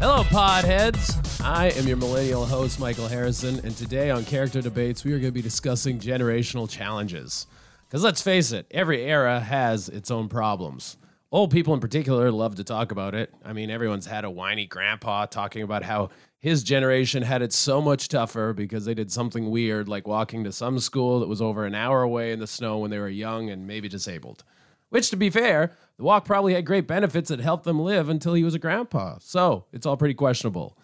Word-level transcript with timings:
Hello, 0.00 0.22
podheads. 0.24 1.40
I 1.44 1.70
am 1.76 1.86
your 1.86 1.96
millennial 1.96 2.44
host, 2.44 2.80
Michael 2.80 3.06
Harrison, 3.06 3.60
and 3.64 3.76
today 3.76 4.10
on 4.10 4.24
Character 4.24 4.60
Debates, 4.60 5.04
we 5.04 5.12
are 5.12 5.18
going 5.18 5.28
to 5.28 5.32
be 5.32 5.42
discussing 5.42 6.00
generational 6.00 6.68
challenges. 6.68 7.46
Because 7.86 8.02
let's 8.02 8.20
face 8.20 8.50
it, 8.50 8.66
every 8.72 9.02
era 9.02 9.38
has 9.38 9.88
its 9.88 10.10
own 10.10 10.28
problems. 10.28 10.96
Old 11.30 11.50
people 11.50 11.72
in 11.74 11.80
particular 11.80 12.32
love 12.32 12.56
to 12.56 12.64
talk 12.64 12.90
about 12.90 13.14
it. 13.14 13.32
I 13.44 13.52
mean, 13.52 13.70
everyone's 13.70 14.06
had 14.06 14.24
a 14.24 14.30
whiny 14.30 14.66
grandpa 14.66 15.26
talking 15.26 15.62
about 15.62 15.84
how 15.84 16.10
his 16.38 16.62
generation 16.62 17.22
had 17.22 17.42
it 17.42 17.52
so 17.52 17.80
much 17.80 18.08
tougher 18.08 18.52
because 18.52 18.84
they 18.84 18.94
did 18.94 19.12
something 19.12 19.50
weird, 19.50 19.88
like 19.88 20.08
walking 20.08 20.44
to 20.44 20.52
some 20.52 20.78
school 20.78 21.20
that 21.20 21.28
was 21.28 21.42
over 21.42 21.64
an 21.64 21.74
hour 21.74 22.02
away 22.02 22.32
in 22.32 22.40
the 22.40 22.46
snow 22.46 22.78
when 22.78 22.90
they 22.90 22.98
were 22.98 23.08
young 23.08 23.50
and 23.50 23.66
maybe 23.66 23.88
disabled. 23.88 24.42
Which, 24.90 25.10
to 25.10 25.16
be 25.16 25.30
fair, 25.30 25.72
the 25.96 26.04
walk 26.04 26.24
probably 26.24 26.54
had 26.54 26.64
great 26.64 26.86
benefits 26.86 27.28
that 27.28 27.40
helped 27.40 27.64
them 27.64 27.80
live 27.80 28.08
until 28.08 28.34
he 28.34 28.44
was 28.44 28.54
a 28.54 28.58
grandpa. 28.58 29.18
So 29.20 29.66
it's 29.72 29.86
all 29.86 29.96
pretty 29.96 30.14
questionable. 30.14 30.78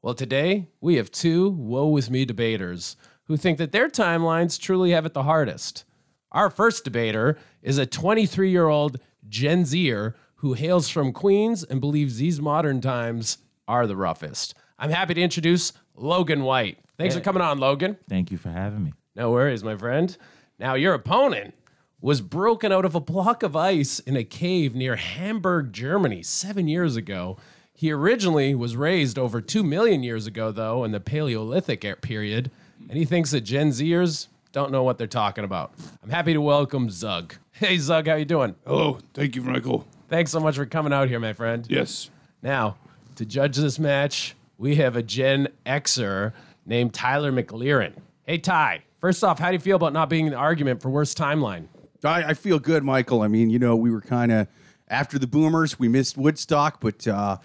Well, 0.00 0.14
today 0.14 0.68
we 0.80 0.96
have 0.96 1.10
two 1.10 1.50
woe 1.50 1.88
with 1.88 2.10
me 2.10 2.24
debaters 2.24 2.96
who 3.24 3.36
think 3.36 3.58
that 3.58 3.72
their 3.72 3.88
timelines 3.88 4.60
truly 4.60 4.92
have 4.92 5.04
it 5.04 5.12
the 5.12 5.24
hardest. 5.24 5.84
Our 6.30 6.50
first 6.50 6.84
debater 6.84 7.36
is 7.62 7.78
a 7.78 7.86
23 7.86 8.50
year 8.50 8.68
old 8.68 9.00
Gen 9.28 9.64
Zer 9.64 10.14
who 10.36 10.52
hails 10.52 10.88
from 10.88 11.12
Queens 11.12 11.64
and 11.64 11.80
believes 11.80 12.18
these 12.18 12.40
modern 12.40 12.80
times 12.80 13.38
are 13.66 13.86
the 13.86 13.96
roughest. 13.96 14.54
I'm 14.78 14.90
happy 14.90 15.14
to 15.14 15.20
introduce 15.20 15.72
Logan 15.96 16.42
White. 16.44 16.78
Thanks 16.96 17.14
for 17.14 17.20
coming 17.20 17.42
on, 17.42 17.58
Logan. 17.58 17.96
Thank 18.08 18.30
you 18.30 18.38
for 18.38 18.50
having 18.50 18.84
me. 18.84 18.92
No 19.16 19.30
worries, 19.32 19.64
my 19.64 19.76
friend. 19.76 20.16
Now, 20.58 20.74
your 20.74 20.94
opponent 20.94 21.54
was 22.00 22.20
broken 22.20 22.70
out 22.72 22.84
of 22.84 22.94
a 22.94 23.00
block 23.00 23.42
of 23.42 23.56
ice 23.56 23.98
in 24.00 24.16
a 24.16 24.24
cave 24.24 24.74
near 24.74 24.96
Hamburg, 24.96 25.72
Germany, 25.72 26.22
seven 26.22 26.68
years 26.68 26.96
ago. 26.96 27.36
He 27.74 27.90
originally 27.92 28.54
was 28.54 28.76
raised 28.76 29.18
over 29.18 29.40
two 29.40 29.62
million 29.62 30.02
years 30.02 30.26
ago, 30.26 30.52
though, 30.52 30.84
in 30.84 30.92
the 30.92 31.00
Paleolithic 31.00 31.84
e- 31.84 31.94
period, 32.00 32.50
and 32.88 32.96
he 32.98 33.04
thinks 33.04 33.30
that 33.32 33.42
Gen 33.42 33.70
Zers 33.70 34.28
don't 34.52 34.70
know 34.72 34.82
what 34.82 34.98
they're 34.98 35.06
talking 35.06 35.44
about. 35.44 35.72
I'm 36.02 36.10
happy 36.10 36.32
to 36.32 36.40
welcome 36.40 36.90
Zug. 36.90 37.34
Hey, 37.58 37.76
Zug, 37.78 38.06
how 38.06 38.14
you 38.14 38.24
doing? 38.24 38.54
Hello, 38.64 39.00
thank 39.14 39.34
you, 39.34 39.42
Michael. 39.42 39.84
Thanks 40.08 40.30
so 40.30 40.38
much 40.38 40.54
for 40.54 40.64
coming 40.64 40.92
out 40.92 41.08
here, 41.08 41.18
my 41.18 41.32
friend. 41.32 41.66
Yes, 41.68 42.08
Now, 42.40 42.76
to 43.16 43.26
judge 43.26 43.56
this 43.56 43.80
match, 43.80 44.36
we 44.58 44.76
have 44.76 44.94
a 44.94 45.02
Gen 45.02 45.48
Xer 45.66 46.32
named 46.64 46.94
Tyler 46.94 47.32
McLearen. 47.32 47.94
Hey, 48.24 48.38
Ty. 48.38 48.84
First 49.00 49.24
off, 49.24 49.40
how 49.40 49.48
do 49.48 49.54
you 49.54 49.58
feel 49.58 49.74
about 49.74 49.92
not 49.92 50.08
being 50.08 50.26
in 50.26 50.32
the 50.34 50.38
argument 50.38 50.80
for 50.80 50.88
worst 50.88 51.18
timeline? 51.18 51.66
I, 52.04 52.28
I 52.28 52.34
feel 52.34 52.58
good, 52.58 52.84
Michael. 52.84 53.22
I 53.22 53.28
mean, 53.28 53.50
you 53.50 53.58
know, 53.58 53.74
we 53.76 53.90
were 53.90 54.00
kind 54.00 54.32
of 54.32 54.46
after 54.88 55.18
the 55.18 55.26
boomers. 55.26 55.78
We 55.78 55.88
missed 55.88 56.16
Woodstock, 56.16 56.80
but 56.80 57.06
uh, 57.06 57.38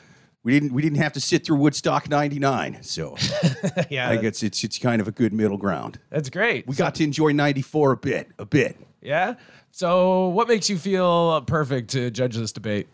we 0.44 0.54
didn't. 0.54 0.74
We 0.74 0.82
didn't 0.82 1.00
have 1.00 1.14
to 1.14 1.20
sit 1.22 1.46
through 1.46 1.58
Woodstock 1.58 2.10
'99. 2.10 2.84
So 2.84 3.18
yeah, 3.90 4.10
I 4.10 4.18
guess 4.18 4.44
it's 4.44 4.64
it's 4.64 4.78
kind 4.78 5.02
of 5.02 5.08
a 5.08 5.12
good 5.12 5.34
middle 5.34 5.58
ground. 5.58 6.00
that's 6.10 6.30
great. 6.30 6.68
We 6.68 6.76
got 6.76 6.96
to 6.96 7.04
enjoy 7.04 7.32
'94 7.32 7.92
a 7.94 7.98
bit, 7.98 8.30
a 8.40 8.46
bit. 8.46 8.78
yeah. 9.02 9.36
So, 9.76 10.28
what 10.28 10.48
makes 10.48 10.70
you 10.70 10.78
feel 10.78 11.42
perfect 11.42 11.90
to 11.92 12.12
judge 12.12 12.36
this 12.36 12.52
debate? 12.52 12.88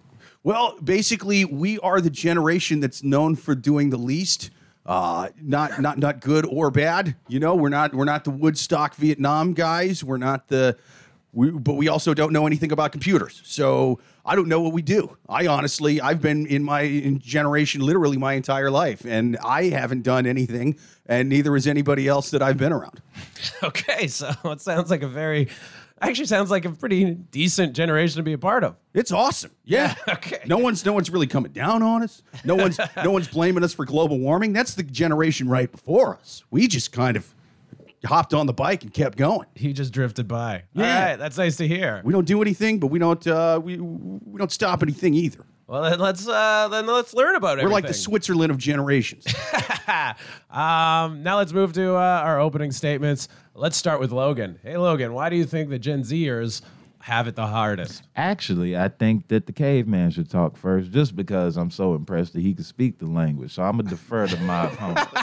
Well, 0.44 0.78
basically, 0.82 1.44
we 1.44 1.78
are 1.80 2.00
the 2.00 2.10
generation 2.10 2.80
that's 2.80 3.04
known 3.04 3.36
for 3.36 3.54
doing 3.54 3.90
the 3.90 3.98
least. 3.98 4.52
Uh, 4.86 5.28
not 5.42 5.82
not 5.82 5.98
not 5.98 6.22
good 6.22 6.46
or 6.46 6.72
bad. 6.72 7.16
You 7.28 7.42
know, 7.42 7.54
we're 7.54 7.68
not 7.70 7.94
we're 7.94 8.06
not 8.06 8.24
the 8.24 8.32
Woodstock 8.32 8.96
Vietnam 8.96 9.54
guys. 9.54 10.06
We're 10.06 10.18
not 10.18 10.48
the 10.48 10.78
we, 11.32 11.52
but 11.52 11.76
we 11.76 11.88
also 11.88 12.14
don't 12.14 12.34
know 12.34 12.48
anything 12.48 12.72
about 12.72 12.92
computers. 12.92 13.42
So 13.46 14.00
I 14.26 14.36
don't 14.36 14.48
know 14.48 14.62
what 14.62 14.74
we 14.74 14.82
do. 14.82 15.18
I 15.28 15.48
honestly, 15.48 16.02
I've 16.02 16.22
been 16.22 16.46
in 16.48 16.64
my 16.64 16.82
in 16.82 17.20
generation 17.20 17.82
literally 17.82 18.18
my 18.18 18.34
entire 18.34 18.72
life, 18.72 19.06
and 19.06 19.38
I 19.44 19.66
haven't 19.66 20.04
done 20.04 20.26
anything, 20.26 20.78
and 21.06 21.30
neither 21.30 21.54
has 21.54 21.68
anybody 21.68 22.08
else 22.08 22.32
that 22.32 22.42
I've 22.42 22.58
been 22.58 22.74
around. 22.74 23.02
Okay, 23.64 24.08
so 24.08 24.32
it 24.46 24.62
sounds 24.62 24.90
like 24.90 25.02
a 25.02 25.08
very, 25.08 25.50
actually 26.02 26.26
sounds 26.28 26.50
like 26.50 26.66
a 26.66 26.72
pretty 26.72 27.14
decent 27.14 27.74
generation 27.74 28.18
to 28.18 28.24
be 28.24 28.34
a 28.34 28.38
part 28.38 28.64
of. 28.64 28.76
It's 28.94 29.12
awesome. 29.12 29.52
Yeah. 29.66 29.96
Okay. 30.10 30.40
No 30.46 30.58
one's 30.58 30.86
no 30.86 30.94
one's 30.94 31.10
really 31.10 31.28
coming 31.28 31.52
down 31.52 31.82
on 31.82 32.04
us. 32.04 32.22
No 32.44 32.56
one's 32.56 32.80
no 33.04 33.12
one's 33.12 33.28
blaming 33.28 33.64
us 33.64 33.74
for 33.74 33.86
global 33.86 34.20
warming. 34.20 34.54
That's 34.54 34.76
the 34.76 34.84
generation 34.84 35.48
right 35.50 35.72
before 35.72 36.18
us. 36.18 36.44
We 36.52 36.68
just 36.68 36.92
kind 36.92 37.16
of 37.18 37.34
hopped 38.06 38.34
on 38.34 38.46
the 38.48 38.54
bike 38.54 38.84
and 38.84 38.94
kept 38.94 39.18
going. 39.18 39.48
He 39.56 39.74
just 39.74 39.92
drifted 39.94 40.28
by. 40.28 40.64
Yeah. 40.74 40.84
All 40.84 41.06
right, 41.10 41.16
that's 41.18 41.38
nice 41.38 41.58
to 41.58 41.68
hear. 41.68 42.02
We 42.04 42.14
don't 42.14 42.26
do 42.26 42.42
anything, 42.42 42.80
but 42.80 42.88
we 42.88 43.00
don't 43.00 43.26
uh, 43.28 43.60
we 43.64 43.78
we 43.78 44.38
don't 44.38 44.52
stop 44.52 44.82
anything 44.84 45.14
either. 45.14 45.46
Well, 45.68 45.84
then 45.84 46.00
let's 46.00 46.28
uh, 46.28 46.68
then 46.70 46.88
let's 46.88 47.14
learn 47.14 47.36
about 47.36 47.60
it. 47.60 47.64
We're 47.64 47.70
like 47.72 47.86
the 47.86 47.94
Switzerland 47.94 48.52
of 48.52 48.58
generations. 48.58 49.26
Um, 50.52 51.22
now 51.24 51.38
let's 51.38 51.54
move 51.54 51.74
to 51.74 51.96
uh, 51.96 52.00
our 52.00 52.40
opening 52.40 52.72
statements. 52.72 53.28
Let's 53.54 53.78
start 53.78 54.00
with 54.00 54.12
Logan. 54.12 54.60
Hey, 54.64 54.78
Logan, 54.78 55.14
why 55.14 55.30
do 55.30 55.36
you 55.36 55.46
think 55.46 55.70
the 55.70 55.78
Gen 55.80 56.02
Zers 56.02 56.62
have 57.02 57.28
it 57.28 57.36
the 57.36 57.48
hardest? 57.48 58.04
Actually, 58.16 58.78
I 58.78 58.90
think 58.90 59.28
that 59.30 59.46
the 59.46 59.54
caveman 59.54 60.12
should 60.12 60.30
talk 60.30 60.58
first, 60.58 60.92
just 60.92 61.16
because 61.16 61.56
I'm 61.58 61.72
so 61.72 61.96
impressed 61.96 62.34
that 62.34 62.42
he 62.42 62.54
could 62.54 62.66
speak 62.66 63.00
the 63.00 63.06
language. 63.08 63.54
So 63.54 63.64
I'm 63.64 63.78
gonna 63.78 63.90
defer 63.90 64.28
to 64.28 64.38
my 64.42 64.66
opponent. 64.72 65.08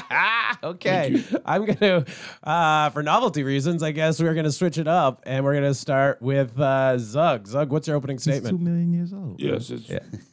Okay, 0.62 1.22
I'm 1.44 1.66
gonna, 1.66 2.04
uh, 2.42 2.88
for 2.90 3.02
novelty 3.02 3.42
reasons, 3.42 3.82
I 3.82 3.90
guess 3.90 4.20
we're 4.22 4.32
gonna 4.34 4.50
switch 4.52 4.78
it 4.78 4.88
up, 4.88 5.22
and 5.26 5.44
we're 5.44 5.54
gonna 5.54 5.74
start 5.74 6.22
with 6.22 6.58
uh, 6.58 6.96
Zug. 6.98 7.46
Zug, 7.46 7.70
what's 7.70 7.86
your 7.88 7.96
opening 7.96 8.16
He's 8.16 8.24
two 8.24 8.32
statement? 8.32 8.60
million 8.62 8.92
years 8.92 9.12
old. 9.12 9.38
yes. 9.40 9.70
It's, 9.70 9.90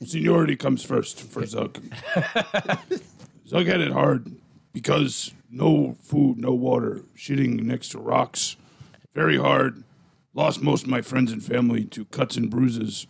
Seniority 0.09 0.55
comes 0.55 0.83
first 0.83 1.19
for 1.19 1.45
Zug. 1.45 1.77
Zug 3.47 3.65
had 3.67 3.81
it 3.81 3.91
hard 3.91 4.31
because 4.71 5.33
no 5.51 5.95
food, 6.01 6.37
no 6.37 6.53
water, 6.53 7.01
shitting 7.17 7.61
next 7.63 7.89
to 7.89 7.99
rocks. 7.99 8.55
Very 9.13 9.37
hard. 9.37 9.83
Lost 10.33 10.61
most 10.61 10.83
of 10.83 10.89
my 10.89 11.01
friends 11.01 11.31
and 11.31 11.43
family 11.43 11.85
to 11.85 12.05
cuts 12.05 12.37
and 12.37 12.49
bruises 12.49 13.05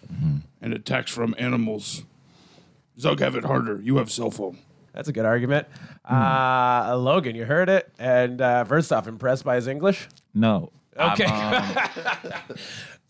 and 0.62 0.74
attacks 0.74 1.12
from 1.12 1.34
animals. 1.38 2.04
Zug 3.00 3.20
have 3.22 3.36
it 3.36 3.46
harder. 3.46 3.80
You 3.82 3.98
have 3.98 4.12
cell 4.12 4.30
phone. 4.30 4.58
That's 4.94 5.08
a 5.08 5.14
good 5.14 5.26
argument. 5.26 5.68
Uh, 6.10 6.96
Logan, 6.98 7.36
you 7.36 7.46
heard 7.46 7.70
it, 7.70 7.90
and 7.98 8.40
uh, 8.42 8.64
first 8.66 8.92
off, 8.94 9.08
impressed 9.08 9.44
by 9.44 9.56
his 9.56 9.68
English. 9.68 10.08
No. 10.34 10.72
Okay. 10.98 11.26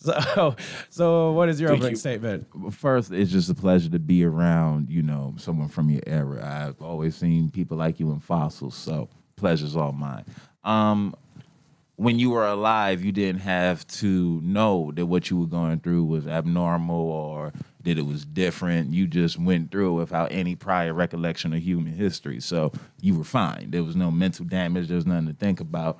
So, 0.04 0.56
so 0.90 1.32
what 1.32 1.48
is 1.48 1.62
your 1.62 1.70
Thank 1.70 1.80
opening 1.80 1.92
you. 1.94 1.98
statement? 1.98 2.48
First, 2.74 3.14
it's 3.14 3.32
just 3.32 3.50
a 3.50 3.54
pleasure 3.56 3.90
to 3.90 4.00
be 4.00 4.26
around, 4.26 4.90
you 4.90 5.02
know, 5.02 5.34
someone 5.38 5.70
from 5.70 5.90
your 5.90 6.02
era. 6.06 6.46
I've 6.46 6.82
always 6.82 7.16
seen 7.16 7.50
people 7.50 7.78
like 7.78 8.02
you 8.02 8.12
in 8.12 8.20
fossils, 8.20 8.76
so 8.76 9.08
pleasure's 9.38 9.78
all 9.78 9.94
mine. 9.94 10.26
Um, 10.66 11.16
when 11.96 12.18
you 12.18 12.32
were 12.32 12.46
alive, 12.46 13.04
you 13.04 13.12
didn't 13.12 13.42
have 13.42 13.86
to 13.88 14.42
know 14.42 14.92
that 14.96 15.06
what 15.06 15.30
you 15.30 15.38
were 15.38 15.48
going 15.48 15.80
through 15.80 16.06
was 16.06 16.28
abnormal 16.28 16.96
or 16.96 17.54
that 17.84 17.98
it 17.98 18.06
was 18.06 18.26
different. 18.26 18.94
You 18.94 19.08
just 19.08 19.38
went 19.38 19.72
through 19.72 19.92
it 19.92 20.00
without 20.00 20.32
any 20.32 20.56
prior 20.56 20.94
recollection 20.94 21.54
of 21.54 21.62
human 21.62 21.94
history. 21.94 22.40
So 22.40 22.72
you 23.00 23.16
were 23.18 23.24
fine. 23.24 23.72
There 23.72 23.84
was 23.84 23.96
no 23.96 24.10
mental 24.10 24.46
damage. 24.46 24.88
There 24.88 24.96
was 24.96 25.06
nothing 25.06 25.28
to 25.28 25.34
think 25.34 25.60
about. 25.60 26.00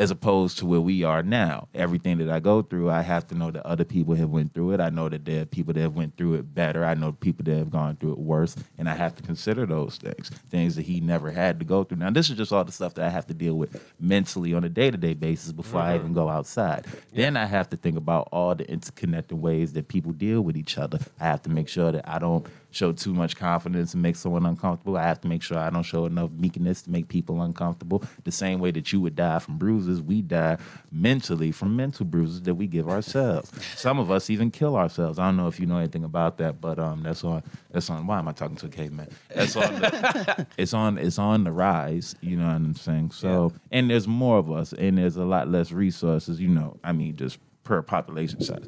As 0.00 0.10
opposed 0.10 0.56
to 0.56 0.64
where 0.64 0.80
we 0.80 1.04
are 1.04 1.22
now, 1.22 1.68
everything 1.74 2.16
that 2.18 2.30
I 2.30 2.40
go 2.40 2.62
through, 2.62 2.88
I 2.88 3.02
have 3.02 3.26
to 3.26 3.34
know 3.34 3.50
that 3.50 3.66
other 3.66 3.84
people 3.84 4.14
have 4.14 4.30
went 4.30 4.54
through 4.54 4.72
it. 4.72 4.80
I 4.80 4.88
know 4.88 5.10
that 5.10 5.26
there 5.26 5.42
are 5.42 5.44
people 5.44 5.74
that 5.74 5.80
have 5.80 5.94
went 5.94 6.16
through 6.16 6.36
it 6.36 6.54
better. 6.54 6.86
I 6.86 6.94
know 6.94 7.12
people 7.12 7.44
that 7.44 7.58
have 7.58 7.70
gone 7.70 7.96
through 7.96 8.12
it 8.12 8.18
worse, 8.18 8.56
and 8.78 8.88
I 8.88 8.94
have 8.94 9.14
to 9.16 9.22
consider 9.22 9.66
those 9.66 9.98
things, 9.98 10.30
things 10.48 10.74
that 10.76 10.86
he 10.86 11.00
never 11.00 11.30
had 11.30 11.58
to 11.58 11.66
go 11.66 11.84
through. 11.84 11.98
Now, 11.98 12.08
this 12.08 12.30
is 12.30 12.38
just 12.38 12.50
all 12.50 12.64
the 12.64 12.72
stuff 12.72 12.94
that 12.94 13.04
I 13.04 13.10
have 13.10 13.26
to 13.26 13.34
deal 13.34 13.56
with 13.58 13.78
mentally 14.00 14.54
on 14.54 14.64
a 14.64 14.70
day 14.70 14.90
to 14.90 14.96
day 14.96 15.12
basis 15.12 15.52
before 15.52 15.82
I 15.82 15.96
even 15.96 16.14
go 16.14 16.30
outside. 16.30 16.86
Then 17.12 17.36
I 17.36 17.44
have 17.44 17.68
to 17.68 17.76
think 17.76 17.98
about 17.98 18.30
all 18.32 18.54
the 18.54 18.66
interconnected 18.70 19.38
ways 19.38 19.74
that 19.74 19.88
people 19.88 20.12
deal 20.12 20.40
with 20.40 20.56
each 20.56 20.78
other. 20.78 20.98
I 21.20 21.24
have 21.24 21.42
to 21.42 21.50
make 21.50 21.68
sure 21.68 21.92
that 21.92 22.08
I 22.08 22.18
don't 22.18 22.46
show 22.70 22.92
too 22.92 23.12
much 23.12 23.36
confidence 23.36 23.94
and 23.94 24.02
make 24.02 24.16
someone 24.16 24.46
uncomfortable. 24.46 24.96
I 24.96 25.02
have 25.02 25.20
to 25.22 25.28
make 25.28 25.42
sure 25.42 25.58
I 25.58 25.70
don't 25.70 25.82
show 25.82 26.06
enough 26.06 26.30
meekness 26.30 26.82
to 26.82 26.90
make 26.90 27.08
people 27.08 27.42
uncomfortable. 27.42 28.04
The 28.24 28.32
same 28.32 28.60
way 28.60 28.70
that 28.72 28.92
you 28.92 29.00
would 29.00 29.16
die 29.16 29.38
from 29.38 29.58
bruises, 29.58 30.00
we 30.00 30.22
die 30.22 30.58
mentally 30.92 31.52
from 31.52 31.76
mental 31.76 32.06
bruises 32.06 32.42
that 32.42 32.54
we 32.54 32.66
give 32.66 32.88
ourselves. 32.88 33.50
Some 33.76 33.98
of 33.98 34.10
us 34.10 34.30
even 34.30 34.50
kill 34.50 34.76
ourselves. 34.76 35.18
I 35.18 35.26
don't 35.26 35.36
know 35.36 35.48
if 35.48 35.58
you 35.58 35.66
know 35.66 35.78
anything 35.78 36.04
about 36.04 36.38
that, 36.38 36.60
but 36.60 36.78
um, 36.78 37.02
that's 37.02 37.24
on 37.24 37.42
that's 37.70 37.90
on. 37.90 38.06
Why 38.06 38.18
am 38.18 38.28
I 38.28 38.32
talking 38.32 38.56
to 38.56 38.66
a 38.66 38.70
caveman? 38.70 39.08
That's 39.34 39.56
on. 39.56 39.80
The, 39.80 40.46
it's 40.58 40.74
on. 40.74 40.98
It's 40.98 41.18
on 41.18 41.44
the 41.44 41.52
rise. 41.52 42.14
You 42.20 42.36
know 42.36 42.46
what 42.46 42.54
I'm 42.54 42.74
saying? 42.74 43.12
So, 43.12 43.52
and 43.70 43.90
there's 43.90 44.08
more 44.08 44.38
of 44.38 44.50
us, 44.50 44.72
and 44.72 44.98
there's 44.98 45.16
a 45.16 45.24
lot 45.24 45.48
less 45.48 45.72
resources. 45.72 46.40
You 46.40 46.48
know, 46.48 46.76
I 46.84 46.92
mean, 46.92 47.16
just 47.16 47.38
per 47.64 47.82
population 47.82 48.42
size. 48.42 48.66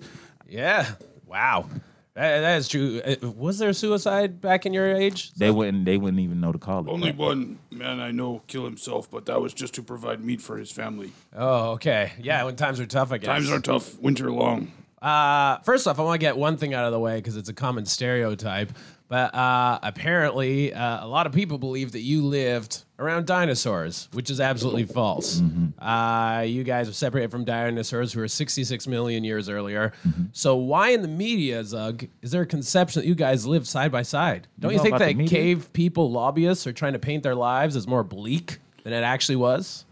Yeah. 0.48 0.86
Wow. 1.26 1.66
That, 2.14 2.40
that 2.40 2.58
is 2.58 2.68
true. 2.68 3.00
Uh, 3.00 3.30
Was 3.30 3.58
there 3.58 3.72
suicide 3.72 4.40
back 4.40 4.66
in 4.66 4.74
your 4.74 4.94
age? 4.94 5.32
They 5.34 5.50
wouldn't. 5.50 5.86
They 5.86 5.96
wouldn't 5.96 6.20
even 6.20 6.40
know 6.40 6.52
to 6.52 6.58
call 6.58 6.86
it. 6.86 6.90
Only 6.90 7.10
that. 7.10 7.16
one 7.16 7.58
man 7.70 8.00
I 8.00 8.10
know 8.10 8.42
kill 8.48 8.64
himself, 8.64 9.10
but 9.10 9.24
that 9.26 9.40
was 9.40 9.54
just 9.54 9.74
to 9.74 9.82
provide 9.82 10.22
meat 10.22 10.42
for 10.42 10.58
his 10.58 10.70
family. 10.70 11.12
Oh, 11.34 11.70
okay. 11.72 12.12
Yeah, 12.20 12.44
when 12.44 12.56
times 12.56 12.80
are 12.80 12.86
tough, 12.86 13.12
I 13.12 13.18
guess. 13.18 13.26
Times 13.26 13.50
are 13.50 13.60
tough, 13.60 13.98
winter 13.98 14.30
long. 14.30 14.72
Uh, 15.00 15.58
first 15.60 15.88
off, 15.88 15.98
I 15.98 16.02
want 16.02 16.20
to 16.20 16.24
get 16.24 16.36
one 16.36 16.56
thing 16.56 16.74
out 16.74 16.84
of 16.84 16.92
the 16.92 17.00
way 17.00 17.16
because 17.16 17.36
it's 17.36 17.48
a 17.48 17.54
common 17.54 17.86
stereotype. 17.86 18.72
But 19.12 19.34
uh, 19.34 19.78
apparently, 19.82 20.72
uh, 20.72 21.04
a 21.04 21.06
lot 21.06 21.26
of 21.26 21.34
people 21.34 21.58
believe 21.58 21.92
that 21.92 22.00
you 22.00 22.22
lived 22.24 22.82
around 22.98 23.26
dinosaurs, 23.26 24.08
which 24.14 24.30
is 24.30 24.40
absolutely 24.40 24.86
false. 24.86 25.42
Uh, 25.78 26.44
you 26.48 26.64
guys 26.64 26.88
are 26.88 26.94
separated 26.94 27.30
from 27.30 27.44
dinosaurs 27.44 28.14
who 28.14 28.22
are 28.22 28.28
66 28.28 28.86
million 28.86 29.22
years 29.22 29.50
earlier. 29.50 29.92
So, 30.32 30.56
why 30.56 30.92
in 30.92 31.02
the 31.02 31.08
media, 31.08 31.62
Zug, 31.62 32.06
is 32.22 32.30
there 32.30 32.40
a 32.40 32.46
conception 32.46 33.02
that 33.02 33.06
you 33.06 33.14
guys 33.14 33.46
live 33.46 33.68
side 33.68 33.92
by 33.92 34.00
side? 34.00 34.46
Don't 34.58 34.70
you, 34.70 34.78
know 34.78 34.82
think 34.82 34.98
that 34.98 35.28
cave 35.28 35.70
people 35.74 36.10
lobbyists 36.10 36.66
are 36.66 36.72
trying 36.72 36.94
to 36.94 36.98
paint 36.98 37.22
their 37.22 37.34
lives 37.34 37.76
as 37.76 37.86
more 37.86 38.02
bleak 38.02 38.60
than 38.82 38.94
it 38.94 39.02
actually 39.02 39.36
was? 39.36 39.84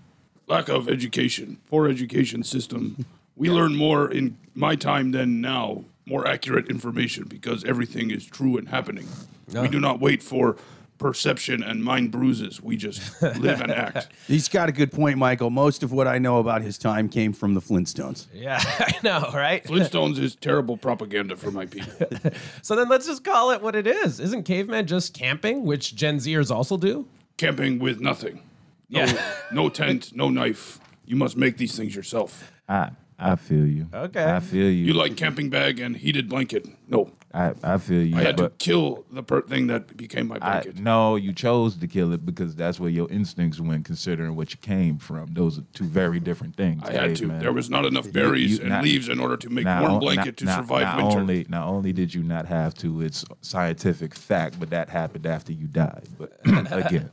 Lack 0.46 0.70
of 0.70 0.88
education, 0.88 1.58
poor 1.69 1.90
education 1.90 2.43
system. 2.43 3.05
We 3.37 3.50
learn 3.50 3.76
more 3.76 4.11
in 4.11 4.38
my 4.55 4.76
time 4.76 5.11
than 5.11 5.43
now, 5.43 5.84
more 6.06 6.26
accurate 6.26 6.69
information 6.69 7.25
because 7.29 7.64
everything 7.64 8.11
is 8.11 8.25
true 8.26 8.56
and 8.56 8.69
happening. 8.69 9.08
We 9.52 9.69
do 9.69 9.81
not 9.81 10.00
wait 10.00 10.23
for 10.23 10.56
perception 10.99 11.62
and 11.62 11.82
mind 11.82 12.11
bruises. 12.11 12.62
We 12.62 12.76
just 12.76 13.23
live 13.23 13.61
and 13.62 13.73
act. 13.73 14.08
He's 14.29 14.49
got 14.49 14.69
a 14.69 14.73
good 14.73 14.93
point, 14.93 15.17
Michael. 15.19 15.49
Most 15.50 15.82
of 15.82 15.93
what 15.93 16.06
I 16.06 16.19
know 16.19 16.38
about 16.38 16.61
his 16.62 16.76
time 16.76 17.08
came 17.08 17.32
from 17.32 17.55
the 17.55 17.61
Flintstones. 17.61 18.26
Yeah, 18.35 18.58
I 18.62 18.94
know, 19.02 19.31
right? 19.35 19.64
Flintstones 19.64 20.19
is 20.19 20.37
terrible 20.37 20.76
propaganda 20.76 21.37
for 21.37 21.50
my 21.50 21.67
people. 21.67 21.93
So 22.62 22.76
then 22.76 22.88
let's 22.88 23.06
just 23.06 23.25
call 23.25 23.50
it 23.50 23.62
what 23.62 23.75
it 23.75 23.87
is. 23.87 24.20
Isn't 24.20 24.43
caveman 24.44 24.87
just 24.87 25.14
camping, 25.14 25.64
which 25.64 25.94
Gen 25.96 26.19
Zers 26.19 26.50
also 26.55 26.76
do? 26.76 27.08
Camping 27.38 27.79
with 27.79 28.00
nothing. 28.00 28.43
No, 28.91 29.00
Yeah. 29.05 29.32
no 29.50 29.69
tent, 29.70 30.14
no 30.14 30.29
knife. 30.29 30.79
You 31.06 31.17
must 31.17 31.37
make 31.37 31.56
these 31.56 31.75
things 31.76 31.96
yourself. 31.96 32.53
I 32.69 32.91
I 33.22 33.37
feel 33.37 33.67
you. 33.67 33.87
Okay. 33.93 34.25
I 34.25 34.40
feel 34.40 34.64
you. 34.67 34.87
You 34.87 34.94
like 34.94 35.17
camping 35.17 35.50
bag 35.50 35.78
and 35.78 35.96
heated 35.96 36.28
blanket. 36.28 36.67
No, 36.88 37.11
I, 37.34 37.52
I 37.62 37.76
feel 37.76 38.02
you. 38.02 38.17
I 38.17 38.22
had 38.22 38.37
to 38.38 38.44
but 38.44 38.58
kill 38.58 39.05
the 39.12 39.22
per- 39.22 39.43
thing 39.43 39.67
that 39.67 39.94
became 39.96 40.28
my 40.28 40.37
I, 40.37 40.38
blanket. 40.62 40.78
no, 40.78 41.17
you 41.17 41.32
chose 41.34 41.76
to 41.76 41.87
kill 41.87 42.12
it 42.14 42.25
because 42.25 42.56
that's 42.56 42.81
where 42.81 42.88
your 42.90 43.11
instincts 43.11 43.61
went, 43.61 43.84
considering 43.84 44.34
what 44.37 44.52
you 44.52 44.58
came 44.62 44.96
from. 44.99 45.34
Those 45.34 45.58
are 45.58 45.64
two 45.75 45.84
very 45.84 46.19
different 46.19 46.56
things. 46.56 46.82
I 46.84 46.93
had 46.93 47.14
to. 47.17 47.22
caveman. 47.22 47.40
There 47.40 47.52
was 47.52 47.69
not 47.69 47.84
enough 47.84 48.11
berries 48.11 48.52
you- 48.56 48.61
and 48.61 48.70
not- 48.70 48.84
leaves 48.84 49.08
in 49.11 49.20
order 49.20 49.37
to 49.37 49.50
make 49.50 49.64
Not 49.67 49.82
warm 49.82 50.00
blanket 50.00 50.25
not- 50.26 50.37
to 50.38 50.44
not- 50.46 50.56
survive 50.61 50.82
not 50.82 50.96
winter. 51.05 51.19
Only, 51.20 51.46
not 51.49 51.69
only 51.69 51.93
did 51.93 52.14
you 52.14 52.22
not 52.22 52.46
have 52.46 52.72
to, 52.76 53.02
it's 53.02 53.25
scientific 53.43 54.14
fact, 54.14 54.58
but 54.58 54.70
that 54.70 54.88
happened 54.88 55.26
after 55.26 55.52
you 55.52 55.67
died. 55.67 56.08
But 56.19 56.38
again, 56.72 57.11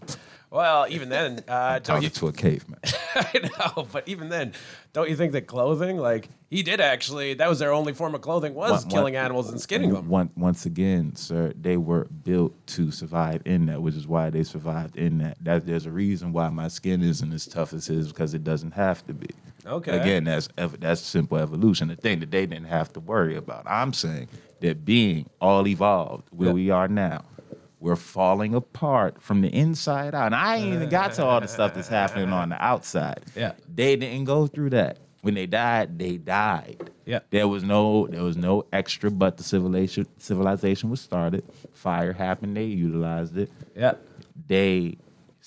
Well, 0.50 0.86
even 0.90 1.10
then, 1.10 1.44
uh, 1.48 1.80
don't 1.80 2.02
you? 2.04 2.10
to 2.10 2.28
a 2.28 2.32
caveman. 2.32 2.80
I 3.16 3.50
know, 3.76 3.86
but 3.92 4.08
even 4.08 4.30
then, 4.30 4.54
don't 4.94 5.10
you 5.10 5.16
think 5.18 5.34
that 5.34 5.46
clothing, 5.46 5.98
like 5.98 6.30
he 6.50 6.64
did 6.64 6.80
actually, 6.80 7.34
that 7.34 7.50
was 7.50 7.60
their 7.60 7.74
only 7.74 7.92
form 7.92 8.16
of 8.16 8.22
clothing 8.22 8.54
was 8.54 8.86
what- 8.86 8.92
killing 8.94 9.18
animals 9.18 9.50
and 9.50 9.60
skinning 9.60 9.92
them. 9.94 10.08
Once, 10.08 10.32
once 10.38 10.66
again, 10.66 11.16
sir, 11.18 11.52
they 11.60 11.76
were 11.76 12.06
built 12.24 12.54
to 12.68 12.92
survive 12.92 13.42
in 13.44 13.66
that, 13.66 13.82
which 13.82 13.96
is 13.96 14.08
why 14.08 14.30
they 14.30 14.44
survived 14.44 14.96
in 14.96 15.18
that. 15.18 15.38
That 15.42 15.66
there's 15.68 15.86
a 15.86 15.92
reason 15.92 16.32
why 16.32 16.48
my 16.48 16.70
skin 16.70 17.02
isn't 17.02 17.34
as 17.34 17.46
tough 17.46 17.74
as 17.74 17.88
his 17.88 18.08
because 18.08 18.34
it 18.34 18.46
doesn't 18.46 18.72
have 18.72 19.06
to 19.08 19.14
be. 19.14 19.28
Okay. 19.66 20.00
Again, 20.00 20.24
that's 20.24 20.48
ev- 20.58 20.80
that's 20.80 21.02
simple 21.02 21.38
evolution. 21.40 21.90
The 21.90 21.98
thing 21.98 22.22
that 22.22 22.32
they 22.32 22.46
didn't 22.46 22.68
have 22.68 22.94
to 22.94 23.02
worry 23.02 23.36
about. 23.36 23.64
I'm 23.68 23.92
saying 23.92 24.30
that 24.62 24.86
being 24.86 25.30
all 25.42 25.68
evolved 25.68 26.30
where 26.32 26.54
we 26.54 26.70
are 26.70 26.88
now. 26.88 27.26
We're 27.80 27.96
falling 27.96 28.56
apart 28.56 29.22
from 29.22 29.42
the 29.42 29.50
inside 29.50 30.16
out. 30.16 30.28
And 30.28 30.36
I 30.36 30.58
ain't 30.58 30.74
even 30.74 30.90
got 30.90 31.14
to 31.14 31.26
all 31.26 31.40
the 31.40 31.48
stuff 31.48 31.76
that's 31.76 31.88
happening 31.88 32.30
on 32.30 32.50
the 32.50 32.64
outside. 32.64 33.22
Yeah. 33.36 33.54
They 33.74 33.96
didn't 33.96 34.26
go 34.26 34.48
through 34.48 34.72
that. 34.72 34.98
When 35.22 35.34
they 35.36 35.46
died, 35.46 36.00
they 36.00 36.18
died. 36.18 36.90
Yeah. 37.06 37.20
There 37.30 37.48
was 37.48 37.64
no 37.64 38.08
there 38.08 38.24
was 38.24 38.38
no 38.38 38.66
extra 38.74 39.12
but 39.12 39.38
the 39.38 39.44
civilization 39.44 40.08
civilization 40.18 40.90
was 40.90 41.02
started. 41.02 41.44
Fire 41.72 42.14
happened, 42.14 42.56
they 42.58 42.66
utilized 42.66 43.38
it. 43.38 43.52
Yeah. 43.76 43.94
They 44.48 44.98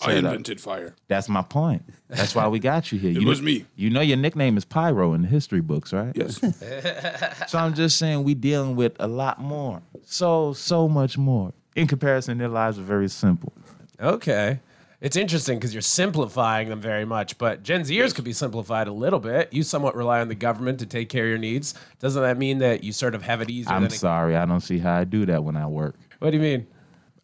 I 0.03 0.07
set 0.07 0.25
up- 0.25 0.31
invented 0.33 0.61
fire. 0.61 0.95
That's 1.09 1.29
my 1.29 1.43
point. 1.43 1.83
That's 2.09 2.35
why 2.35 2.47
we 2.49 2.59
got 2.59 2.93
you 2.93 2.99
here. 2.99 3.11
you 3.21 3.27
was 3.27 3.41
know, 3.41 3.47
me. 3.47 3.67
You 3.77 3.91
know 3.91 4.01
your 4.01 4.17
nickname 4.17 4.57
is 4.57 4.65
Pyro 4.65 5.15
in 5.15 5.23
the 5.23 5.29
history 5.29 5.61
books, 5.61 5.93
right? 5.93 6.13
Yes. 6.15 6.41
So 7.49 7.59
I'm 7.59 7.75
just 7.75 7.97
saying 7.99 8.23
we 8.25 8.35
dealing 8.35 8.77
with 8.77 8.93
a 9.01 9.09
lot 9.09 9.41
more. 9.41 9.83
So, 10.05 10.53
so 10.53 10.89
much 10.89 11.19
more. 11.19 11.53
In 11.77 11.87
comparison, 11.87 12.39
their 12.39 12.49
lives 12.49 12.79
are 12.79 12.83
very 12.83 13.09
simple. 13.09 13.53
Okay. 14.01 14.61
It's 15.01 15.17
interesting 15.17 15.59
because 15.59 15.73
you're 15.73 15.81
simplifying 15.81 16.69
them 16.69 16.81
very 16.81 17.07
much, 17.07 17.39
but 17.39 17.63
Gen 17.63 17.83
Zers 17.83 18.15
could 18.15 18.25
be 18.25 18.35
simplified 18.35 18.87
a 18.87 18.93
little 18.93 19.19
bit. 19.19 19.51
You 19.51 19.63
somewhat 19.63 19.97
rely 19.97 20.21
on 20.21 20.29
the 20.29 20.35
government 20.35 20.79
to 20.81 20.87
take 20.87 21.09
care 21.09 21.25
of 21.25 21.31
your 21.31 21.39
needs. 21.39 21.75
Doesn't 22.01 22.21
that 22.21 22.37
mean 22.37 22.59
that 22.59 22.85
you 22.85 22.93
sort 22.93 23.15
of 23.15 23.23
have 23.23 23.41
it 23.41 23.49
easier? 23.49 23.73
I'm 23.73 23.89
sorry, 23.89 24.37
I 24.37 24.45
don't 24.45 24.61
see 24.61 24.79
how 24.79 24.95
I 24.95 25.05
do 25.05 25.25
that 25.27 25.43
when 25.43 25.57
I 25.57 25.67
work. 25.67 25.97
What 26.19 26.33
do 26.33 26.37
you 26.37 26.43
mean? 26.43 26.67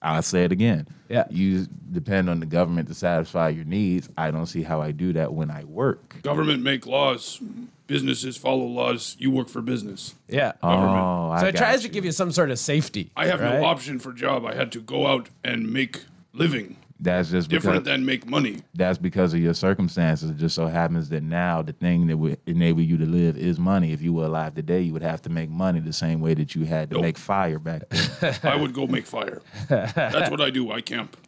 I'll 0.07 0.23
say 0.23 0.45
it 0.45 0.53
again. 0.53 0.87
Yeah. 1.09 1.25
You 1.31 1.67
depend 1.93 2.31
on 2.31 2.41
the 2.41 2.47
government 2.47 2.89
to 2.89 2.95
satisfy 2.95 3.49
your 3.49 3.65
needs. 3.65 4.09
I 4.17 4.31
don't 4.31 4.47
see 4.47 4.63
how 4.63 4.81
I 4.81 4.93
do 4.93 5.13
that 5.15 5.33
when 5.33 5.51
I 5.51 5.65
work. 5.65 6.23
Government 6.23 6.63
make 6.63 6.87
laws. 6.87 7.41
Businesses 7.87 8.37
follow 8.37 8.65
laws. 8.65 9.17
You 9.19 9.31
work 9.31 9.49
for 9.49 9.63
business. 9.63 10.15
Yeah. 10.29 10.53
Government. 10.63 11.05
Oh, 11.05 11.31
I 11.33 11.41
so 11.41 11.47
it 11.49 11.57
tries 11.57 11.83
you. 11.83 11.89
to 11.89 11.95
give 11.95 12.05
you 12.05 12.13
some 12.13 12.31
sort 12.33 12.51
of 12.51 12.59
safety. 12.59 13.11
I 13.17 13.27
have 13.27 13.41
right? 13.41 13.61
no 13.61 13.65
option 13.65 13.99
for 13.99 14.13
job. 14.13 14.45
I 14.45 14.55
had 14.55 14.73
to 14.73 14.81
go 14.81 15.07
out 15.07 15.29
and 15.45 15.73
make 15.73 16.05
living. 16.33 16.77
That's 16.99 17.31
just 17.31 17.51
because 17.51 17.63
Different 17.65 17.85
than 17.85 18.07
make 18.07 18.27
money. 18.27 18.63
that's 18.75 18.97
because 18.97 19.35
of 19.35 19.41
your 19.41 19.53
circumstances. 19.53 20.31
It 20.31 20.39
just 20.39 20.55
so 20.55 20.67
happens 20.67 21.11
that 21.11 21.23
now 21.23 21.61
the 21.61 21.73
thing 21.75 22.07
that 22.07 22.17
would 22.17 22.39
enable 22.47 22.81
you 22.81 22.97
to 22.97 23.05
live 23.05 23.37
is 23.37 23.59
money. 23.59 23.93
If 23.93 24.01
you 24.01 24.15
were 24.15 24.25
alive 24.25 24.55
today, 24.55 24.81
you 24.81 24.95
would 24.95 25.03
have 25.03 25.21
to 25.23 25.29
make 25.29 25.51
money 25.51 25.81
the 25.81 25.93
same 25.93 26.21
way 26.21 26.33
that 26.35 26.55
you 26.55 26.65
had 26.65 26.89
to 26.91 26.95
Nope. 26.95 27.03
make 27.03 27.19
fire 27.19 27.59
back 27.59 27.83
then. 27.91 28.35
I 28.43 28.57
would 28.57 28.73
go 28.73 28.87
make 28.87 29.05
fire. 29.07 29.43
That's 29.69 30.31
what 30.31 30.41
I 30.41 30.49
do. 30.49 30.73
I 30.73 30.81
camp. 30.81 31.19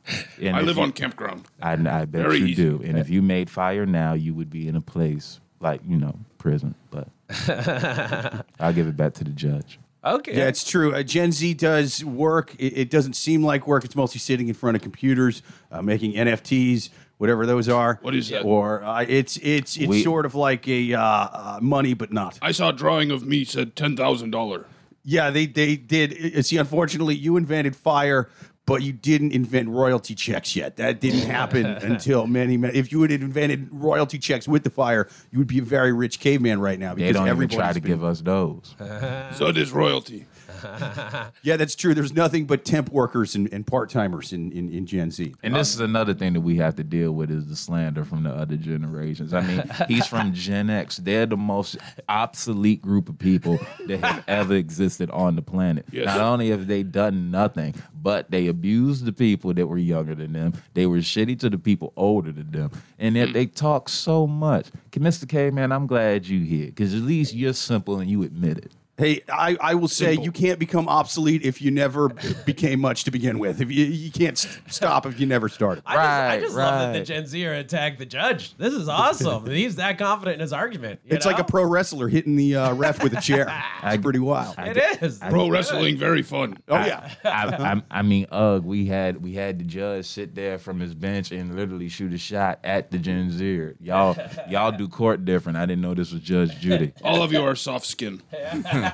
And 0.40 0.56
I 0.56 0.62
live 0.62 0.76
you- 0.78 0.82
on 0.84 0.92
campground. 0.92 1.44
I, 1.60 1.72
I 1.72 1.76
bet 2.06 2.08
Very 2.22 2.38
you 2.38 2.46
easy. 2.46 2.62
do. 2.62 2.80
And 2.84 2.98
if 2.98 3.10
you 3.10 3.20
made 3.20 3.50
fire 3.50 3.84
now, 3.84 4.14
you 4.14 4.32
would 4.34 4.48
be 4.48 4.68
in 4.68 4.74
a 4.76 4.80
place 4.80 5.38
like 5.60 5.82
you 5.86 5.98
know 5.98 6.16
prison. 6.38 6.74
But 6.90 7.08
I'll 8.58 8.72
give 8.72 8.86
it 8.86 8.96
back 8.96 9.14
to 9.14 9.24
the 9.24 9.30
judge. 9.30 9.78
Okay. 10.04 10.36
Yeah, 10.36 10.46
it's 10.46 10.68
true. 10.68 10.94
Uh, 10.94 11.02
Gen 11.02 11.32
Z 11.32 11.54
does 11.54 12.04
work. 12.04 12.54
It, 12.58 12.78
it 12.78 12.90
doesn't 12.90 13.14
seem 13.14 13.42
like 13.42 13.66
work. 13.66 13.84
It's 13.84 13.96
mostly 13.96 14.20
sitting 14.20 14.48
in 14.48 14.54
front 14.54 14.76
of 14.76 14.82
computers, 14.82 15.42
uh, 15.72 15.82
making 15.82 16.12
NFTs, 16.12 16.90
whatever 17.18 17.46
those 17.46 17.68
are. 17.68 17.98
What 18.02 18.14
is 18.14 18.28
that? 18.28 18.42
Or 18.44 18.82
uh, 18.84 19.04
it's 19.08 19.36
it's 19.38 19.76
it's 19.76 19.88
We- 19.88 20.02
sort 20.02 20.24
of 20.24 20.34
like 20.36 20.68
a 20.68 20.94
uh, 20.94 21.00
uh, 21.02 21.58
money, 21.60 21.94
but 21.94 22.12
not. 22.12 22.38
I 22.40 22.52
saw 22.52 22.68
a 22.68 22.72
drawing 22.72 23.10
of 23.10 23.24
me 23.26 23.44
said 23.44 23.74
ten 23.74 23.96
thousand 23.96 24.30
dollar. 24.30 24.66
Yeah, 25.04 25.30
they 25.30 25.46
they 25.46 25.76
did. 25.76 26.36
uh, 26.36 26.42
See, 26.42 26.58
unfortunately, 26.58 27.14
you 27.16 27.36
invented 27.36 27.74
fire, 27.74 28.28
but 28.68 28.82
you 28.82 28.92
didn't 28.92 29.32
invent 29.32 29.68
royalty 29.68 30.14
checks 30.14 30.54
yet. 30.54 30.76
That 30.76 31.00
didn't 31.00 31.20
happen 31.38 31.64
until 31.66 32.26
many, 32.26 32.56
many. 32.56 32.76
If 32.78 32.92
you 32.92 33.02
had 33.02 33.10
invented 33.10 33.68
royalty 33.72 34.18
checks 34.18 34.46
with 34.46 34.62
the 34.62 34.70
fire, 34.70 35.08
you 35.32 35.38
would 35.38 35.48
be 35.48 35.58
a 35.58 35.62
very 35.62 35.92
rich 35.92 36.20
caveman 36.20 36.60
right 36.60 36.78
now. 36.78 36.94
They 36.94 37.02
Because 37.08 37.16
don't 37.16 37.28
even 37.36 37.48
try 37.48 37.72
to 37.72 37.80
been- 37.80 37.90
give 37.90 38.04
us 38.04 38.20
those. 38.20 38.74
So 39.32 39.50
does 39.52 39.72
royalty. 39.72 40.26
Yeah, 41.42 41.56
that's 41.56 41.74
true. 41.74 41.94
There's 41.94 42.12
nothing 42.12 42.46
but 42.46 42.64
temp 42.64 42.90
workers 42.90 43.34
and, 43.34 43.52
and 43.52 43.66
part 43.66 43.90
timers 43.90 44.32
in, 44.32 44.50
in, 44.52 44.68
in 44.70 44.86
Gen 44.86 45.10
Z. 45.10 45.34
And 45.42 45.54
this 45.54 45.72
is 45.74 45.80
another 45.80 46.14
thing 46.14 46.32
that 46.32 46.40
we 46.40 46.56
have 46.56 46.74
to 46.76 46.84
deal 46.84 47.12
with 47.12 47.30
is 47.30 47.46
the 47.46 47.56
slander 47.56 48.04
from 48.04 48.24
the 48.24 48.30
other 48.30 48.56
generations. 48.56 49.32
I 49.32 49.40
mean, 49.42 49.62
he's 49.86 50.06
from 50.06 50.32
Gen 50.34 50.68
X. 50.68 50.96
They're 50.96 51.26
the 51.26 51.36
most 51.36 51.76
obsolete 52.08 52.82
group 52.82 53.08
of 53.08 53.18
people 53.18 53.58
that 53.86 54.00
have 54.00 54.24
ever 54.26 54.54
existed 54.54 55.10
on 55.10 55.36
the 55.36 55.42
planet. 55.42 55.86
Yes. 55.90 56.06
Not 56.06 56.20
only 56.20 56.50
have 56.50 56.66
they 56.66 56.82
done 56.82 57.30
nothing, 57.30 57.74
but 58.00 58.30
they 58.30 58.46
abused 58.48 59.04
the 59.04 59.12
people 59.12 59.54
that 59.54 59.66
were 59.66 59.78
younger 59.78 60.14
than 60.14 60.32
them. 60.32 60.54
They 60.74 60.86
were 60.86 60.98
shitty 60.98 61.38
to 61.40 61.50
the 61.50 61.58
people 61.58 61.92
older 61.96 62.32
than 62.32 62.50
them. 62.50 62.70
And 62.98 63.14
yet 63.16 63.32
they 63.32 63.46
talk 63.46 63.88
so 63.88 64.26
much. 64.26 64.66
Mr. 64.92 65.28
K, 65.28 65.50
man, 65.50 65.70
I'm 65.70 65.86
glad 65.86 66.26
you 66.26 66.40
here 66.40 66.66
because 66.66 66.92
at 66.94 67.02
least 67.02 67.32
you're 67.32 67.52
simple 67.52 68.00
and 68.00 68.10
you 68.10 68.22
admit 68.24 68.58
it. 68.58 68.72
Hey, 68.98 69.22
I, 69.32 69.56
I 69.60 69.74
will 69.76 69.86
say 69.88 70.06
Simple. 70.14 70.24
you 70.24 70.32
can't 70.32 70.58
become 70.58 70.88
obsolete 70.88 71.42
if 71.44 71.62
you 71.62 71.70
never 71.70 72.08
became 72.44 72.80
much 72.80 73.04
to 73.04 73.12
begin 73.12 73.38
with. 73.38 73.60
If 73.60 73.70
you 73.70 73.84
you 73.84 74.10
can't 74.10 74.36
st- 74.36 74.60
stop 74.72 75.06
if 75.06 75.20
you 75.20 75.26
never 75.26 75.48
started. 75.48 75.84
I 75.86 75.94
just, 75.94 76.02
I 76.04 76.28
Right, 76.28 76.40
just 76.42 76.56
love 76.56 76.92
that 76.94 76.98
the. 76.98 77.04
Gen 77.04 77.26
Zer 77.26 77.54
attacked 77.54 77.98
the 78.00 78.06
judge. 78.06 78.56
This 78.56 78.74
is 78.74 78.88
awesome. 78.88 79.46
He's 79.50 79.76
that 79.76 79.98
confident 79.98 80.34
in 80.34 80.40
his 80.40 80.52
argument. 80.52 80.98
you 81.04 81.14
It's 81.16 81.26
like 81.26 81.38
a 81.38 81.44
pro 81.44 81.64
wrestler 81.64 82.08
hitting 82.08 82.34
the 82.34 82.56
uh, 82.56 82.74
ref 82.74 83.00
with 83.02 83.16
a 83.16 83.20
chair. 83.20 83.46
It's 83.84 84.02
pretty 84.02 84.18
wild. 84.18 84.56
It 84.58 84.76
is. 85.02 85.18
Pro 85.18 85.48
wrestling, 85.48 85.96
very 85.96 86.22
fun. 86.22 86.58
oh 86.68 86.74
yeah. 86.84 87.10
I, 87.24 87.46
I, 87.90 87.98
I 87.98 88.02
mean, 88.02 88.26
ugh, 88.32 88.64
we 88.64 88.86
had 88.86 89.22
we 89.22 89.34
had 89.34 89.60
the 89.60 89.64
judge 89.64 90.06
sit 90.06 90.34
there 90.34 90.58
from 90.58 90.80
his 90.80 90.94
bench 90.94 91.30
and 91.30 91.54
literally 91.54 91.88
shoot 91.88 92.12
a 92.12 92.18
shot 92.18 92.58
at 92.64 92.90
the 92.90 92.98
Gen 92.98 93.30
Zer. 93.30 93.76
Y'all 93.80 94.16
y'all 94.48 94.72
do 94.72 94.88
court 94.88 95.24
different. 95.24 95.56
I 95.56 95.66
didn't 95.66 95.82
know 95.82 95.94
this 95.94 96.12
was 96.12 96.20
Judge 96.20 96.58
Judy. 96.58 96.92
All 97.04 97.22
of 97.22 97.32
you 97.32 97.42
are 97.44 97.54
soft 97.54 97.86
skin. 97.86 98.20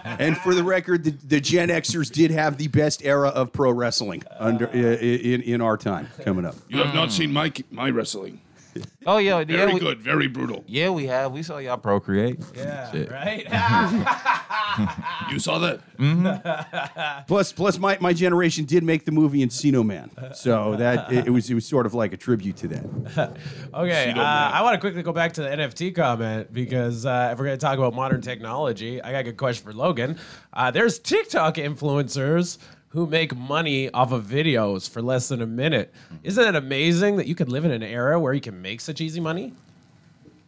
And 0.25 0.37
for 0.39 0.55
the 0.55 0.63
record, 0.63 1.05
the, 1.05 1.11
the 1.11 1.41
Gen 1.41 1.69
Xers 1.69 2.11
did 2.11 2.31
have 2.31 2.57
the 2.57 2.69
best 2.69 3.05
era 3.05 3.29
of 3.29 3.53
pro 3.53 3.71
wrestling 3.71 4.23
under 4.39 4.67
in 4.67 5.43
in 5.43 5.61
our 5.61 5.77
time 5.77 6.09
coming 6.25 6.45
up. 6.45 6.55
You 6.69 6.79
have 6.83 6.95
not 6.95 7.13
seen 7.13 7.33
my 7.33 7.53
my 7.71 7.91
wrestling. 7.91 8.41
Oh 9.07 9.19
yeah, 9.19 9.39
yeah, 9.41 9.45
Very 9.45 9.75
we, 9.75 9.81
good, 9.81 10.01
very 10.01 10.29
brutal. 10.29 10.65
yeah, 10.67 10.89
we 10.89 11.07
have. 11.07 11.31
We 11.33 11.43
saw 11.43 11.59
y'all 11.59 11.77
procreate. 11.77 12.41
Yeah, 12.57 12.91
Shit. 12.91 13.11
right? 13.11 13.47
You 15.31 15.39
saw 15.39 15.59
that? 15.59 17.25
Plus, 17.29 17.53
plus, 17.53 17.79
my, 17.79 17.97
my 18.01 18.13
generation 18.13 18.65
did 18.65 18.83
make 18.83 19.05
the 19.05 19.13
movie 19.13 19.45
Encino 19.45 19.85
Man, 19.85 20.11
so 20.35 20.75
that 20.77 21.13
it, 21.13 21.27
it 21.27 21.31
was 21.31 21.49
it 21.51 21.55
was 21.55 21.67
sort 21.67 21.87
of 21.87 21.95
like 21.95 22.13
a 22.13 22.17
tribute 22.17 22.57
to 22.57 22.69
that. 22.69 23.37
Okay, 23.75 24.11
uh. 24.11 24.21
I 24.23 24.63
want 24.63 24.75
to 24.75 24.81
quickly 24.81 25.03
go 25.03 25.13
back 25.13 25.33
to 25.35 25.43
the 25.43 25.49
NFT 25.49 25.95
comment 25.95 26.53
because 26.53 27.07
uh, 27.07 27.31
if 27.33 27.39
we're 27.39 27.45
going 27.47 27.59
to 27.59 27.65
talk 27.65 27.79
about 27.79 27.95
modern 27.95 28.21
technology, 28.21 29.01
I 29.03 29.13
got 29.13 29.19
a 29.21 29.25
good 29.25 29.37
question 29.37 29.65
for 29.65 29.73
Logan. 29.73 30.19
Uh, 30.53 30.71
there's 30.71 30.99
TikTok 30.99 31.55
influencers 31.57 32.59
who 32.95 33.09
make 33.09 33.37
money 33.37 33.91
off 33.91 34.13
of 34.13 34.25
videos 34.25 34.89
for 34.89 35.03
less 35.03 35.29
than 35.29 35.43
a 35.43 35.47
minute. 35.47 35.93
Mm-hmm. 36.07 36.17
Isn't 36.23 36.49
it 36.49 36.55
amazing 36.55 37.17
that 37.17 37.27
you 37.27 37.35
could 37.35 37.49
live 37.49 37.65
in 37.65 37.73
an 37.73 37.83
era 37.83 38.19
where 38.21 38.33
you 38.33 38.41
can 38.41 38.63
make 38.63 38.81
such 38.81 39.01
easy 39.01 39.21
money? 39.21 39.53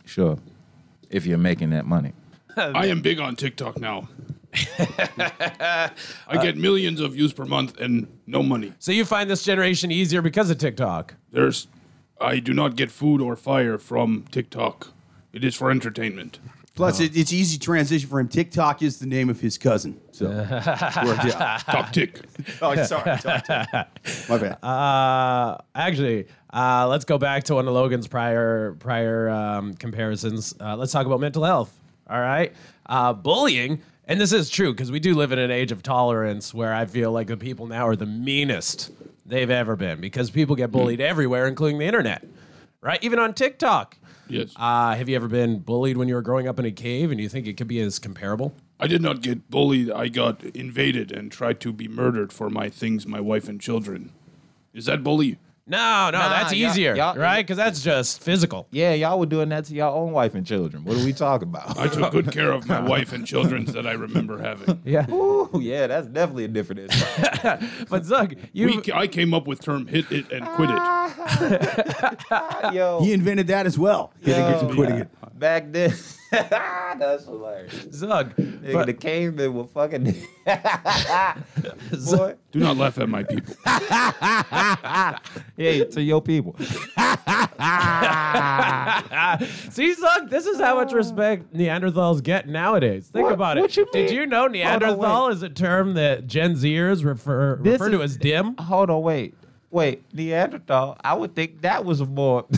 Sure, 0.04 0.38
if 1.10 1.26
you're 1.26 1.38
making 1.38 1.70
that 1.70 1.86
money. 1.86 2.12
I 2.56 2.86
am 2.86 3.02
big 3.02 3.18
on 3.18 3.34
TikTok 3.34 3.80
now. 3.80 4.08
I 4.78 5.90
get 6.40 6.56
millions 6.56 7.00
of 7.00 7.14
views 7.14 7.32
per 7.32 7.44
month 7.44 7.80
and 7.80 8.06
no 8.28 8.44
money. 8.44 8.72
So 8.78 8.92
you 8.92 9.04
find 9.04 9.28
this 9.28 9.42
generation 9.42 9.90
easier 9.90 10.22
because 10.22 10.48
of 10.48 10.58
TikTok? 10.58 11.14
There's, 11.32 11.66
I 12.20 12.38
do 12.38 12.54
not 12.54 12.76
get 12.76 12.92
food 12.92 13.20
or 13.20 13.34
fire 13.34 13.76
from 13.76 14.24
TikTok. 14.30 14.92
It 15.32 15.44
is 15.44 15.56
for 15.56 15.70
entertainment. 15.70 16.38
Plus, 16.76 17.00
it, 17.00 17.16
it's 17.16 17.32
easy 17.32 17.58
transition 17.58 18.08
for 18.08 18.20
him. 18.20 18.28
TikTok 18.28 18.82
is 18.82 18.98
the 18.98 19.06
name 19.06 19.28
of 19.30 19.40
his 19.40 19.58
cousin, 19.58 20.00
so 20.16 20.28
worked 20.28 21.36
out. 21.36 21.60
Top 21.60 21.92
tick. 21.92 22.20
Oh, 22.62 22.74
sorry, 22.84 23.04
my 24.28 24.38
bad. 24.38 24.64
Uh, 24.64 25.58
actually, 25.74 26.26
uh, 26.52 26.86
let's 26.88 27.04
go 27.04 27.18
back 27.18 27.44
to 27.44 27.54
one 27.56 27.68
of 27.68 27.74
Logan's 27.74 28.08
prior 28.08 28.74
prior 28.78 29.28
um, 29.28 29.74
comparisons. 29.74 30.54
Uh, 30.60 30.76
let's 30.76 30.92
talk 30.92 31.06
about 31.06 31.20
mental 31.20 31.44
health. 31.44 31.78
All 32.08 32.20
right, 32.20 32.52
uh, 32.86 33.12
bullying, 33.12 33.82
and 34.06 34.20
this 34.20 34.32
is 34.32 34.48
true 34.48 34.72
because 34.72 34.90
we 34.90 35.00
do 35.00 35.14
live 35.14 35.32
in 35.32 35.38
an 35.38 35.50
age 35.50 35.72
of 35.72 35.82
tolerance 35.82 36.54
where 36.54 36.72
I 36.72 36.86
feel 36.86 37.12
like 37.12 37.26
the 37.26 37.36
people 37.36 37.66
now 37.66 37.86
are 37.86 37.96
the 37.96 38.06
meanest 38.06 38.92
they've 39.26 39.50
ever 39.50 39.76
been 39.76 40.00
because 40.00 40.30
people 40.30 40.56
get 40.56 40.70
bullied 40.70 41.00
everywhere, 41.00 41.46
including 41.46 41.78
the 41.78 41.86
internet. 41.86 42.24
Right, 42.80 43.02
even 43.02 43.18
on 43.18 43.34
TikTok. 43.34 43.96
Yes. 44.28 44.52
Uh, 44.56 44.94
have 44.94 45.08
you 45.08 45.16
ever 45.16 45.28
been 45.28 45.58
bullied 45.58 45.96
when 45.96 46.08
you 46.08 46.14
were 46.14 46.22
growing 46.22 46.48
up 46.48 46.58
in 46.58 46.64
a 46.64 46.70
cave, 46.70 47.10
and 47.10 47.20
you 47.20 47.28
think 47.28 47.46
it 47.46 47.56
could 47.56 47.68
be 47.68 47.80
as 47.80 47.98
comparable? 47.98 48.54
I 48.78 48.86
did 48.86 49.00
not 49.02 49.22
get 49.22 49.50
bullied. 49.50 49.90
I 49.90 50.08
got 50.08 50.44
invaded 50.44 51.10
and 51.10 51.32
tried 51.32 51.60
to 51.60 51.72
be 51.72 51.88
murdered 51.88 52.32
for 52.32 52.50
my 52.50 52.68
things, 52.68 53.06
my 53.06 53.20
wife 53.20 53.48
and 53.48 53.60
children. 53.60 54.12
Is 54.74 54.84
that 54.84 55.02
bully? 55.02 55.38
No, 55.68 56.10
no, 56.12 56.18
Nah, 56.18 56.28
that's 56.28 56.52
y'all- 56.52 56.70
easier, 56.70 56.94
y'all- 56.94 57.16
right? 57.16 57.44
Because 57.44 57.56
that's 57.56 57.82
just 57.82 58.22
physical. 58.22 58.68
Yeah, 58.70 58.92
y'all 58.92 59.18
were 59.18 59.26
doing 59.26 59.48
that 59.48 59.64
to 59.64 59.74
your 59.74 59.88
own 59.88 60.12
wife 60.12 60.36
and 60.36 60.46
children. 60.46 60.84
What 60.84 60.96
are 60.96 61.04
we 61.04 61.12
talking 61.12 61.48
about? 61.48 61.76
I 61.76 61.88
took 61.88 62.12
good 62.12 62.30
care 62.30 62.52
of 62.52 62.68
my 62.68 62.78
wife 62.88 63.12
and 63.12 63.26
children 63.26 63.64
that 63.72 63.84
I 63.84 63.92
remember 63.92 64.38
having. 64.38 64.80
Yeah, 64.84 65.10
Ooh, 65.10 65.50
yeah, 65.60 65.88
that's 65.88 66.06
definitely 66.06 66.44
a 66.44 66.48
different 66.48 66.92
issue. 66.92 67.66
but 67.90 68.04
Zug, 68.04 68.36
you 68.52 68.80
We, 68.84 68.92
I 68.92 69.08
came 69.08 69.34
up 69.34 69.48
with 69.48 69.60
term 69.60 69.88
hit 69.88 70.04
it 70.12 70.30
and 70.30 70.46
quit 70.50 70.70
it. 70.70 70.78
Yo, 72.72 73.00
he 73.02 73.12
invented 73.12 73.46
that 73.48 73.66
as 73.66 73.76
well. 73.78 74.12
Hitting 74.22 74.44
it 74.44 74.62
and 74.62 74.72
quitting 74.72 74.96
it. 74.98 75.08
Back 75.38 75.72
then, 75.72 75.92
that's 76.30 77.24
hilarious. 77.24 77.86
Zug, 77.92 78.34
Nigga, 78.36 78.72
but- 78.72 78.86
the 78.86 78.94
cavemen 78.94 79.54
were 79.54 79.64
fucking. 79.64 80.04
Boy, 82.10 82.34
Do 82.52 82.58
not 82.60 82.76
laugh 82.76 82.98
at 82.98 83.08
my 83.08 83.24
people. 83.24 83.54
yeah, 85.56 85.84
to 85.84 86.02
your 86.02 86.22
people. 86.22 86.54
See, 89.70 89.94
Zug, 89.94 90.30
this 90.30 90.46
is 90.46 90.60
how 90.60 90.76
much 90.76 90.92
respect 90.92 91.52
Neanderthals 91.54 92.22
get 92.22 92.48
nowadays. 92.48 93.08
Think 93.12 93.24
What- 93.24 93.34
about 93.34 93.58
it. 93.58 93.62
what 93.62 93.76
you 93.76 93.86
Did 93.92 94.10
you 94.10 94.26
know 94.26 94.46
Neanderthal 94.46 95.28
is 95.28 95.42
a 95.42 95.48
term 95.48 95.94
that 95.94 96.26
Gen 96.26 96.54
Zers 96.54 97.04
refer 97.04 97.56
This 97.56 97.80
refer 97.80 97.90
to 97.90 98.02
is- 98.02 98.12
as 98.12 98.16
dim? 98.18 98.56
Hold 98.58 98.90
on, 98.90 99.02
wait. 99.02 99.34
Wait, 99.76 100.02
Neanderthal, 100.14 100.96
I 101.04 101.12
would 101.12 101.34
think 101.34 101.60
that 101.60 101.84
was 101.84 102.00
a 102.00 102.06
more 102.06 102.44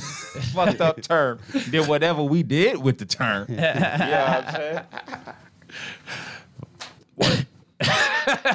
fucked 0.54 0.80
up 0.80 1.02
term 1.02 1.40
than 1.68 1.88
whatever 1.88 2.22
we 2.22 2.44
did 2.44 2.76
with 2.80 2.98
the 2.98 3.04
term. 3.06 3.46
you 3.50 3.56
know 3.56 3.64
what 3.64 4.46
I'm 4.46 4.54
saying? 4.54 4.80
What? 7.16 7.44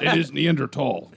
It 0.01 0.17
is 0.17 0.31
Neanderthal. 0.31 1.11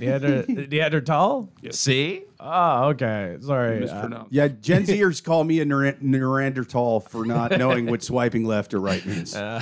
Neander- 0.00 0.44
Neanderthal? 0.48 1.48
See? 1.70 2.24
Oh, 2.40 2.88
okay. 2.90 3.36
Sorry. 3.40 3.78
Uh, 3.78 3.80
Mispronounced. 3.80 4.32
Yeah, 4.32 4.48
Gen 4.48 4.84
Zers 4.84 5.22
call 5.22 5.42
me 5.42 5.58
a 5.60 5.64
Ner- 5.64 5.96
Neanderthal 6.00 7.00
for 7.00 7.24
not 7.24 7.50
knowing 7.58 7.86
what 7.86 8.02
swiping 8.02 8.44
left 8.44 8.72
or 8.74 8.78
right 8.80 9.04
means. 9.04 9.34
I 9.36 9.60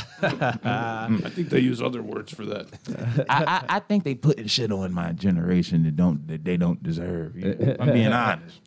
think 1.31 1.49
they 1.49 1.61
use 1.61 1.81
other 1.81 2.03
words 2.03 2.35
for 2.35 2.45
that. 2.45 2.67
I, 3.31 3.45
I, 3.45 3.77
I 3.77 3.81
think 3.81 4.05
they 4.05 4.15
putting 4.15 4.47
shit 4.47 4.71
on 4.71 4.93
my 4.93 5.13
generation 5.13 5.85
that 5.85 5.97
don't 5.97 6.27
that 6.29 6.45
they 6.45 6.59
don't 6.59 6.83
deserve. 6.83 7.35
I'm 7.81 7.93
being 7.93 8.13
honest. 8.13 8.61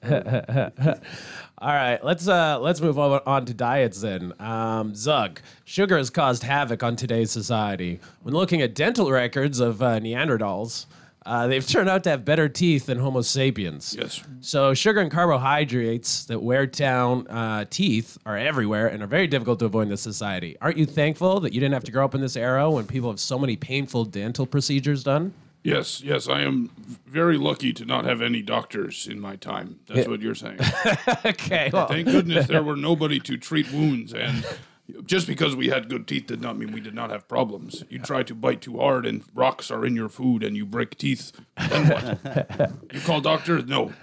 All 1.62 1.68
right, 1.74 2.04
let's 2.04 2.28
uh 2.28 2.58
let's 2.60 2.82
move 2.82 2.98
on, 2.98 3.22
on 3.26 3.46
to 3.46 3.54
diets 3.54 4.02
then. 4.02 4.34
Um, 4.40 4.96
Zug, 4.96 5.42
sugar 5.66 5.98
has 5.98 6.10
caused 6.10 6.44
havoc 6.44 6.82
on 6.84 6.96
today's 6.96 7.32
society. 7.32 8.00
When 8.24 8.34
looking 8.34 8.62
at 8.62 8.74
dental 8.74 9.12
records 9.12 9.60
of 9.60 9.82
uh, 9.82 10.00
Neanderthals, 10.00 10.86
uh, 11.26 11.48
they've 11.48 11.68
turned 11.68 11.90
out 11.90 12.04
to 12.06 12.10
have 12.10 12.24
better 12.26 12.48
teeth 12.50 12.86
than 12.88 12.98
Homo 13.00 13.22
sapiens. 13.22 13.96
Yes. 13.98 14.24
So 14.42 14.74
sugar 14.74 15.00
and 15.02 15.12
carbohydrates 15.12 16.26
that 16.26 16.42
wear 16.42 16.66
down 16.66 17.28
uh, 17.28 17.66
teeth 17.70 18.18
are 18.26 18.38
everywhere 18.38 18.88
and 18.88 19.04
are 19.04 19.08
very 19.08 19.28
difficult 19.28 19.60
to 19.60 19.66
avoid 19.66 19.84
in 19.84 19.90
this 19.90 20.02
society. 20.02 20.56
Aren't 20.62 20.78
you 20.78 20.86
thankful 20.86 21.40
that 21.42 21.54
you 21.54 21.60
didn't 21.60 21.74
have 21.74 21.84
to 21.86 21.92
grow 21.92 22.06
up 22.06 22.16
in 22.16 22.22
this 22.22 22.36
era 22.38 22.70
when 22.72 22.88
people 22.88 23.10
have 23.10 23.20
so 23.20 23.38
many 23.38 23.56
painful 23.56 24.06
dental 24.06 24.46
procedures 24.46 25.04
done? 25.04 25.34
Yes, 25.62 26.02
yes, 26.02 26.30
I 26.30 26.42
am 26.42 26.70
very 27.06 27.38
lucky 27.38 27.74
to 27.74 27.84
not 27.86 28.06
have 28.06 28.22
any 28.22 28.42
doctors 28.42 29.08
in 29.08 29.20
my 29.20 29.36
time. 29.36 29.80
That's 29.88 30.08
what 30.08 30.22
you're 30.22 30.34
saying. 30.34 30.60
okay. 31.26 31.70
well- 31.74 31.88
Thank 31.88 32.08
goodness 32.08 32.48
there 32.48 32.64
were 32.64 32.78
nobody 32.78 33.20
to 33.20 33.38
treat 33.38 33.70
wounds 33.74 34.14
and 34.14 34.46
just 35.06 35.28
because 35.28 35.56
we 35.56 35.68
had 35.68 35.90
good 35.90 36.08
teeth 36.08 36.28
did 36.28 36.42
not 36.42 36.58
mean 36.58 36.72
we 36.72 36.82
did 36.82 36.94
not 36.96 37.10
have 37.10 37.28
problems. 37.28 37.84
You 37.90 38.00
try 38.00 38.24
to 38.24 38.36
bite 38.36 38.62
too 38.62 38.78
hard 38.80 39.06
and 39.06 39.24
rocks 39.34 39.72
are 39.72 39.86
in 39.86 39.96
your 39.96 40.10
food 40.10 40.44
and 40.44 40.56
you 40.56 40.66
break 40.66 40.98
teeth. 40.98 41.32
Then 41.70 41.88
what? 41.88 42.72
you 42.94 43.02
call 43.02 43.22
doctor? 43.22 43.62
No. 43.62 43.94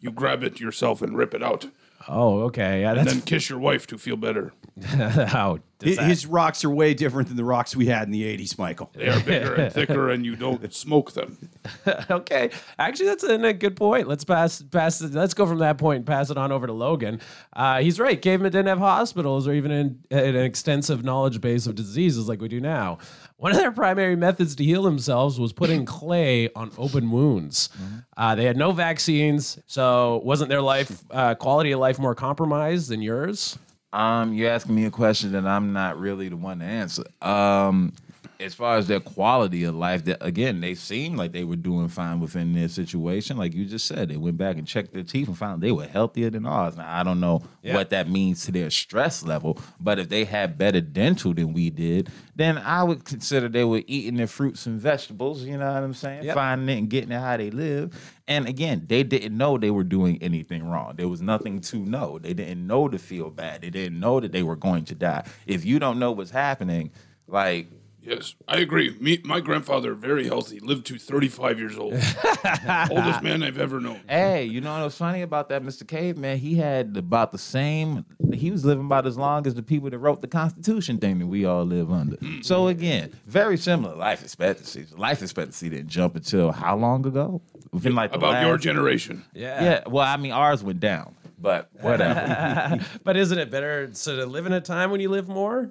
You 0.00 0.10
grab 0.10 0.42
it 0.42 0.60
yourself 0.60 1.02
and 1.02 1.16
rip 1.16 1.34
it 1.34 1.42
out. 1.42 1.66
oh, 2.08 2.40
okay. 2.42 2.82
Yeah, 2.82 2.94
And 2.94 3.08
then 3.08 3.20
kiss 3.22 3.48
your 3.48 3.58
wife 3.58 3.86
to 3.88 3.98
feel 3.98 4.16
better. 4.16 4.52
how. 4.84 5.60
Does 5.84 5.96
Hi- 5.96 6.02
that- 6.04 6.08
His 6.08 6.26
rocks 6.26 6.64
are 6.64 6.70
way 6.70 6.94
different 6.94 7.28
than 7.28 7.36
the 7.36 7.44
rocks 7.44 7.76
we 7.76 7.86
had 7.86 8.02
in 8.08 8.10
the 8.10 8.22
80s, 8.22 8.58
Michael. 8.58 8.90
They 8.94 9.08
are 9.08 9.20
bigger 9.20 9.54
and 9.54 9.72
thicker 9.72 10.10
and 10.10 10.24
you 10.26 10.36
don't 10.36 10.72
smoke 10.74 11.12
them. 11.12 11.38
okay, 12.10 12.50
actually, 12.78 13.06
that's 13.06 13.24
a, 13.24 13.34
a 13.42 13.52
good 13.52 13.76
point. 13.76 14.08
Let's 14.08 14.24
pass 14.24 14.62
pass. 14.62 15.00
Let's 15.00 15.34
go 15.34 15.46
from 15.46 15.58
that 15.58 15.78
point 15.78 15.98
and 15.98 16.06
pass 16.06 16.30
it 16.30 16.36
on 16.36 16.52
over 16.52 16.66
to 16.66 16.72
Logan. 16.72 17.20
Uh, 17.54 17.80
he's 17.80 17.98
right. 18.00 18.20
Cavemen 18.20 18.52
didn't 18.52 18.66
have 18.68 18.78
hospitals 18.78 19.46
or 19.48 19.52
even 19.54 19.70
an, 19.70 20.04
an 20.10 20.36
extensive 20.36 21.04
knowledge 21.04 21.40
base 21.40 21.66
of 21.66 21.74
diseases 21.74 22.28
like 22.28 22.40
we 22.40 22.48
do 22.48 22.60
now. 22.60 22.98
One 23.36 23.52
of 23.52 23.58
their 23.58 23.72
primary 23.72 24.16
methods 24.16 24.54
to 24.56 24.64
heal 24.64 24.82
themselves 24.84 25.38
was 25.40 25.52
putting 25.52 25.84
clay 25.86 26.48
on 26.54 26.70
open 26.78 27.10
wounds. 27.10 27.68
Uh, 28.16 28.34
they 28.34 28.44
had 28.44 28.56
no 28.56 28.72
vaccines, 28.72 29.58
so 29.66 30.20
wasn't 30.24 30.48
their 30.48 30.62
life 30.62 31.02
uh, 31.10 31.34
quality 31.34 31.72
of 31.72 31.80
life 31.80 31.98
more 31.98 32.14
compromised 32.14 32.88
than 32.88 33.02
yours? 33.02 33.58
Um, 33.94 34.34
you're 34.34 34.50
asking 34.50 34.74
me 34.74 34.86
a 34.86 34.90
question 34.90 35.30
that 35.32 35.46
I'm 35.46 35.72
not 35.72 36.00
really 36.00 36.28
the 36.28 36.36
one 36.36 36.58
to 36.58 36.64
answer. 36.64 37.04
Um, 37.22 37.92
as 38.40 38.54
far 38.54 38.76
as 38.76 38.86
their 38.88 39.00
quality 39.00 39.64
of 39.64 39.74
life, 39.74 40.04
that 40.04 40.18
again, 40.20 40.60
they 40.60 40.74
seemed 40.74 41.16
like 41.16 41.32
they 41.32 41.44
were 41.44 41.56
doing 41.56 41.88
fine 41.88 42.20
within 42.20 42.52
their 42.52 42.68
situation. 42.68 43.36
Like 43.36 43.54
you 43.54 43.64
just 43.64 43.86
said, 43.86 44.08
they 44.08 44.16
went 44.16 44.36
back 44.36 44.56
and 44.56 44.66
checked 44.66 44.92
their 44.92 45.02
teeth 45.02 45.28
and 45.28 45.38
found 45.38 45.62
they 45.62 45.72
were 45.72 45.86
healthier 45.86 46.30
than 46.30 46.46
ours. 46.46 46.76
Now 46.76 46.86
I 46.92 47.02
don't 47.02 47.20
know 47.20 47.42
Yeah. 47.62 47.74
what 47.74 47.90
that 47.90 48.08
means 48.10 48.44
to 48.46 48.52
their 48.52 48.70
stress 48.70 49.22
level, 49.22 49.58
but 49.80 49.98
if 49.98 50.08
they 50.08 50.24
had 50.24 50.58
better 50.58 50.80
dental 50.80 51.32
than 51.34 51.52
we 51.52 51.70
did, 51.70 52.10
then 52.36 52.58
I 52.58 52.82
would 52.82 53.04
consider 53.04 53.48
they 53.48 53.64
were 53.64 53.82
eating 53.86 54.16
their 54.16 54.26
fruits 54.26 54.66
and 54.66 54.80
vegetables. 54.80 55.44
You 55.44 55.56
know 55.56 55.72
what 55.72 55.82
I'm 55.82 55.94
saying? 55.94 56.24
Yep. 56.24 56.34
Finding 56.34 56.68
it 56.68 56.78
and 56.78 56.90
getting 56.90 57.12
it 57.12 57.20
how 57.20 57.36
they 57.36 57.50
live. 57.50 58.12
And 58.26 58.48
again, 58.48 58.86
they 58.88 59.02
didn't 59.02 59.36
know 59.36 59.58
they 59.58 59.70
were 59.70 59.84
doing 59.84 60.18
anything 60.22 60.66
wrong. 60.66 60.94
There 60.96 61.08
was 61.08 61.20
nothing 61.20 61.60
to 61.60 61.76
know. 61.78 62.18
They 62.18 62.32
didn't 62.34 62.66
know 62.66 62.88
to 62.88 62.98
feel 62.98 63.30
bad. 63.30 63.60
They 63.62 63.70
didn't 63.70 64.00
know 64.00 64.18
that 64.20 64.32
they 64.32 64.42
were 64.42 64.56
going 64.56 64.84
to 64.86 64.94
die. 64.94 65.24
If 65.46 65.64
you 65.64 65.78
don't 65.78 65.98
know 65.98 66.12
what's 66.12 66.30
happening, 66.30 66.90
like 67.28 67.68
Yes, 68.06 68.34
I 68.46 68.58
agree. 68.58 68.94
Me, 69.00 69.20
my 69.24 69.40
grandfather, 69.40 69.94
very 69.94 70.26
healthy, 70.26 70.60
lived 70.60 70.84
to 70.86 70.98
35 70.98 71.58
years 71.58 71.78
old. 71.78 71.94
Oldest 72.90 73.22
man 73.22 73.42
I've 73.42 73.58
ever 73.58 73.80
known. 73.80 74.00
Hey, 74.08 74.44
you 74.44 74.60
know 74.60 74.82
what's 74.82 74.98
funny 74.98 75.22
about 75.22 75.48
that, 75.48 75.62
Mr. 75.62 75.86
Cave, 75.88 76.18
man? 76.18 76.36
He 76.38 76.56
had 76.56 76.96
about 76.96 77.32
the 77.32 77.38
same. 77.38 78.04
He 78.32 78.50
was 78.50 78.64
living 78.64 78.84
about 78.86 79.06
as 79.06 79.16
long 79.16 79.46
as 79.46 79.54
the 79.54 79.62
people 79.62 79.88
that 79.90 79.98
wrote 79.98 80.20
the 80.20 80.28
Constitution 80.28 80.98
thing 80.98 81.18
that 81.18 81.26
we 81.26 81.44
all 81.46 81.64
live 81.64 81.90
under. 81.90 82.16
Hmm. 82.16 82.42
So 82.42 82.68
again, 82.68 83.12
very 83.26 83.56
similar 83.56 83.94
life 83.96 84.22
expectancy. 84.22 84.86
Life 84.96 85.22
expectancy 85.22 85.70
didn't 85.70 85.88
jump 85.88 86.14
until 86.16 86.52
how 86.52 86.76
long 86.76 87.06
ago? 87.06 87.40
Within 87.72 87.94
like 87.94 88.10
the 88.12 88.18
About 88.18 88.42
your 88.42 88.52
last- 88.52 88.62
generation. 88.62 89.24
Yeah. 89.34 89.82
Well, 89.86 90.04
I 90.06 90.16
mean, 90.18 90.32
ours 90.32 90.62
went 90.62 90.80
down, 90.80 91.14
But 91.38 91.70
whatever. 91.80 92.80
But 93.04 93.16
isn't 93.16 93.38
it 93.38 93.50
better 93.50 93.86
to 93.88 94.26
live 94.26 94.46
in 94.46 94.52
a 94.52 94.60
time 94.60 94.90
when 94.90 95.00
you 95.00 95.08
live 95.08 95.28
more? 95.28 95.70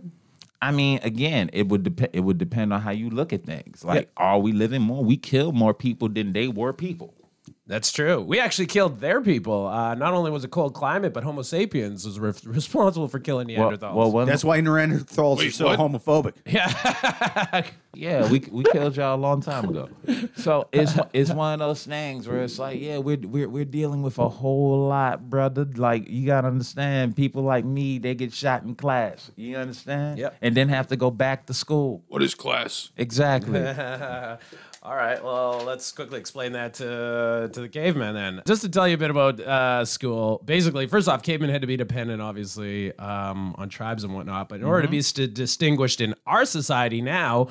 I 0.63 0.71
mean, 0.71 1.01
again, 1.03 1.49
it 1.51 1.67
would 1.67 1.83
depend. 1.83 2.11
It 2.13 2.21
would 2.21 2.37
depend 2.37 2.71
on 2.71 2.79
how 2.79 2.91
you 2.91 3.09
look 3.09 3.33
at 3.33 3.43
things. 3.43 3.83
Like, 3.83 4.09
are 4.15 4.39
we 4.39 4.53
living 4.53 4.81
more? 4.81 5.03
We 5.03 5.17
kill 5.17 5.51
more 5.51 5.73
people 5.73 6.07
than 6.07 6.31
they 6.31 6.47
were 6.47 6.71
people. 6.71 7.13
That's 7.65 7.93
true. 7.93 8.19
We 8.21 8.41
actually 8.41 8.65
killed 8.65 8.99
their 8.99 9.21
people. 9.21 9.67
Uh, 9.67 9.95
not 9.95 10.13
only 10.13 10.31
was 10.31 10.43
it 10.43 10.51
cold 10.51 10.73
climate, 10.73 11.13
but 11.13 11.23
Homo 11.23 11.43
sapiens 11.43 12.05
was 12.05 12.19
re- 12.19 12.33
responsible 12.45 13.07
for 13.07 13.19
killing 13.19 13.47
Well, 13.57 13.71
Neanderthals. 13.71 13.93
well, 13.93 14.11
one, 14.11 14.27
That's 14.27 14.43
why 14.43 14.59
Neanderthals 14.59 15.47
are 15.47 15.49
so 15.51 15.65
what? 15.67 15.79
homophobic. 15.79 16.33
yeah, 17.93 18.29
we 18.29 18.39
we 18.51 18.63
killed 18.65 18.97
y'all 18.97 19.15
a 19.15 19.17
long 19.17 19.39
time 19.41 19.69
ago. 19.69 19.87
So 20.35 20.67
it's 20.73 20.93
it's 21.13 21.31
one 21.31 21.53
of 21.53 21.59
those 21.59 21.85
things 21.85 22.27
where 22.27 22.41
it's 22.43 22.59
like, 22.59 22.81
yeah, 22.81 22.97
we're 22.97 23.17
we're 23.17 23.47
we're 23.47 23.65
dealing 23.65 24.01
with 24.01 24.19
a 24.19 24.27
whole 24.27 24.87
lot, 24.89 25.29
brother. 25.29 25.63
Like 25.63 26.09
you 26.09 26.25
gotta 26.25 26.49
understand, 26.49 27.15
people 27.15 27.43
like 27.43 27.63
me, 27.63 27.97
they 27.97 28.13
get 28.13 28.33
shot 28.33 28.63
in 28.63 28.75
class. 28.75 29.31
You 29.37 29.55
understand? 29.57 30.19
Yep. 30.19 30.35
And 30.41 30.55
then 30.57 30.67
have 30.67 30.87
to 30.87 30.97
go 30.97 31.11
back 31.11 31.45
to 31.45 31.53
school. 31.53 32.03
What 32.09 32.21
is 32.23 32.35
class? 32.35 32.91
Exactly. 32.97 33.61
All 34.85 34.97
right. 34.97 35.23
Well, 35.23 35.63
let's 35.65 35.93
quickly 35.93 36.19
explain 36.19 36.51
that 36.51 36.73
to 36.75 37.49
to 37.53 37.61
the 37.61 37.69
caveman 37.69 38.13
then. 38.13 38.41
Just 38.45 38.63
to 38.63 38.69
tell 38.69 38.85
you 38.85 38.95
a 38.95 38.97
bit 38.97 39.11
about 39.11 39.39
uh, 39.39 39.85
school. 39.85 40.41
Basically, 40.43 40.87
first 40.87 41.07
off, 41.07 41.23
cavemen 41.23 41.49
had 41.49 41.61
to 41.61 41.67
be 41.67 41.77
dependent, 41.77 42.21
obviously, 42.21 42.91
um, 42.99 43.55
on 43.57 43.69
tribes 43.69 44.03
and 44.03 44.13
whatnot. 44.13 44.49
But 44.49 44.59
in 44.59 44.65
order 44.65 44.81
to 44.81 44.89
be 44.89 45.01
st- 45.01 45.33
distinguished 45.33 46.01
in 46.01 46.15
our 46.27 46.43
society 46.45 47.01
now. 47.01 47.47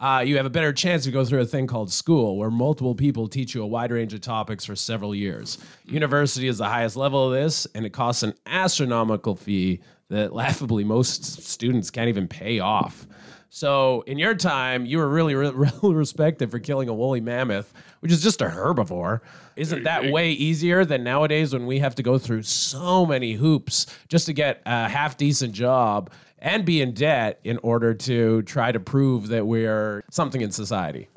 Uh, 0.00 0.22
you 0.26 0.36
have 0.36 0.44
a 0.44 0.50
better 0.50 0.72
chance 0.72 1.04
to 1.04 1.10
go 1.12 1.24
through 1.24 1.40
a 1.40 1.46
thing 1.46 1.68
called 1.68 1.90
school, 1.90 2.36
where 2.36 2.50
multiple 2.50 2.96
people 2.96 3.28
teach 3.28 3.54
you 3.54 3.62
a 3.62 3.66
wide 3.66 3.92
range 3.92 4.12
of 4.12 4.20
topics 4.20 4.64
for 4.64 4.74
several 4.74 5.14
years. 5.14 5.56
University 5.86 6.48
is 6.48 6.58
the 6.58 6.68
highest 6.68 6.96
level 6.96 7.28
of 7.28 7.32
this, 7.32 7.64
and 7.76 7.86
it 7.86 7.90
costs 7.90 8.24
an 8.24 8.34
astronomical 8.44 9.36
fee 9.36 9.80
that 10.10 10.32
laughably 10.34 10.82
most 10.82 11.24
students 11.44 11.90
can't 11.90 12.08
even 12.08 12.26
pay 12.26 12.58
off. 12.58 13.06
So 13.54 14.02
in 14.08 14.18
your 14.18 14.34
time, 14.34 14.84
you 14.84 14.98
were 14.98 15.08
really, 15.08 15.36
really, 15.36 15.54
really 15.82 15.94
respected 15.94 16.50
for 16.50 16.58
killing 16.58 16.88
a 16.88 16.92
woolly 16.92 17.20
mammoth, 17.20 17.72
which 18.00 18.10
is 18.10 18.20
just 18.20 18.42
a 18.42 18.46
herbivore. 18.46 19.20
Isn't 19.54 19.84
that 19.84 20.10
way 20.10 20.32
easier 20.32 20.84
than 20.84 21.04
nowadays 21.04 21.52
when 21.52 21.64
we 21.64 21.78
have 21.78 21.94
to 21.94 22.02
go 22.02 22.18
through 22.18 22.42
so 22.42 23.06
many 23.06 23.34
hoops 23.34 23.86
just 24.08 24.26
to 24.26 24.32
get 24.32 24.60
a 24.66 24.88
half 24.88 25.16
decent 25.16 25.52
job 25.52 26.10
and 26.40 26.64
be 26.64 26.82
in 26.82 26.94
debt 26.94 27.38
in 27.44 27.58
order 27.58 27.94
to 27.94 28.42
try 28.42 28.72
to 28.72 28.80
prove 28.80 29.28
that 29.28 29.46
we're 29.46 30.02
something 30.10 30.40
in 30.40 30.50
society? 30.50 31.08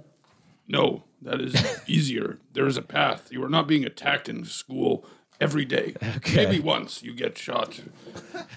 No, 0.68 1.06
that 1.24 1.42
is 1.42 1.82
easier. 1.88 2.38
There 2.54 2.68
is 2.68 2.78
a 2.78 2.84
path. 2.84 3.32
You 3.32 3.44
are 3.46 3.50
not 3.50 3.68
being 3.68 3.84
attacked 3.84 4.30
in 4.30 4.46
school 4.46 5.04
every 5.42 5.66
day. 5.66 5.96
Okay. 6.18 6.46
Maybe 6.46 6.60
once 6.60 7.02
you 7.02 7.14
get 7.14 7.36
shot 7.36 7.80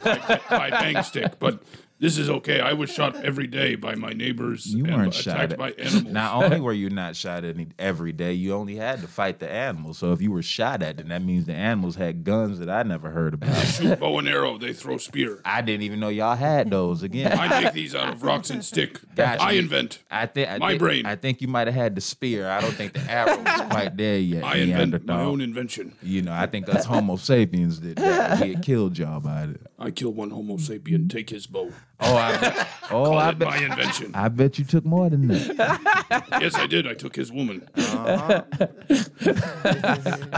by, 0.05 0.41
by 0.51 0.71
bang 0.71 1.03
stick, 1.03 1.39
but 1.39 1.63
this 2.01 2.19
is 2.19 2.29
okay. 2.31 2.61
I 2.61 2.73
was 2.73 2.91
shot 2.91 3.15
every 3.25 3.47
day 3.47 3.75
by 3.77 3.95
my 3.95 4.13
neighbors 4.13 4.67
You 4.67 4.85
and 4.87 4.95
weren't 4.97 5.15
attacked 5.19 5.51
shot. 5.53 5.59
by 5.59 5.69
At, 5.71 5.79
animals. 5.87 6.13
not 6.13 6.35
only 6.43 6.61
were 6.61 6.73
you 6.73 6.91
not 6.91 7.15
shot 7.15 7.45
at 7.45 7.55
any, 7.55 7.69
every 7.79 8.13
day, 8.13 8.33
you 8.33 8.55
only 8.55 8.77
had 8.77 9.01
to 9.03 9.07
fight 9.07 9.39
the 9.39 9.51
animals. 9.51 9.99
So 9.99 10.13
if 10.13 10.21
you 10.23 10.33
were 10.33 10.43
shot 10.43 10.83
at, 10.83 10.97
then 10.97 11.09
that 11.09 11.23
means 11.23 11.47
the 11.47 11.55
animals 11.55 11.97
had 11.97 12.25
guns 12.25 12.59
that 12.59 12.71
I 12.71 12.83
never 12.83 13.11
heard 13.11 13.35
about. 13.35 13.55
Shoot 13.67 14.01
bow 14.01 14.19
and 14.19 14.29
arrow, 14.29 14.59
they 14.59 14.73
throw 14.73 14.97
spear. 14.97 15.41
I 15.45 15.61
didn't 15.61 15.83
even 15.83 16.01
know 16.01 16.09
y'all 16.09 16.37
had 16.37 16.71
those. 16.71 17.03
Again, 17.03 17.39
I 17.39 17.63
make 17.63 17.73
these 17.75 17.95
out 17.95 18.09
of 18.15 18.23
rocks 18.23 18.51
and 18.51 18.65
stick. 18.65 18.99
Gotcha. 19.15 19.43
I 19.43 19.53
invent. 19.53 19.99
I 20.11 20.27
think 20.27 20.59
My 20.59 20.79
brain. 20.79 21.05
I 21.07 21.17
think 21.17 21.41
you 21.43 21.49
might 21.49 21.67
have 21.67 21.75
had 21.77 21.95
the 21.95 22.01
spear. 22.01 22.49
I 22.49 22.61
don't 22.61 22.73
think 22.75 22.95
the 22.95 23.01
arrow 23.11 23.37
was 23.43 23.61
quite 23.71 23.97
there 23.97 24.19
yet. 24.19 24.43
I 24.45 24.57
invent 24.57 25.05
my 25.07 25.21
own 25.21 25.41
invention. 25.41 25.95
You 26.03 26.23
know, 26.23 26.33
I 26.33 26.47
think 26.47 26.69
us 26.69 26.85
Homo 26.87 27.17
sapiens 27.17 27.79
did 27.79 27.97
that. 27.97 28.41
We 28.41 28.55
had 28.55 28.63
killed 28.63 28.97
y'all 28.99 29.21
by 29.21 29.43
it. 29.43 29.61
I 29.83 29.91
kill 29.91 30.11
one 30.11 30.29
Homo 30.29 30.59
sapien, 30.59 31.09
take 31.09 31.31
his 31.31 31.47
bow. 31.47 31.73
Oh, 32.01 32.15
I 32.15 32.37
bet, 32.41 32.69
oh, 32.91 33.05
Call 33.05 33.19
I 33.19 33.31
it 33.31 33.39
my 33.39 33.57
invention. 33.57 34.15
I 34.15 34.29
bet 34.29 34.59
you 34.59 34.65
took 34.67 34.85
more 34.85 35.09
than 35.09 35.29
that. 35.29 36.27
yes, 36.41 36.55
I 36.55 36.67
did. 36.67 36.87
I 36.87 36.93
took 36.93 37.17
his 37.17 37.33
woman. 37.33 37.67
I 37.77 38.43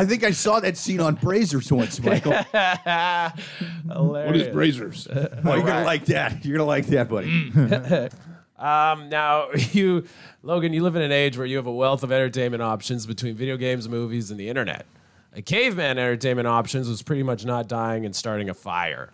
think 0.05 0.23
I 0.23 0.31
saw 0.31 0.61
that 0.61 0.77
scene 0.77 1.01
on 1.01 1.17
Brazzers 1.17 1.73
once, 1.73 2.01
Michael. 2.01 2.33
What 3.93 4.37
is 4.37 4.49
Brazzers? 4.49 5.09
Oh, 5.45 5.55
you're 5.55 5.67
gonna 5.67 5.85
like 5.85 6.05
that. 6.07 6.45
You're 6.45 6.59
gonna 6.59 6.67
like 6.69 6.87
that, 6.87 7.09
buddy. 7.09 8.11
Um, 8.59 9.09
now, 9.09 9.49
you, 9.73 10.05
Logan, 10.45 10.73
you 10.73 10.85
live 10.85 10.95
in 10.95 11.03
an 11.03 11.11
age 11.11 11.37
where 11.37 11.47
you 11.47 11.57
have 11.57 11.67
a 11.67 11.73
wealth 11.73 12.05
of 12.05 12.13
entertainment 12.13 12.63
options 12.63 13.07
between 13.07 13.35
video 13.35 13.57
games, 13.57 13.89
movies, 13.89 14.31
and 14.31 14.39
the 14.39 14.49
internet. 14.49 14.87
A 15.35 15.43
caveman 15.43 15.99
entertainment 15.99 16.47
options 16.47 16.89
was 16.89 17.03
pretty 17.03 17.25
much 17.25 17.45
not 17.45 17.67
dying 17.67 18.07
and 18.07 18.15
starting 18.15 18.49
a 18.49 18.55
fire. 18.55 19.11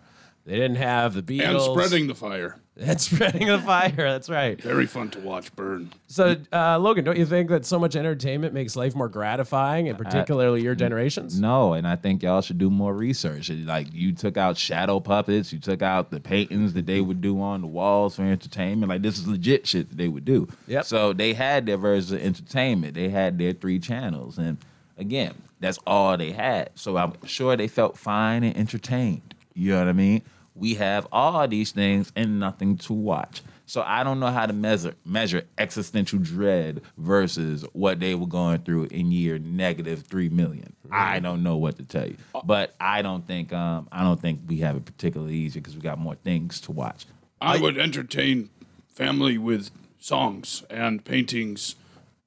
They 0.49 0.55
didn't 0.55 0.77
have 0.79 1.13
the 1.13 1.21
Beatles. 1.23 1.51
and 1.51 1.61
spreading 1.61 2.07
the 2.07 2.15
fire. 2.15 2.57
And 2.81 2.99
spreading 3.01 3.49
the 3.49 3.59
fire. 3.59 3.91
That's 3.95 4.31
right. 4.31 4.59
Very 4.59 4.87
fun 4.87 5.11
to 5.11 5.21
watch 5.21 5.55
burn. 5.55 5.93
So, 6.07 6.37
uh, 6.51 6.79
Logan, 6.79 7.05
don't 7.05 7.19
you 7.19 7.27
think 7.27 7.51
that 7.51 7.67
so 7.67 7.79
much 7.79 7.95
entertainment 7.97 8.55
makes 8.55 8.75
life 8.75 8.95
more 8.95 9.11
gratifying, 9.11 9.91
and 9.91 9.99
particularly 9.99 10.63
your 10.63 10.75
generations? 10.75 11.39
No, 11.39 11.75
and 11.75 11.87
I 11.87 11.97
think 11.97 12.23
y'all 12.23 12.41
should 12.41 12.57
do 12.57 12.71
more 12.71 12.95
research. 12.95 13.51
Like 13.51 13.93
you 13.93 14.13
took 14.15 14.39
out 14.39 14.57
shadow 14.57 15.01
puppets, 15.01 15.53
you 15.53 15.59
took 15.59 15.83
out 15.83 16.11
the 16.11 16.19
paintings 16.19 16.73
that 16.73 16.87
they 16.87 17.03
would 17.03 17.21
do 17.21 17.39
on 17.43 17.61
the 17.61 17.67
walls 17.67 18.17
for 18.17 18.23
entertainment. 18.23 18.89
Like 18.89 19.03
this 19.03 19.19
is 19.19 19.29
legit 19.29 19.67
shit 19.67 19.91
that 19.91 19.99
they 19.99 20.09
would 20.09 20.25
do. 20.25 20.49
Yep. 20.67 20.87
So 20.87 21.13
they 21.13 21.35
had 21.35 21.67
their 21.67 21.77
version 21.77 22.17
of 22.17 22.23
entertainment. 22.23 22.95
They 22.95 23.11
had 23.11 23.37
their 23.37 23.53
three 23.53 23.81
channels, 23.81 24.39
and 24.39 24.57
again, 24.97 25.35
that's 25.61 25.79
all 25.87 26.17
they 26.17 26.33
had. 26.33 26.71
So 26.75 26.97
I'm 26.97 27.13
sure 27.27 27.55
they 27.55 27.69
felt 27.69 27.99
fine 27.99 28.45
and 28.45 28.57
entertained. 28.57 29.35
You 29.53 29.73
know 29.73 29.81
what 29.81 29.89
I 29.89 29.93
mean? 29.93 30.23
We 30.59 30.75
have 30.75 31.07
all 31.12 31.47
these 31.49 31.73
things 31.73 32.12
and 32.16 32.40
nothing 32.40 32.77
to 32.79 32.92
watch. 32.92 33.42
So 33.66 33.83
I 33.83 34.03
don't 34.03 34.18
know 34.18 34.29
how 34.29 34.47
to 34.47 34.55
measure 34.55 34.94
measure 35.05 35.42
existential 35.59 36.18
dread 36.18 36.81
versus 36.97 37.66
what 37.75 38.01
they 38.01 38.14
were 38.14 38.27
going 38.27 38.61
through 38.61 38.85
in 38.85 39.12
year 39.12 39.38
negative 39.38 40.05
three 40.05 40.31
million. 40.31 40.75
I 40.90 41.21
don't 41.21 41.42
know 41.42 41.59
what 41.59 41.77
to 41.77 41.83
tell 41.83 42.07
you, 42.07 42.16
but 42.44 42.75
I 42.81 43.03
don't 43.03 43.27
think 43.27 43.53
um, 43.53 43.87
I 43.92 44.05
don't 44.05 44.21
think 44.21 44.40
we 44.47 44.59
have 44.59 44.77
it 44.77 44.87
particularly 44.87 45.35
easy 45.35 45.61
because 45.61 45.75
we 45.75 45.83
got 45.83 45.99
more 45.99 46.14
things 46.14 46.62
to 46.62 46.73
watch. 46.73 47.05
I 47.42 47.59
would 47.59 47.77
entertain 47.77 48.49
family 48.88 49.37
with 49.37 49.71
songs 49.99 50.64
and 50.71 51.05
paintings 51.05 51.77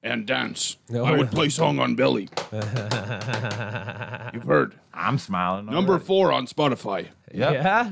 and 0.02 0.26
dance. 0.26 0.76
No. 0.88 1.04
I 1.04 1.12
would 1.16 1.30
play 1.30 1.48
song 1.48 1.78
on 1.78 1.94
belly. 1.94 2.28
You've 2.52 4.44
heard. 4.44 4.74
I'm 4.94 5.18
smiling. 5.18 5.66
Number 5.66 5.92
already. 5.94 6.04
four 6.04 6.32
on 6.32 6.46
Spotify. 6.46 7.08
Yep. 7.32 7.52
Yeah, 7.52 7.90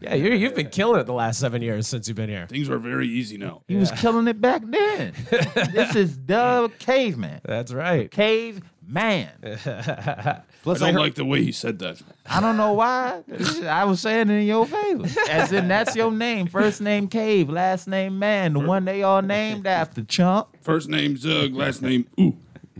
yeah. 0.00 0.14
You, 0.14 0.32
you've 0.32 0.54
been 0.54 0.70
killing 0.70 1.00
it 1.00 1.04
the 1.04 1.12
last 1.12 1.40
seven 1.40 1.62
years 1.62 1.86
since 1.86 2.08
you've 2.08 2.16
been 2.16 2.28
here. 2.28 2.46
Things 2.46 2.68
are 2.68 2.78
very 2.78 3.08
easy 3.08 3.36
now. 3.36 3.62
He 3.68 3.76
was 3.76 3.90
killing 3.92 4.28
it 4.28 4.40
back 4.40 4.62
then. 4.64 5.12
this 5.72 5.94
is 5.96 6.18
the 6.26 6.70
caveman. 6.78 7.40
That's 7.44 7.72
right. 7.72 8.10
Cave 8.10 8.62
man. 8.86 9.30
I 9.42 10.40
Plus, 10.62 10.82
I 10.82 10.86
don't 10.86 10.94
heard, 10.94 11.00
like 11.00 11.14
the 11.14 11.24
way 11.24 11.42
he 11.42 11.52
said 11.52 11.78
that. 11.80 12.02
I 12.26 12.40
don't 12.40 12.56
know 12.56 12.72
why. 12.72 13.22
I 13.64 13.84
was 13.84 14.00
saying 14.00 14.30
it 14.30 14.34
in 14.34 14.46
your 14.46 14.66
favor. 14.66 15.06
As 15.30 15.52
in, 15.52 15.68
that's 15.68 15.94
your 15.94 16.10
name. 16.10 16.46
First 16.46 16.80
name 16.80 17.08
Cave, 17.08 17.48
last 17.48 17.86
name 17.86 18.18
Man. 18.18 18.54
The 18.54 18.60
one 18.60 18.84
they 18.84 19.02
all 19.02 19.22
named 19.22 19.66
after, 19.66 20.02
chump. 20.04 20.56
First 20.62 20.88
name 20.88 21.16
Zug, 21.16 21.54
last 21.54 21.82
name 21.82 22.06
Ooh. 22.18 22.36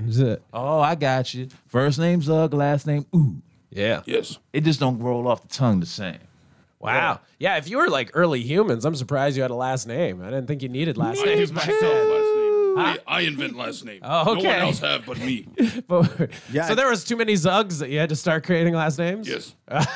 Is 0.07 0.19
it? 0.19 0.43
Oh, 0.53 0.81
I 0.81 0.95
got 0.95 1.35
you. 1.35 1.49
First 1.67 1.99
name 1.99 2.23
Zug, 2.23 2.55
last 2.55 2.87
name 2.87 3.07
Ooh. 3.15 3.43
Yeah. 3.71 4.03
Yes. 4.07 4.39
It 4.53 4.65
just 4.65 4.81
don't 4.81 4.99
roll 4.99 5.29
off 5.29 5.43
the 5.43 5.49
tongue 5.49 5.81
the 5.81 5.87
same. 5.87 6.19
Wow. 6.81 7.21
Yeah. 7.39 7.57
If 7.57 7.69
you 7.69 7.79
were 7.79 7.89
like 7.89 8.11
early 8.15 8.41
humans, 8.43 8.85
I'm 8.85 8.95
surprised 8.95 9.37
you 9.37 9.43
had 9.43 9.51
a 9.51 9.55
last 9.57 9.87
name. 9.87 10.23
I 10.23 10.27
didn't 10.27 10.47
think 10.47 10.63
you 10.63 10.69
needed 10.69 10.97
last 10.97 11.21
I 11.21 11.25
give 11.27 11.39
names. 11.39 11.53
myself 11.53 11.81
last 11.83 11.83
name. 11.83 12.28
I, 12.79 12.99
I 13.07 13.21
invent 13.23 13.57
last 13.57 13.85
name. 13.85 14.01
Oh, 14.03 14.25
No 14.35 14.41
one 14.41 14.47
else 14.47 14.79
have 14.81 15.05
but 15.07 15.19
me. 15.19 15.47
But- 15.89 16.31
Yeah, 16.53 16.69
so 16.69 16.75
there 16.75 16.89
was 16.89 17.05
too 17.05 17.17
many 17.17 17.35
Zugs 17.35 17.79
that 17.81 17.91
you 17.91 17.99
had 17.99 18.09
to 18.11 18.17
start 18.17 18.45
creating 18.45 18.75
last 18.75 18.99
names. 18.99 19.29
Yes. 19.29 19.55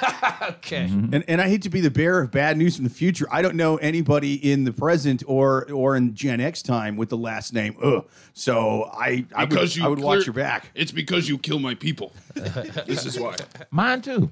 Okay. 0.42 0.86
Mm-hmm. 0.86 1.14
and, 1.14 1.24
and 1.28 1.40
I 1.40 1.48
hate 1.48 1.62
to 1.62 1.70
be 1.70 1.80
the 1.80 1.90
bearer 1.90 2.20
of 2.22 2.32
bad 2.32 2.56
news 2.56 2.74
from 2.76 2.84
the 2.84 2.90
future. 2.90 3.26
I 3.30 3.42
don't 3.42 3.54
know 3.54 3.76
anybody 3.76 4.34
in 4.52 4.64
the 4.64 4.72
present 4.72 5.22
or 5.26 5.70
or 5.70 5.94
in 5.96 6.14
Gen 6.14 6.40
X 6.40 6.62
time 6.62 6.96
with 6.96 7.10
the 7.10 7.16
last 7.16 7.52
name. 7.52 7.76
Ugh. 7.82 8.04
So 8.32 8.90
I 8.92 9.24
I 9.34 9.42
would, 9.44 9.50
Because 9.50 9.76
you 9.76 9.84
I 9.84 9.88
would 9.88 9.98
clear- 10.00 10.16
watch 10.18 10.26
your 10.26 10.34
back. 10.34 10.70
It's 10.74 10.90
because 10.92 11.28
you 11.28 11.38
kill 11.38 11.58
my 11.60 11.74
people. 11.74 12.12
this 12.34 13.06
is 13.06 13.18
why. 13.20 13.36
Mine 13.70 14.02
too. 14.02 14.30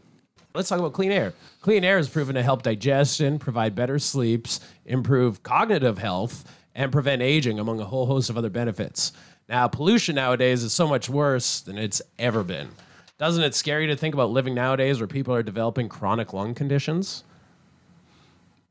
Let's 0.52 0.68
talk 0.68 0.80
about 0.80 0.94
clean 0.94 1.12
air. 1.12 1.32
Clean 1.60 1.84
air 1.84 1.98
is 1.98 2.08
proven 2.08 2.34
to 2.34 2.42
help 2.42 2.62
digestion, 2.62 3.38
provide 3.38 3.76
better 3.76 4.00
sleeps, 4.00 4.58
improve 4.84 5.44
cognitive 5.44 5.98
health, 5.98 6.44
and 6.80 6.90
prevent 6.90 7.22
aging, 7.22 7.58
among 7.58 7.80
a 7.80 7.84
whole 7.84 8.06
host 8.06 8.30
of 8.30 8.38
other 8.38 8.50
benefits. 8.50 9.12
Now, 9.48 9.68
pollution 9.68 10.14
nowadays 10.14 10.62
is 10.62 10.72
so 10.72 10.88
much 10.88 11.08
worse 11.08 11.60
than 11.60 11.76
it's 11.76 12.00
ever 12.18 12.42
been. 12.42 12.70
Doesn't 13.18 13.44
it 13.44 13.54
scare 13.54 13.80
you 13.80 13.86
to 13.88 13.96
think 13.96 14.14
about 14.14 14.30
living 14.30 14.54
nowadays 14.54 14.98
where 14.98 15.06
people 15.06 15.34
are 15.34 15.42
developing 15.42 15.88
chronic 15.88 16.32
lung 16.32 16.54
conditions? 16.54 17.24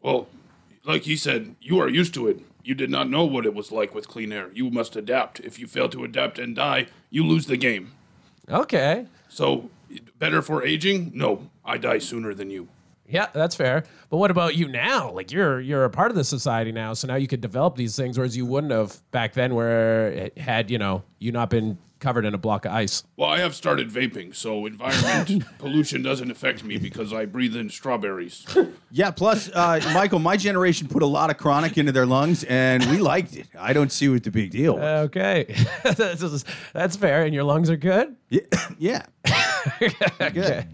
Well, 0.02 0.28
like 0.86 1.04
he 1.04 1.16
said, 1.16 1.56
you 1.62 1.80
are 1.80 1.90
used 1.90 2.14
to 2.16 2.28
it. 2.28 2.40
You 2.64 2.74
did 2.74 2.90
not 2.90 3.10
know 3.10 3.26
what 3.26 3.46
it 3.46 3.54
was 3.54 3.72
like 3.72 3.94
with 3.94 4.08
clean 4.08 4.32
air. 4.32 4.50
You 4.54 4.72
must 4.72 4.96
adapt. 4.96 5.40
If 5.42 5.60
you 5.60 5.68
fail 5.68 5.90
to 5.90 6.04
adapt 6.04 6.40
and 6.40 6.56
die, 6.56 6.88
you 7.10 7.26
lose 7.26 7.46
the 7.46 7.58
game. 7.58 7.92
Okay. 8.50 9.06
So 9.28 9.70
Better 10.18 10.42
for 10.42 10.64
aging? 10.64 11.12
No, 11.14 11.50
I 11.66 11.78
die 11.78 12.00
sooner 12.00 12.34
than 12.34 12.50
you. 12.50 12.68
Yeah, 13.10 13.28
that's 13.34 13.56
fair. 13.56 13.84
But 14.10 14.18
what 14.18 14.32
about 14.32 14.56
you 14.56 14.68
now? 14.68 15.12
Like 15.12 15.32
you're 15.32 15.60
you're 15.60 15.84
a 15.86 15.90
part 15.90 16.12
of 16.12 16.16
the 16.16 16.24
society 16.24 16.72
now, 16.72 16.94
so 16.94 17.08
now 17.08 17.16
you 17.16 17.28
could 17.28 17.42
develop 17.42 17.76
these 17.76 17.96
things, 17.96 18.18
whereas 18.18 18.38
you 18.38 18.46
wouldn't 18.46 18.72
have 18.72 19.00
back 19.12 19.34
then, 19.34 19.56
where 19.56 20.08
it 20.10 20.38
had 20.38 20.70
you 20.72 20.78
know 20.78 21.04
you 21.18 21.32
not 21.32 21.50
been 21.50 21.78
covered 22.00 22.26
in 22.26 22.34
a 22.34 22.38
block 22.38 22.66
of 22.66 22.72
ice. 22.72 23.04
Well, 23.18 23.30
I 23.30 23.40
have 23.40 23.54
started 23.54 23.90
vaping, 23.90 24.36
so 24.36 24.66
environment 24.66 25.44
pollution 25.60 26.02
doesn't 26.02 26.32
affect 26.32 26.64
me 26.64 26.78
because 26.78 27.14
I 27.14 27.26
breathe 27.26 27.56
in 27.56 27.70
strawberries. 27.70 28.46
Yeah. 28.90 29.12
Plus, 29.12 29.50
uh, 29.54 29.82
Michael, 29.94 30.20
my 30.20 30.38
generation 30.38 30.88
put 30.88 31.04
a 31.04 31.08
lot 31.08 31.30
of 31.30 31.38
chronic 31.38 31.78
into 31.78 31.92
their 31.92 32.06
lungs, 32.06 32.44
and 32.46 32.86
we 32.90 32.98
liked 32.98 33.36
it. 33.36 33.48
I 33.58 33.74
don't 33.74 33.92
see 33.92 34.08
what 34.10 34.24
the 34.24 34.32
big 34.32 34.52
deal. 34.52 34.76
was. 34.76 35.06
Okay, 35.08 35.54
that's, 35.84 36.46
that's 36.74 36.96
fair. 36.96 37.24
And 37.24 37.34
your 37.34 37.44
lungs 37.44 37.70
are 37.70 37.78
good. 37.78 38.16
yeah. 38.30 38.40
yeah. 39.80 40.30
Good. 40.32 40.68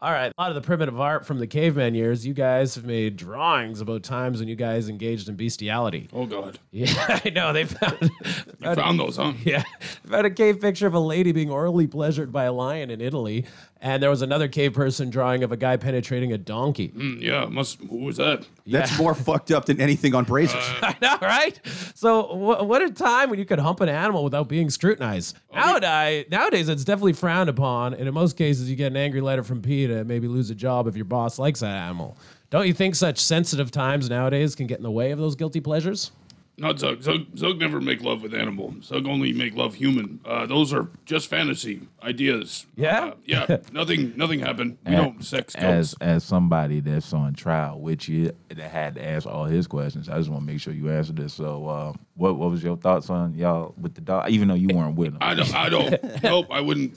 All 0.00 0.12
right. 0.12 0.32
A 0.36 0.40
lot 0.40 0.50
of 0.50 0.54
the 0.54 0.60
primitive 0.60 1.00
art 1.00 1.26
from 1.26 1.38
the 1.38 1.46
caveman 1.46 1.94
years, 1.94 2.26
you 2.26 2.34
guys 2.34 2.74
have 2.76 2.84
made 2.84 3.16
drawings 3.16 3.80
about 3.80 4.02
times 4.04 4.38
when 4.38 4.48
you 4.48 4.54
guys 4.56 4.88
engaged 4.88 5.28
in 5.28 5.34
bestiality. 5.36 6.08
Oh 6.12 6.26
God, 6.26 6.58
Yeah, 6.70 7.20
I 7.24 7.30
know. 7.30 7.52
They 7.52 7.64
found, 7.64 7.98
you 8.60 8.74
found 8.74 9.00
those, 9.00 9.16
huh? 9.16 9.32
yeah, 9.44 9.64
found 10.06 10.26
a 10.26 10.30
cave 10.30 10.60
picture 10.60 10.86
of 10.86 10.94
a 10.94 11.00
lady 11.00 11.32
being 11.32 11.50
orally 11.50 11.86
pleasured 11.86 12.30
by 12.32 12.44
a 12.44 12.52
lion 12.52 12.90
in 12.90 13.00
Italy. 13.00 13.44
And 13.80 14.02
there 14.02 14.10
was 14.10 14.22
another 14.22 14.48
cave 14.48 14.72
person 14.72 15.08
drawing 15.08 15.44
of 15.44 15.52
a 15.52 15.56
guy 15.56 15.76
penetrating 15.76 16.32
a 16.32 16.38
donkey. 16.38 16.88
Mm, 16.88 17.20
yeah, 17.22 17.44
must. 17.46 17.78
Who 17.80 17.98
was 17.98 18.16
that? 18.16 18.44
That's 18.66 18.98
more 18.98 19.14
fucked 19.14 19.52
up 19.52 19.66
than 19.66 19.80
anything 19.80 20.14
on 20.16 20.26
Brazzers. 20.26 20.58
I 20.82 20.96
know, 21.00 21.16
right? 21.22 21.60
So, 21.94 22.22
wh- 22.24 22.66
what 22.66 22.82
a 22.82 22.90
time 22.90 23.30
when 23.30 23.38
you 23.38 23.44
could 23.44 23.60
hump 23.60 23.80
an 23.80 23.88
animal 23.88 24.24
without 24.24 24.48
being 24.48 24.68
scrutinized. 24.68 25.36
Nowadays, 25.54 26.26
nowadays, 26.30 26.68
it's 26.68 26.82
definitely 26.84 27.12
frowned 27.12 27.48
upon, 27.48 27.94
and 27.94 28.08
in 28.08 28.14
most 28.14 28.36
cases, 28.36 28.68
you 28.68 28.74
get 28.74 28.88
an 28.88 28.96
angry 28.96 29.20
letter 29.20 29.44
from 29.44 29.62
PETA 29.62 29.98
and 29.98 30.08
maybe 30.08 30.26
lose 30.26 30.50
a 30.50 30.54
job 30.56 30.88
if 30.88 30.96
your 30.96 31.04
boss 31.04 31.38
likes 31.38 31.60
that 31.60 31.74
animal. 31.74 32.16
Don't 32.50 32.66
you 32.66 32.72
think 32.74 32.94
such 32.96 33.18
sensitive 33.18 33.70
times 33.70 34.08
nowadays 34.10 34.54
can 34.54 34.66
get 34.66 34.78
in 34.78 34.82
the 34.82 34.90
way 34.90 35.10
of 35.12 35.18
those 35.18 35.36
guilty 35.36 35.60
pleasures? 35.60 36.10
Not 36.58 36.78
Zug. 36.80 37.02
Zug. 37.02 37.36
Zug 37.36 37.58
never 37.58 37.80
make 37.80 38.02
love 38.02 38.22
with 38.22 38.34
animal. 38.34 38.74
Zug 38.82 39.06
only 39.06 39.32
make 39.32 39.54
love 39.54 39.74
human. 39.74 40.20
Uh, 40.24 40.44
those 40.44 40.72
are 40.72 40.90
just 41.04 41.28
fantasy 41.28 41.82
ideas. 42.02 42.66
Yeah? 42.74 43.06
Uh, 43.06 43.14
yeah. 43.24 43.56
nothing. 43.72 44.12
Nothing 44.16 44.40
happened. 44.40 44.78
We 44.84 44.92
don't 44.92 45.24
sex 45.24 45.54
as 45.54 45.94
goats. 45.94 46.02
as 46.02 46.24
somebody 46.24 46.80
that's 46.80 47.12
on 47.12 47.34
trial 47.34 47.80
with 47.80 48.08
you 48.08 48.32
that 48.48 48.58
had 48.58 48.96
to 48.96 49.06
ask 49.06 49.26
all 49.26 49.44
his 49.44 49.68
questions. 49.68 50.08
I 50.08 50.18
just 50.18 50.30
want 50.30 50.42
to 50.42 50.46
make 50.52 50.60
sure 50.60 50.72
you 50.72 50.90
answer 50.90 51.12
this. 51.12 51.34
So, 51.34 51.66
uh, 51.68 51.92
what 52.18 52.36
what 52.36 52.50
was 52.50 52.62
your 52.62 52.76
thoughts 52.76 53.08
on 53.08 53.32
y'all 53.34 53.74
with 53.80 53.94
the 53.94 54.00
dog? 54.02 54.28
Even 54.28 54.48
though 54.48 54.54
you 54.54 54.68
weren't 54.68 54.96
with 54.96 55.08
him. 55.08 55.18
I 55.20 55.34
don't. 55.34 55.54
I 55.54 55.68
don't. 55.68 56.22
nope. 56.22 56.46
I 56.50 56.60
wouldn't. 56.60 56.94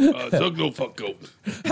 Uh, 0.00 0.30
Zug 0.30 0.56
no 0.58 0.70
fuck 0.72 0.96
goat. 0.96 1.16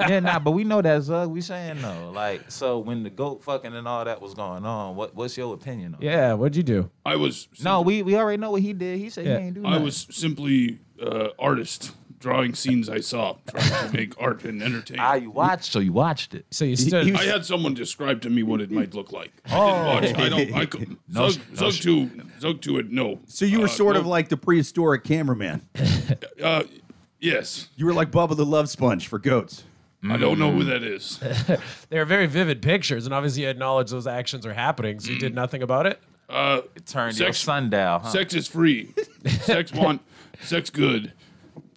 yeah, 0.00 0.20
nah, 0.20 0.38
but 0.38 0.52
we 0.52 0.62
know 0.64 0.80
that 0.82 1.02
Zug. 1.02 1.30
We 1.30 1.40
saying 1.40 1.80
no. 1.80 2.10
Like, 2.14 2.50
so 2.50 2.78
when 2.78 3.02
the 3.02 3.10
goat 3.10 3.42
fucking 3.42 3.74
and 3.74 3.88
all 3.88 4.04
that 4.04 4.20
was 4.20 4.34
going 4.34 4.64
on, 4.64 4.96
what 4.96 5.14
what's 5.16 5.36
your 5.36 5.54
opinion 5.54 5.94
on? 5.94 6.02
it? 6.02 6.06
Yeah, 6.06 6.34
what'd 6.34 6.54
you 6.56 6.62
do? 6.62 6.90
I 7.04 7.16
was. 7.16 7.48
No, 7.62 7.80
we 7.80 8.02
we 8.02 8.16
already 8.16 8.38
know 8.40 8.50
what 8.52 8.62
he 8.62 8.72
did. 8.72 8.98
He 8.98 9.10
said 9.10 9.26
Yeah. 9.26 9.38
he 9.38 9.46
ain't 9.46 9.54
do 9.54 9.64
I 9.66 9.70
nothing. 9.70 9.84
was 9.84 10.06
simply 10.10 10.78
uh, 11.04 11.28
artist 11.38 11.92
drawing 12.20 12.54
scenes 12.54 12.88
I 12.88 13.00
saw, 13.00 13.36
trying 13.50 13.90
to 13.90 13.96
make 13.96 14.14
art 14.20 14.44
and 14.44 14.62
entertain. 14.62 14.98
Ah, 15.00 15.14
you 15.14 15.30
watched, 15.30 15.72
so 15.72 15.78
you 15.80 15.92
watched 15.92 16.34
it. 16.34 16.46
So 16.50 16.64
you 16.64 16.76
stood. 16.76 17.12
I 17.16 17.24
had 17.24 17.44
someone 17.44 17.74
describe 17.74 18.20
to 18.22 18.30
me 18.30 18.42
what 18.44 18.60
it 18.60 18.70
might 18.70 18.94
look 18.94 19.10
like. 19.10 19.32
I 19.46 19.50
didn't 19.50 19.86
watch. 19.86 20.14
I 20.24 20.28
don't. 20.28 20.54
I 20.54 20.66
could. 20.66 20.96
No 21.08 21.30
Zug, 21.30 21.40
no 21.50 21.56
Zug 21.56 21.72
sh- 21.72 21.80
to 21.82 22.10
Zug 22.40 22.60
to 22.62 22.78
it. 22.78 22.90
No. 22.90 23.18
So 23.26 23.44
you 23.44 23.58
were 23.60 23.64
Uh, 23.64 23.68
sort 23.68 23.96
of 23.96 24.06
like 24.06 24.28
the 24.28 24.36
prehistoric 24.36 25.02
cameraman. 25.04 25.62
Uh, 26.42 26.64
yes. 27.20 27.68
You 27.76 27.86
were 27.86 27.92
like 27.92 28.10
Bubba 28.10 28.36
the 28.36 28.44
Love 28.46 28.68
Sponge 28.68 29.06
for 29.08 29.18
goats. 29.18 29.64
I 30.08 30.16
don't 30.16 30.38
know 30.38 30.50
who 30.50 30.64
that 30.64 30.82
is. 30.82 31.20
they 31.90 31.98
are 31.98 32.04
very 32.06 32.26
vivid 32.26 32.62
pictures, 32.62 33.04
and 33.04 33.14
obviously 33.14 33.42
you 33.42 33.48
acknowledged 33.48 33.92
those 33.92 34.06
actions 34.06 34.46
are 34.46 34.54
happening, 34.54 34.98
so 34.98 35.10
you 35.12 35.18
did 35.18 35.34
nothing 35.34 35.62
about 35.62 35.86
it. 35.86 36.00
Uh, 36.28 36.62
It 36.74 36.86
turned 36.86 37.18
your 37.18 37.28
Sex- 37.28 37.40
sundial, 37.40 37.98
huh? 37.98 38.08
sex 38.08 38.32
is 38.34 38.48
free. 38.48 38.94
sex 39.42 39.72
want. 39.74 40.00
Sex 40.42 40.70
good. 40.70 41.12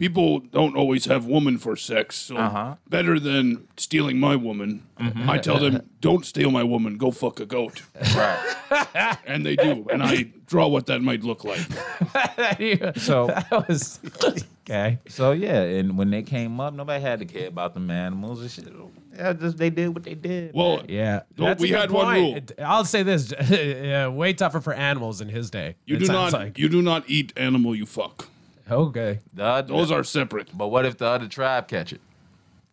People 0.03 0.39
don't 0.39 0.75
always 0.75 1.05
have 1.05 1.25
woman 1.25 1.57
for 1.57 1.77
sex, 1.77 2.15
so 2.17 2.35
Uh-huh. 2.35 2.75
better 2.89 3.15
than 3.21 3.67
stealing 3.77 4.19
my 4.19 4.35
woman. 4.35 4.81
Mm-hmm. 4.99 5.29
I 5.29 5.37
tell 5.37 5.59
them, 5.59 5.75
don't 6.01 6.25
steal 6.25 6.51
my 6.51 6.63
woman. 6.63 6.97
Go 6.97 7.09
fuck 7.11 7.39
a 7.39 7.45
goat, 7.45 7.81
Right. 8.13 9.17
and 9.25 9.45
they 9.45 9.55
do. 9.55 9.87
And 9.91 10.03
I 10.03 10.15
draw 10.45 10.67
what 10.67 10.87
that 10.87 11.01
might 11.01 11.23
look 11.23 11.45
like. 11.45 11.61
So 12.97 13.27
that 13.27 13.65
was 13.67 13.99
okay. 14.69 14.99
so 15.07 15.31
yeah, 15.31 15.61
and 15.61 15.97
when 15.97 16.09
they 16.11 16.21
came 16.23 16.59
up, 16.59 16.73
nobody 16.73 17.01
had 17.01 17.19
to 17.19 17.25
care 17.25 17.47
about 17.47 17.73
the 17.73 17.79
animals 17.93 18.41
and 18.41 18.51
shit. 18.51 18.67
Yeah, 19.15 19.33
just 19.33 19.57
they 19.57 19.69
did 19.69 19.89
what 19.95 20.03
they 20.03 20.15
did. 20.15 20.51
Well, 20.53 20.83
Yeah, 20.87 21.21
Well, 21.37 21.47
that's 21.47 21.61
we 21.61 21.69
good 21.69 21.79
had 21.79 21.91
one 21.91 22.15
rule. 22.15 22.39
I'll 22.59 22.85
say 22.85 23.03
this: 23.03 23.31
uh, 23.31 24.09
way 24.13 24.33
tougher 24.33 24.59
for 24.61 24.73
animals 24.73 25.21
in 25.21 25.29
his 25.29 25.49
day. 25.49 25.75
you 25.85 25.95
it 25.95 25.99
do 25.99 26.07
not. 26.07 26.33
Like. 26.33 26.57
You 26.59 26.67
do 26.69 26.81
not 26.81 27.03
eat 27.07 27.31
animal 27.37 27.73
you 27.75 27.85
fuck. 27.85 28.27
Okay. 28.69 29.19
the 29.33 29.43
other, 29.43 29.67
Those 29.67 29.91
are 29.91 30.03
separate. 30.03 30.49
But 30.55 30.67
what 30.67 30.85
if 30.85 30.97
the 30.97 31.07
other 31.07 31.27
tribe 31.27 31.67
catch 31.67 31.93
it 31.93 32.01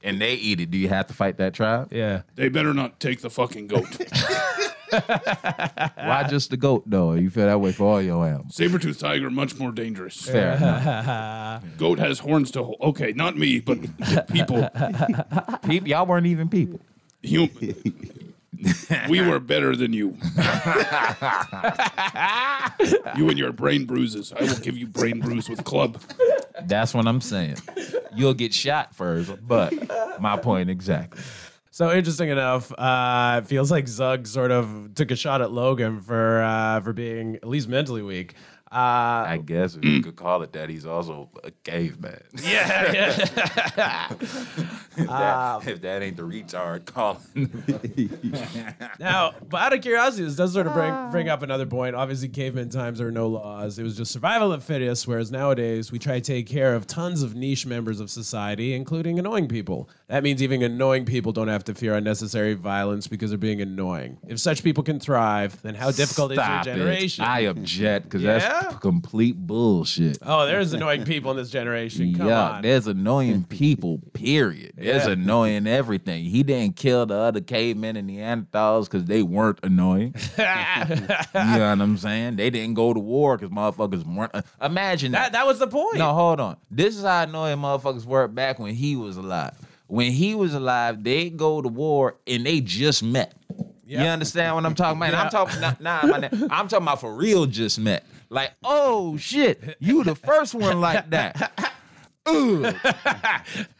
and 0.03 0.20
they 0.20 0.35
eat 0.35 0.61
it? 0.61 0.70
Do 0.70 0.79
you 0.79 0.88
have 0.88 1.07
to 1.09 1.14
fight 1.14 1.37
that 1.38 1.55
tribe? 1.55 1.92
Yeah. 1.92 2.22
They 2.37 2.48
better 2.48 2.74
not 2.74 3.00
take 3.00 3.20
the 3.20 3.31
fucking 3.31 3.66
goat. 3.68 3.87
Why 4.90 6.26
just 6.29 6.50
the 6.50 6.57
goat 6.57 6.83
though? 6.87 7.12
You 7.12 7.31
feel 7.31 7.46
that 7.46 7.61
way 7.61 7.72
for 7.72 7.85
all 7.85 8.03
your 8.03 8.26
animals? 8.26 8.57
Saber-toothed 8.57 8.98
tiger 8.98 9.31
much 9.31 9.59
more 9.59 9.70
dangerous. 9.70 10.20
Fair 10.20 10.57
enough. 10.57 11.64
Goat 11.79 11.98
has 12.00 12.18
horns 12.18 12.50
to 12.53 12.64
hold. 12.64 12.79
Okay, 12.81 13.12
not 13.12 13.37
me, 13.37 13.61
but 13.61 13.79
people. 14.29 14.68
People, 15.68 15.88
y'all 15.88 16.07
weren't 16.07 16.26
even 16.26 16.48
people. 16.48 16.81
Hum- 17.29 17.50
we 19.08 19.20
were 19.20 19.38
better 19.38 19.74
than 19.76 19.92
you. 19.92 20.08
you 23.16 23.28
and 23.28 23.38
your 23.38 23.52
brain 23.52 23.86
bruises. 23.86 24.32
I 24.32 24.42
will 24.42 24.56
give 24.56 24.76
you 24.76 24.86
brain 24.86 25.20
bruise 25.20 25.48
with 25.48 25.64
club. 25.64 26.00
That's 26.62 26.92
what 26.92 27.06
I'm 27.06 27.20
saying. 27.20 27.56
You'll 28.14 28.34
get 28.34 28.52
shot 28.52 28.94
first, 28.94 29.32
but 29.46 29.72
my 30.20 30.36
point 30.36 30.68
exactly. 30.70 31.22
So 31.72 31.92
interesting 31.92 32.28
enough, 32.28 32.72
uh, 32.76 33.40
it 33.42 33.46
feels 33.46 33.70
like 33.70 33.86
Zug 33.86 34.26
sort 34.26 34.50
of 34.50 34.94
took 34.94 35.12
a 35.12 35.16
shot 35.16 35.40
at 35.40 35.52
Logan 35.52 36.00
for 36.00 36.42
uh, 36.42 36.80
for 36.80 36.92
being 36.92 37.36
at 37.36 37.48
least 37.48 37.68
mentally 37.68 38.02
weak. 38.02 38.34
Uh, 38.72 39.26
I 39.26 39.42
guess 39.44 39.74
if 39.74 39.85
you 39.85 39.98
mm. 39.98 40.04
could 40.04 40.14
call 40.14 40.42
it 40.42 40.52
that, 40.52 40.70
he's 40.70 40.87
also 40.87 41.28
a 41.42 41.50
caveman. 41.50 42.22
yeah, 42.42 42.92
yeah. 42.92 44.09
if, 44.20 44.94
that, 44.96 45.09
um, 45.09 45.68
if 45.68 45.80
that 45.80 46.02
ain't 46.02 46.16
the 46.16 46.22
retard 46.22 46.85
calling. 46.85 47.20
Now, 49.00 49.33
but 49.48 49.61
out 49.61 49.72
of 49.72 49.80
curiosity, 49.83 50.24
this 50.24 50.37
does 50.37 50.52
sort 50.52 50.66
of 50.66 50.74
bring 50.74 51.11
bring 51.11 51.28
ah. 51.28 51.33
up 51.33 51.42
another 51.42 51.66
point. 51.66 51.96
Obviously, 51.96 52.28
caveman 52.28 52.68
times 52.68 52.98
there 52.98 53.06
were 53.06 53.12
no 53.12 53.26
laws; 53.28 53.78
it 53.78 53.83
was 53.83 53.96
just 53.96 54.12
survival 54.12 54.52
of 54.52 54.61
the 54.61 54.66
fittest. 54.66 55.09
Whereas 55.09 55.33
nowadays, 55.33 55.90
we 55.90 55.98
try 55.98 56.14
to 56.14 56.20
take 56.20 56.46
care 56.46 56.74
of 56.74 56.87
tons 56.87 57.22
of 57.22 57.35
niche 57.35 57.66
members 57.66 57.98
of 57.98 58.09
society, 58.11 58.74
including 58.74 59.18
annoying 59.18 59.48
people. 59.48 59.88
That 60.09 60.22
means 60.22 60.42
even 60.42 60.62
annoying 60.62 61.06
people 61.06 61.33
don't 61.33 61.48
have 61.48 61.64
to 61.64 61.74
fear 61.74 61.94
unnecessary 61.94 62.54
violence 62.54 63.09
because 63.09 63.30
they're 63.30 63.38
being 63.38 63.61
annoying. 63.61 64.18
If 64.28 64.38
such 64.38 64.62
people 64.62 64.85
can 64.85 65.00
thrive, 65.00 65.61
then 65.62 65.74
how 65.74 65.90
difficult 65.90 66.33
Stop 66.33 66.61
is 66.61 66.66
your 66.66 66.76
generation? 66.76 67.24
it. 67.24 67.24
generation? 67.24 67.24
I 67.24 67.40
object 67.40 68.04
because 68.06 68.22
Yeah? 68.22 68.38
that's 68.38 68.59
p- 68.60 68.76
complete 68.80 69.36
bullshit. 69.36 70.18
oh, 70.22 70.46
there's 70.46 70.72
annoying 70.72 71.04
people 71.04 71.30
in 71.30 71.36
this 71.36 71.50
generation. 71.50 72.14
Come 72.14 72.28
yeah, 72.28 72.50
on. 72.50 72.62
there's 72.62 72.86
annoying 72.86 73.44
people, 73.44 74.00
period. 74.12 74.72
There's 74.76 75.06
Yeah. 75.06 75.12
annoying 75.12 75.66
everything. 75.66 76.24
He 76.24 76.42
didn't 76.42 76.76
kill 76.76 77.06
the 77.06 77.14
other 77.16 77.40
cavemen 77.40 77.96
and 77.96 78.08
Neanderthals 78.10 78.84
because 78.84 79.04
they 79.04 79.22
weren't 79.22 79.58
annoying. 79.62 80.14
you 80.38 80.44
know 80.44 81.24
what 81.34 81.80
I'm 81.80 81.96
saying? 81.96 82.36
They 82.36 82.50
didn't 82.50 82.74
go 82.74 82.92
to 82.92 83.00
war 83.00 83.36
because 83.36 83.52
motherfuckers 83.54 84.04
weren't. 84.06 84.34
uh, 84.34 84.42
imagine 84.62 85.12
that 85.12 85.32
that 85.32 85.46
was 85.46 85.58
the 85.58 85.66
point. 85.66 85.98
No, 85.98 86.12
hold 86.14 86.40
on. 86.40 86.56
This 86.70 86.96
is 86.96 87.04
how 87.04 87.22
annoying 87.22 87.58
motherfuckers 87.58 88.04
were 88.04 88.28
back 88.28 88.58
when 88.58 88.74
he 88.74 88.96
was 88.96 89.16
alive. 89.16 89.52
When 89.86 90.12
he 90.12 90.34
was 90.34 90.54
alive, 90.54 91.02
they 91.02 91.30
go 91.30 91.60
to 91.60 91.68
war 91.68 92.16
and 92.26 92.46
they 92.46 92.60
just 92.60 93.02
met. 93.02 93.34
You 93.86 93.98
understand 93.98 94.54
what 94.54 94.64
I'm 94.64 94.76
talking 94.76 94.98
about? 94.98 95.06
And 95.06 95.14
Yeah. 95.14 95.22
I'm 95.24 95.30
talking 95.30 95.60
nah, 95.60 96.02
nah, 96.06 96.28
I'm 96.56 96.68
talking 96.68 96.86
about 96.86 97.00
for 97.00 97.12
real 97.12 97.44
just 97.46 97.76
met. 97.80 98.06
Like, 98.30 98.52
oh 98.62 99.16
shit, 99.16 99.76
you 99.80 100.04
the 100.04 100.14
first 100.14 100.54
one 100.54 100.80
like 100.80 101.10
that. 101.10 101.72
Ugh. 102.30 102.76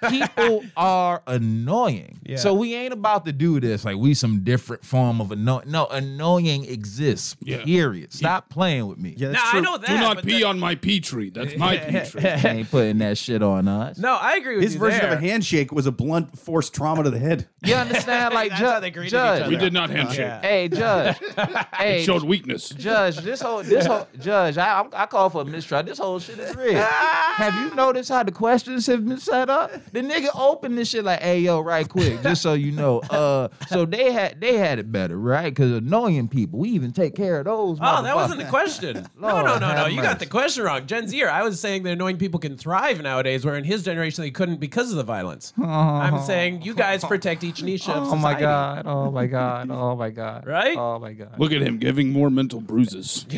People 0.09 0.65
are 0.77 1.23
annoying. 1.27 2.19
Yeah. 2.25 2.37
So 2.37 2.55
we 2.55 2.75
ain't 2.75 2.93
about 2.93 3.25
to 3.27 3.33
do 3.33 3.61
this 3.61 3.85
like 3.85 3.97
we 3.97 4.15
some 4.15 4.41
different 4.45 4.85
form 4.85 5.21
of 5.21 5.31
annoying. 5.33 5.71
No, 5.71 5.87
annoying 5.87 6.65
exists. 6.65 7.37
Yeah. 7.41 7.65
Period. 7.65 8.13
Stop 8.13 8.49
playing 8.49 8.87
with 8.87 8.99
me. 8.99 9.15
Yeah, 9.17 9.29
no, 9.29 9.33
that's 9.35 9.55
I 9.55 9.61
know 9.61 9.79
that. 9.79 9.87
Do 9.89 9.95
not 9.99 10.23
pee 10.25 10.41
that- 10.41 10.47
on 10.47 10.59
my 10.59 10.75
pea 10.75 11.01
tree. 11.01 11.31
That's 11.31 11.57
my 11.57 11.77
pea 11.77 12.01
tree. 12.11 12.23
ain't 12.25 12.71
putting 12.71 12.99
that 12.99 13.19
shit 13.19 13.43
on 13.43 13.69
us. 13.69 13.99
No, 13.99 14.15
I 14.15 14.37
agree 14.37 14.55
with 14.57 14.65
His 14.65 14.75
you 14.75 14.81
version 14.81 15.01
there. 15.01 15.13
of 15.13 15.19
a 15.19 15.21
handshake 15.21 15.73
was 15.73 15.87
a 15.87 15.93
blunt 15.93 16.39
force 16.39 16.71
trauma 16.71 17.03
to 17.03 17.11
the 17.11 17.19
head. 17.19 17.49
You 17.65 17.75
understand? 17.75 18.35
Like, 18.35 18.49
That's 18.51 18.61
ju- 18.61 18.67
how 18.67 18.81
they 18.81 18.91
greeted 18.91 19.07
each 19.09 19.11
judge. 19.13 19.43
other. 19.43 19.51
We 19.51 19.57
did 19.57 19.73
not 19.73 19.91
handshake. 19.91 20.19
Yeah. 20.19 20.41
Hey, 20.41 20.69
judge. 20.69 21.17
hey, 21.77 22.05
Showed 22.05 22.25
weakness. 22.25 22.71
judge. 22.71 23.19
This 23.19 23.41
whole, 23.41 23.63
this 23.63 23.87
whole, 23.87 24.07
judge. 24.21 24.57
I, 24.59 24.85
I 24.93 25.07
call 25.07 25.29
for 25.31 25.43
a 25.43 25.45
mistrial. 25.45 25.83
This 25.83 25.99
whole 25.99 26.19
shit 26.19 26.39
is 26.39 26.55
real. 26.57 26.81
Have 26.81 27.55
you 27.55 27.75
noticed 27.75 28.09
how 28.11 28.23
the 28.23 28.33
questions 28.41 28.87
have 28.87 29.07
been 29.07 29.19
set 29.19 29.51
up. 29.51 29.71
The 29.93 30.01
nigga 30.01 30.29
opened 30.35 30.79
this 30.79 30.89
shit 30.89 31.05
like, 31.05 31.21
"Hey 31.21 31.41
yo, 31.41 31.61
right 31.61 31.87
quick, 31.87 32.23
just 32.23 32.41
so 32.41 32.55
you 32.55 32.73
know." 32.73 33.01
Uh, 33.01 33.49
so 33.69 33.85
they 33.85 34.13
had 34.13 34.41
they 34.41 34.57
had 34.57 34.79
it 34.79 34.91
better, 34.91 35.19
right? 35.19 35.51
Because 35.55 35.73
annoying 35.73 36.27
people, 36.27 36.59
we 36.59 36.71
even 36.71 36.91
take 36.93 37.15
care 37.15 37.41
of 37.41 37.45
those. 37.45 37.79
Oh, 37.83 38.03
that 38.03 38.17
wasn't 38.17 38.39
the 38.41 38.47
motherfuckers. 38.47 38.51
question. 38.51 39.09
no, 39.21 39.43
no, 39.43 39.59
no, 39.59 39.59
no. 39.59 39.67
have 39.67 39.93
You 39.93 40.01
got 40.01 40.19
the 40.21 40.27
question 40.27 40.65
wrong. 40.65 40.87
Gen 40.87 41.07
Zer, 41.07 41.29
I 41.29 41.43
was 41.43 41.61
saying 41.61 41.83
that 41.83 41.91
annoying 41.91 42.17
people 42.17 42.41
can 42.41 42.57
thrive 42.57 43.03
nowadays, 43.03 43.45
where 43.45 43.57
in 43.57 43.65
his 43.65 43.83
generation 43.83 44.23
they 44.23 44.31
couldn't 44.31 44.59
because 44.59 44.91
of 44.91 44.97
the 44.97 45.03
violence. 45.03 45.53
I'm 45.63 46.21
saying 46.23 46.63
you 46.63 46.75
guys 46.75 47.05
protect 47.05 47.45
each 47.45 47.63
niche 47.63 47.89
of 47.91 48.11
Oh 48.11 48.17
my 48.17 48.39
god! 48.41 48.87
Oh 48.87 49.11
my 49.11 49.27
god! 49.27 49.71
Oh 49.71 49.97
my 49.97 50.09
god! 50.09 50.47
Right? 50.47 50.77
Oh 50.79 50.99
my 50.99 51.13
god! 51.13 51.39
Look 51.39 51.53
at 51.53 51.61
him 51.61 51.77
giving 51.77 52.11
more 52.11 52.31
mental 52.31 52.61
bruises. 52.61 53.27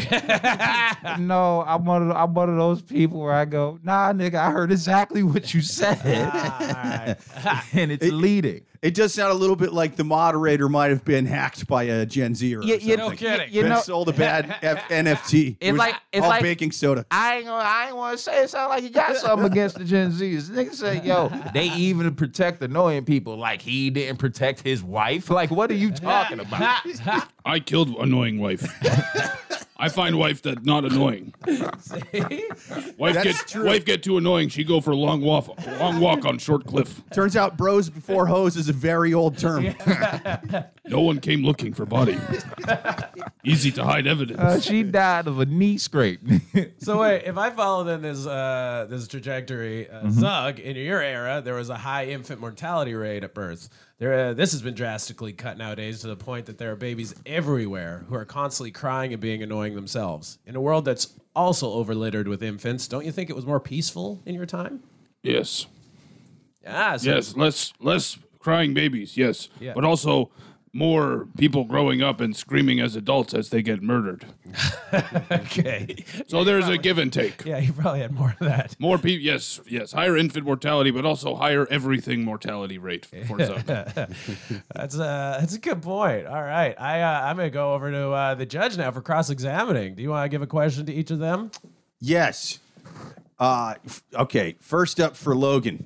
No, 1.19 1.65
I'm 1.67 1.85
one 1.85 2.11
of 2.11 2.17
I'm 2.17 2.35
one 2.35 2.49
of 2.49 2.57
those 2.57 2.83
people 2.83 3.21
where 3.21 3.33
I 3.33 3.45
go, 3.45 3.79
Nah, 3.83 4.13
nigga, 4.13 4.35
I 4.37 4.51
heard 4.51 4.71
exactly 4.93 5.23
what 5.23 5.55
you 5.55 5.63
said, 5.63 5.99
and 7.73 7.91
it's 7.91 8.05
leading. 8.07 8.61
It 8.83 8.95
does 8.95 9.15
sound 9.15 9.31
a 9.31 9.35
little 9.35 9.55
bit 9.57 9.73
like 9.73 9.95
the 9.97 10.03
moderator 10.05 10.69
might 10.69 10.91
have 10.91 11.05
been 11.05 11.25
hacked 11.25 11.69
by 11.69 11.85
a 11.85 12.05
Gen 12.05 12.35
Zer. 12.35 12.59
Or 12.59 12.65
You, 12.65 12.77
you, 12.79 12.97
No 12.97 13.11
kidding. 13.13 13.53
You 13.55 13.63
Been 13.63 13.71
know, 13.71 13.81
sold 13.81 14.09
a 14.09 14.13
bad 14.13 14.57
F- 14.63 14.89
NFT. 14.89 15.51
It 15.53 15.57
It's 15.61 15.71
was 15.73 15.79
like- 15.79 15.95
it's 16.13 16.23
all 16.25 16.29
like- 16.29 16.43
baking 16.43 16.73
soda. 16.73 17.07
I 17.11 17.37
ain't 17.37 17.47
gonna, 17.47 17.63
I 17.65 17.87
ain't 17.87 17.97
want 17.97 18.19
to 18.19 18.23
say 18.23 18.43
it 18.43 18.51
sound 18.51 18.71
like 18.71 18.83
you 18.83 18.91
got 18.91 19.17
something 19.17 19.47
against 19.51 19.79
the 19.79 19.85
Gen 19.85 20.11
Zs. 20.11 20.51
Nigga 20.51 20.75
said, 20.75 21.05
yo, 21.05 21.31
they 21.55 21.67
even 21.69 22.13
protect 22.17 22.61
annoying 22.61 23.05
people. 23.05 23.37
Like 23.37 23.63
he 23.63 23.89
didn't 23.89 24.19
protect 24.19 24.63
his 24.63 24.83
wife. 24.83 25.31
Like, 25.31 25.53
what 25.53 25.71
are 25.71 25.75
you 25.75 25.93
talking 25.93 26.41
about? 26.41 26.83
I 27.47 27.61
killed 27.61 27.91
annoying 28.01 28.41
wife. 28.41 28.67
I 29.83 29.89
find 29.89 30.17
wife 30.17 30.43
that 30.43 30.65
not 30.65 30.85
annoying. 30.85 31.35
Wife 31.45 33.15
That's 33.15 33.25
get 33.25 33.49
true. 33.49 33.67
wife 33.67 33.85
get 33.85 34.05
too 34.05 34.17
annoying. 34.17 34.49
She 34.49 34.63
go 34.63 34.81
for 34.81 34.93
a 34.93 34.97
long 34.97 35.23
walk, 35.23 35.49
long 35.81 35.99
walk 35.99 36.25
on 36.25 36.39
short 36.39 36.67
cliff. 36.67 37.03
Turns 37.13 37.37
out 37.37 37.57
bros 37.57 37.91
before 37.91 38.27
hoes 38.27 38.57
is 38.57 38.69
a 38.69 38.73
very 38.73 39.13
old 39.13 39.37
term. 39.39 39.65
No 40.93 41.01
one 41.01 41.21
came 41.21 41.43
looking 41.43 41.73
for 41.75 41.87
body. 41.87 42.19
Easy 43.45 43.73
to 43.73 43.83
hide 43.85 44.07
evidence. 44.07 44.39
Uh, 44.39 44.61
she 44.61 44.83
died 44.83 45.27
of 45.27 45.41
a 45.41 45.47
knee 45.47 45.79
scrape. 45.79 46.21
So 46.79 47.01
wait, 47.01 47.23
if 47.25 47.37
I 47.39 47.51
follow 47.51 47.85
then 47.85 48.03
this 48.03 48.27
uh, 48.27 48.87
this 48.91 49.07
trajectory, 49.07 49.89
uh, 49.89 50.11
Zug, 50.11 50.59
in 50.59 50.75
your 50.77 51.01
era, 51.01 51.41
there 51.41 51.55
was 51.55 51.71
a 51.71 51.77
high 51.77 52.07
infant 52.07 52.41
mortality 52.41 52.95
rate 52.95 53.23
at 53.23 53.35
birth. 53.35 53.69
There, 53.99 54.13
uh, 54.31 54.35
this 54.35 54.51
has 54.53 54.63
been 54.63 54.75
drastically 54.75 55.33
cut 55.33 55.57
nowadays 55.59 56.01
to 56.01 56.09
the 56.09 56.17
point 56.17 56.47
that 56.47 56.59
there 56.59 56.73
are 56.73 56.77
babies 56.77 57.15
everywhere 57.25 58.05
who 58.09 58.17
are 58.17 58.25
constantly 58.25 58.73
crying 58.73 59.13
and 59.13 59.21
being 59.23 59.43
annoying 59.45 59.77
themselves. 59.77 60.39
In 60.45 60.57
a 60.57 60.61
world 60.61 60.85
that's 60.85 61.15
also 61.37 61.83
overlittered 61.83 62.27
with 62.27 62.43
infants, 62.43 62.89
don't 62.89 63.05
you 63.05 63.13
think 63.13 63.31
it 63.31 63.37
was 63.37 63.47
more 63.47 63.61
peaceful 63.61 64.21
in 64.27 64.35
your 64.35 64.47
time? 64.47 64.83
Yes. 65.23 65.67
Yeah. 66.65 66.97
So 66.97 67.11
Yes. 67.15 67.37
Less 67.37 67.73
less 67.81 68.19
crying 68.41 68.75
babies. 68.75 69.17
Yes. 69.17 69.49
Yeah. 69.61 69.73
But 69.75 69.85
also 69.85 70.31
more 70.75 71.27
people 71.37 71.65
growing 71.65 72.01
up 72.03 72.21
and 72.21 72.35
screaming 72.35 72.81
as 72.81 72.97
adults 72.97 73.35
as 73.35 73.51
they 73.51 73.63
get 73.63 73.83
murdered. 73.83 74.27
Okay. 75.31 76.05
So 76.29 76.45
there's 76.45 76.69
a 76.69 76.77
give 76.77 76.99
and 76.99 77.11
take. 77.11 77.47
Yeah, 77.47 77.59
you 77.59 77.73
probably 77.73 78.01
had 78.01 78.13
more 78.13 78.31
of 78.39 78.47
that. 78.47 78.77
More 78.79 78.99
people, 78.99 79.25
yes, 79.25 79.59
yes, 79.67 79.93
higher 79.93 80.17
infant 80.19 80.45
mortality, 80.45 80.91
but 80.91 81.07
also 81.07 81.35
higher 81.35 81.67
everything 81.71 82.23
mortality 82.25 82.77
rate 82.77 83.07
for 83.27 83.43
Zug. 83.43 83.65
That's 83.65 84.95
a 84.95 85.39
that's 85.41 85.55
a 85.55 85.59
good 85.59 85.81
point. 85.81 86.27
All 86.27 86.43
right, 86.43 86.79
I 86.79 87.01
uh, 87.01 87.23
I'm 87.23 87.37
gonna 87.37 87.49
go 87.49 87.73
over 87.73 87.91
to 87.91 88.11
uh, 88.11 88.35
the 88.35 88.45
judge 88.45 88.77
now 88.77 88.91
for 88.91 89.01
cross 89.01 89.31
examining. 89.31 89.95
Do 89.95 90.03
you 90.03 90.11
want 90.11 90.27
to 90.27 90.29
give 90.29 90.43
a 90.43 90.47
question 90.47 90.85
to 90.87 90.93
each 90.93 91.11
of 91.11 91.19
them? 91.19 91.51
Yes. 92.01 92.59
Uh, 93.39 93.75
f- 93.87 94.03
okay. 94.15 94.57
First 94.61 95.01
up 95.01 95.17
for 95.17 95.35
Logan. 95.35 95.85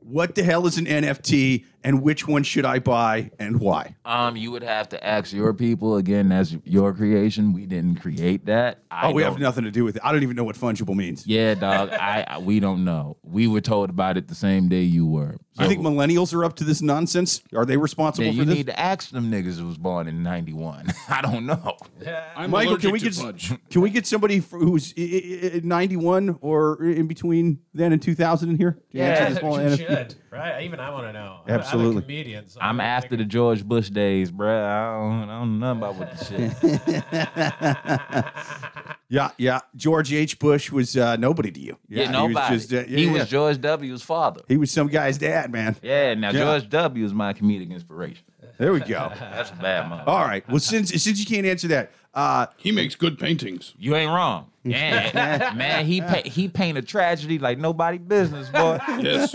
What 0.00 0.34
the 0.34 0.42
hell 0.42 0.66
is 0.66 0.76
an 0.78 0.86
NFT 0.86 1.64
and 1.84 2.02
which 2.02 2.26
one 2.28 2.42
should 2.42 2.64
I 2.64 2.78
buy 2.78 3.30
and 3.38 3.60
why? 3.60 3.96
um, 4.04 4.36
you 4.36 4.50
would 4.52 4.62
have 4.62 4.88
to 4.90 5.04
ask 5.06 5.32
your 5.32 5.52
people 5.54 5.96
again. 5.96 6.28
That's 6.28 6.56
your 6.64 6.92
creation. 6.92 7.52
We 7.52 7.66
didn't 7.66 7.96
create 8.00 8.46
that. 8.46 8.78
I 8.90 9.08
Oh, 9.08 9.12
we 9.12 9.22
have 9.22 9.38
nothing 9.38 9.64
to 9.64 9.70
do 9.70 9.84
with 9.84 9.96
it. 9.96 10.02
I 10.04 10.12
don't 10.12 10.22
even 10.22 10.36
know 10.36 10.44
what 10.44 10.56
fungible 10.56 10.94
means. 10.94 11.26
Yeah, 11.26 11.54
dog. 11.54 11.90
I, 11.92 12.24
I 12.28 12.38
we 12.38 12.60
don't 12.60 12.84
know. 12.84 13.16
We 13.22 13.46
were 13.46 13.60
told 13.60 13.90
about 13.90 14.16
it 14.16 14.28
the 14.28 14.34
same 14.34 14.68
day 14.68 14.82
you 14.82 15.06
were. 15.06 15.36
You 15.58 15.68
think 15.68 15.82
millennials 15.82 16.32
are 16.32 16.44
up 16.46 16.56
to 16.56 16.64
this 16.64 16.80
nonsense? 16.80 17.42
Are 17.54 17.66
they 17.66 17.76
responsible 17.76 18.24
Yeah, 18.26 18.32
for 18.32 18.36
you 18.38 18.44
this? 18.46 18.54
need 18.54 18.66
to 18.66 18.80
ask 18.80 19.10
them 19.10 19.30
niggas 19.30 19.58
who 19.58 19.66
was 19.66 19.76
born 19.76 20.08
in 20.08 20.22
'91. 20.22 20.86
I 21.10 21.20
don't 21.20 21.44
know. 21.46 21.76
I'm 22.34 22.50
Michael, 22.50 22.78
can 22.78 22.88
allergic 22.88 22.92
we 22.92 22.98
to 23.00 23.04
get 23.04 23.14
fudge. 23.14 23.52
can 23.70 23.82
we 23.82 23.90
get 23.90 24.06
somebody 24.06 24.38
who's 24.38 24.94
i- 24.96 25.00
i- 25.00 25.56
i- 25.56 25.60
91 25.62 26.38
or 26.40 26.82
in 26.82 27.06
between 27.06 27.58
then 27.74 27.92
and 27.92 28.00
2000 28.00 28.48
in 28.50 28.56
here? 28.56 28.78
to 28.92 28.98
answer 29.00 29.22
Yeah, 29.22 29.28
this 29.68 29.80
you 29.80 29.86
should, 29.86 30.14
right? 30.32 30.64
Even 30.64 30.80
I 30.80 30.90
want 30.90 31.06
to 31.06 31.12
know. 31.12 31.40
I'm 31.46 31.54
Absolutely. 31.54 31.92
I'm 31.92 31.98
a 31.98 32.02
comedian. 32.02 32.48
So 32.48 32.58
I'm 32.60 32.80
after 32.80 33.16
the 33.16 33.24
George 33.24 33.64
Bush 33.64 33.90
days, 33.90 34.32
bruh. 34.32 34.64
I 34.64 34.98
don't, 34.98 35.28
I 35.28 35.38
don't 35.38 35.60
know 35.60 35.74
nothing 35.74 35.82
about 35.82 35.94
what 35.96 36.18
the 36.18 36.24
shit. 36.24 36.52
Yeah, 39.12 39.30
yeah. 39.36 39.60
George 39.76 40.10
H. 40.10 40.38
Bush 40.38 40.72
was 40.72 40.96
uh, 40.96 41.16
nobody 41.16 41.50
to 41.50 41.60
you. 41.60 41.76
Yeah, 41.86 42.06
he 42.06 42.12
nobody. 42.12 42.54
was 42.54 42.66
just 42.66 42.72
uh, 42.72 42.76
yeah, 42.78 42.84
he 42.96 43.04
yeah. 43.04 43.12
was 43.12 43.28
George 43.28 43.60
W.'s 43.60 44.00
father. 44.00 44.40
he 44.48 44.56
was 44.56 44.70
some 44.70 44.86
guy's 44.86 45.18
dad, 45.18 45.52
man. 45.52 45.76
Yeah, 45.82 46.14
now 46.14 46.30
Yeah. 46.30 46.44
George 46.44 46.70
W. 46.70 47.04
is 47.04 47.12
my 47.12 47.34
comedic 47.34 47.70
inspiration. 47.70 48.24
There 48.56 48.72
we 48.72 48.80
go. 48.80 49.12
That's 49.20 49.50
a 49.50 49.54
bad 49.54 49.90
mother. 49.90 50.04
All 50.06 50.24
right. 50.24 50.48
Well, 50.48 50.60
since 50.60 50.88
since 50.90 51.20
you 51.20 51.26
can't 51.26 51.44
answer 51.44 51.68
that, 51.68 51.92
uh, 52.14 52.46
He 52.56 52.72
makes 52.72 52.94
good 52.94 53.18
paintings. 53.18 53.74
You 53.78 53.94
ain't 53.96 54.10
wrong. 54.10 54.46
Yeah, 54.64 55.52
man, 55.56 55.86
he 55.86 56.00
pa- 56.00 56.22
he 56.24 56.48
paint 56.48 56.78
a 56.78 56.82
tragedy 56.82 57.40
like 57.40 57.58
nobody 57.58 57.98
business, 57.98 58.48
boy. 58.48 58.78
Yes. 59.00 59.34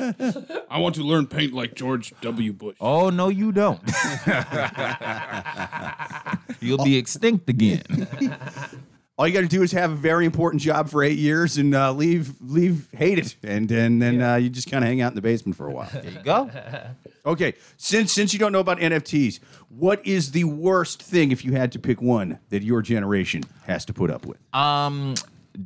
I 0.69 0.79
want 0.79 0.95
to 0.95 1.03
learn 1.03 1.27
paint 1.27 1.53
like 1.53 1.75
George 1.75 2.13
W. 2.21 2.53
Bush. 2.53 2.77
Oh 2.79 3.09
no, 3.09 3.27
you 3.27 3.51
don't. 3.51 3.81
You'll 6.61 6.83
be 6.83 6.97
extinct 6.97 7.49
again. 7.49 7.83
All 9.17 9.27
you 9.27 9.34
got 9.34 9.41
to 9.41 9.47
do 9.47 9.63
is 9.63 9.71
have 9.71 9.91
a 9.91 9.95
very 9.95 10.25
important 10.25 10.62
job 10.62 10.89
for 10.89 11.03
eight 11.03 11.17
years 11.17 11.58
and 11.58 11.73
uh, 11.73 11.91
leave 11.91 12.36
leave 12.39 12.88
hate 12.93 13.17
it, 13.17 13.36
and 13.43 13.69
and 13.71 14.01
then 14.01 14.21
uh, 14.21 14.36
you 14.36 14.49
just 14.49 14.69
kind 14.69 14.84
of 14.84 14.88
hang 14.88 15.01
out 15.01 15.12
in 15.12 15.15
the 15.15 15.21
basement 15.21 15.56
for 15.56 15.67
a 15.67 15.71
while. 15.71 15.89
There 15.91 16.03
you 16.12 16.19
go. 16.23 16.49
Okay, 17.25 17.56
since 17.75 18.13
since 18.13 18.32
you 18.32 18.39
don't 18.39 18.53
know 18.53 18.62
about 18.62 18.77
NFTs, 18.80 19.41
what 19.67 20.06
is 20.08 20.32
the 20.32 20.45
worst 20.45 21.03
thing 21.03 21.34
if 21.34 21.43
you 21.43 21.51
had 21.51 21.73
to 21.73 21.80
pick 21.80 22.01
one 22.01 22.39
that 22.51 22.63
your 22.63 22.82
generation 22.82 23.43
has 23.65 23.84
to 23.84 23.93
put 23.93 24.10
up 24.10 24.25
with? 24.25 24.38
Um, 24.53 25.13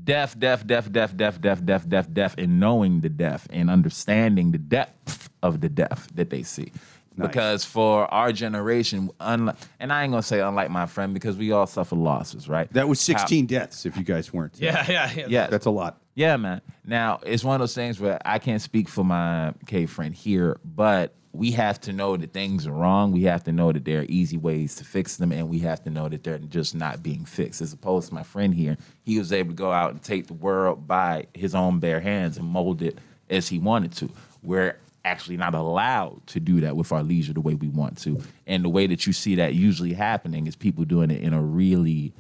deaf, 0.04 0.38
deaf, 0.40 0.66
deaf, 0.66 0.92
deaf, 0.92 1.16
deaf, 1.16 1.40
deaf, 1.40 1.64
deaf, 1.64 1.88
deaf, 1.88 2.12
deaf, 2.12 2.36
and 2.40 2.60
knowing 2.60 3.02
the 3.02 3.10
deaf 3.10 3.48
and 3.52 3.70
understanding 3.70 4.52
the 4.52 4.58
depth 4.58 5.30
of 5.44 5.62
the 5.62 5.70
deaf 5.70 6.08
that 6.16 6.32
they 6.32 6.42
see. 6.42 6.72
Because 7.18 7.66
for 7.66 8.12
our 8.14 8.32
generation, 8.32 9.10
unlike, 9.20 9.56
and 9.80 9.92
I 9.92 10.04
ain't 10.04 10.12
gonna 10.12 10.24
say 10.24 10.40
unlike 10.40 10.70
my 10.72 10.86
friend, 10.86 11.14
because 11.14 11.38
we 11.38 11.52
all 11.52 11.68
suffer 11.68 11.96
losses, 11.96 12.48
right? 12.48 12.72
That 12.74 12.88
was 12.88 13.06
How- 13.06 13.18
16 13.18 13.46
deaths. 13.48 13.86
If 13.86 13.98
you 13.98 14.04
guys 14.04 14.32
weren't, 14.32 14.54
Yeah, 14.60 14.86
yeah, 14.90 15.12
yeah. 15.16 15.26
Yeah, 15.28 15.48
that's 15.48 15.66
a 15.66 15.72
lot. 15.72 15.98
Yeah, 16.16 16.38
man. 16.38 16.62
Now 16.86 17.20
it's 17.24 17.44
one 17.44 17.56
of 17.56 17.60
those 17.60 17.76
things 17.76 18.00
where 18.00 18.20
I 18.26 18.40
can't 18.40 18.62
speak 18.62 18.88
for 18.90 19.04
my 19.04 19.54
K 19.66 19.86
friend 19.86 20.16
here, 20.16 20.60
but 20.64 21.14
we 21.34 21.52
have 21.52 21.80
to 21.82 21.94
know 21.94 22.18
that 22.18 22.34
things 22.34 22.68
are 22.68 22.74
wrong. 22.74 23.12
We 23.14 23.24
have 23.24 23.44
to 23.46 23.54
know 23.54 23.72
that 23.72 23.86
there 23.86 24.02
are 24.02 24.06
easy 24.10 24.36
ways 24.38 24.76
to 24.76 24.84
fix 24.84 25.16
them, 25.16 25.32
and 25.32 25.48
we 25.50 25.60
have 25.60 25.82
to 25.86 25.90
know 25.90 26.10
that 26.10 26.24
they're 26.24 26.38
just 26.40 26.76
not 26.76 27.02
being 27.02 27.24
fixed. 27.24 27.62
As 27.62 27.72
opposed 27.72 28.10
to 28.10 28.14
my 28.14 28.24
friend 28.24 28.54
here, 28.54 28.78
he 29.04 29.18
was 29.18 29.32
able 29.32 29.52
to 29.52 29.56
go 29.56 29.72
out 29.72 29.92
and 29.92 30.02
take 30.04 30.28
the 30.28 30.34
world 30.34 30.88
by 30.88 31.28
his 31.34 31.56
own 31.56 31.80
bare 31.80 32.02
hands 32.02 32.38
and 32.38 32.46
mold 32.48 32.82
it 32.82 32.98
as 33.30 33.48
he 33.48 33.60
wanted 33.60 33.94
to. 33.94 34.10
We're 34.44 34.76
actually 35.04 35.38
not 35.38 35.56
allowed 35.56 36.26
to 36.28 36.40
do 36.40 36.62
that 36.62 36.76
with 36.76 36.92
our 36.92 37.04
leisure 37.04 37.34
the 37.34 37.42
way 37.42 37.56
we 37.56 37.68
want 37.68 37.98
to. 38.00 38.22
And 38.46 38.64
the 38.64 38.70
way 38.70 38.88
that 38.88 39.08
you 39.08 39.14
see 39.14 39.36
that 39.36 39.56
usually 39.56 39.94
happening 39.94 40.48
is 40.48 40.56
people 40.56 40.86
doing 40.86 41.12
it 41.12 41.22
in 41.22 41.34
a 41.34 41.42
really 41.42 42.14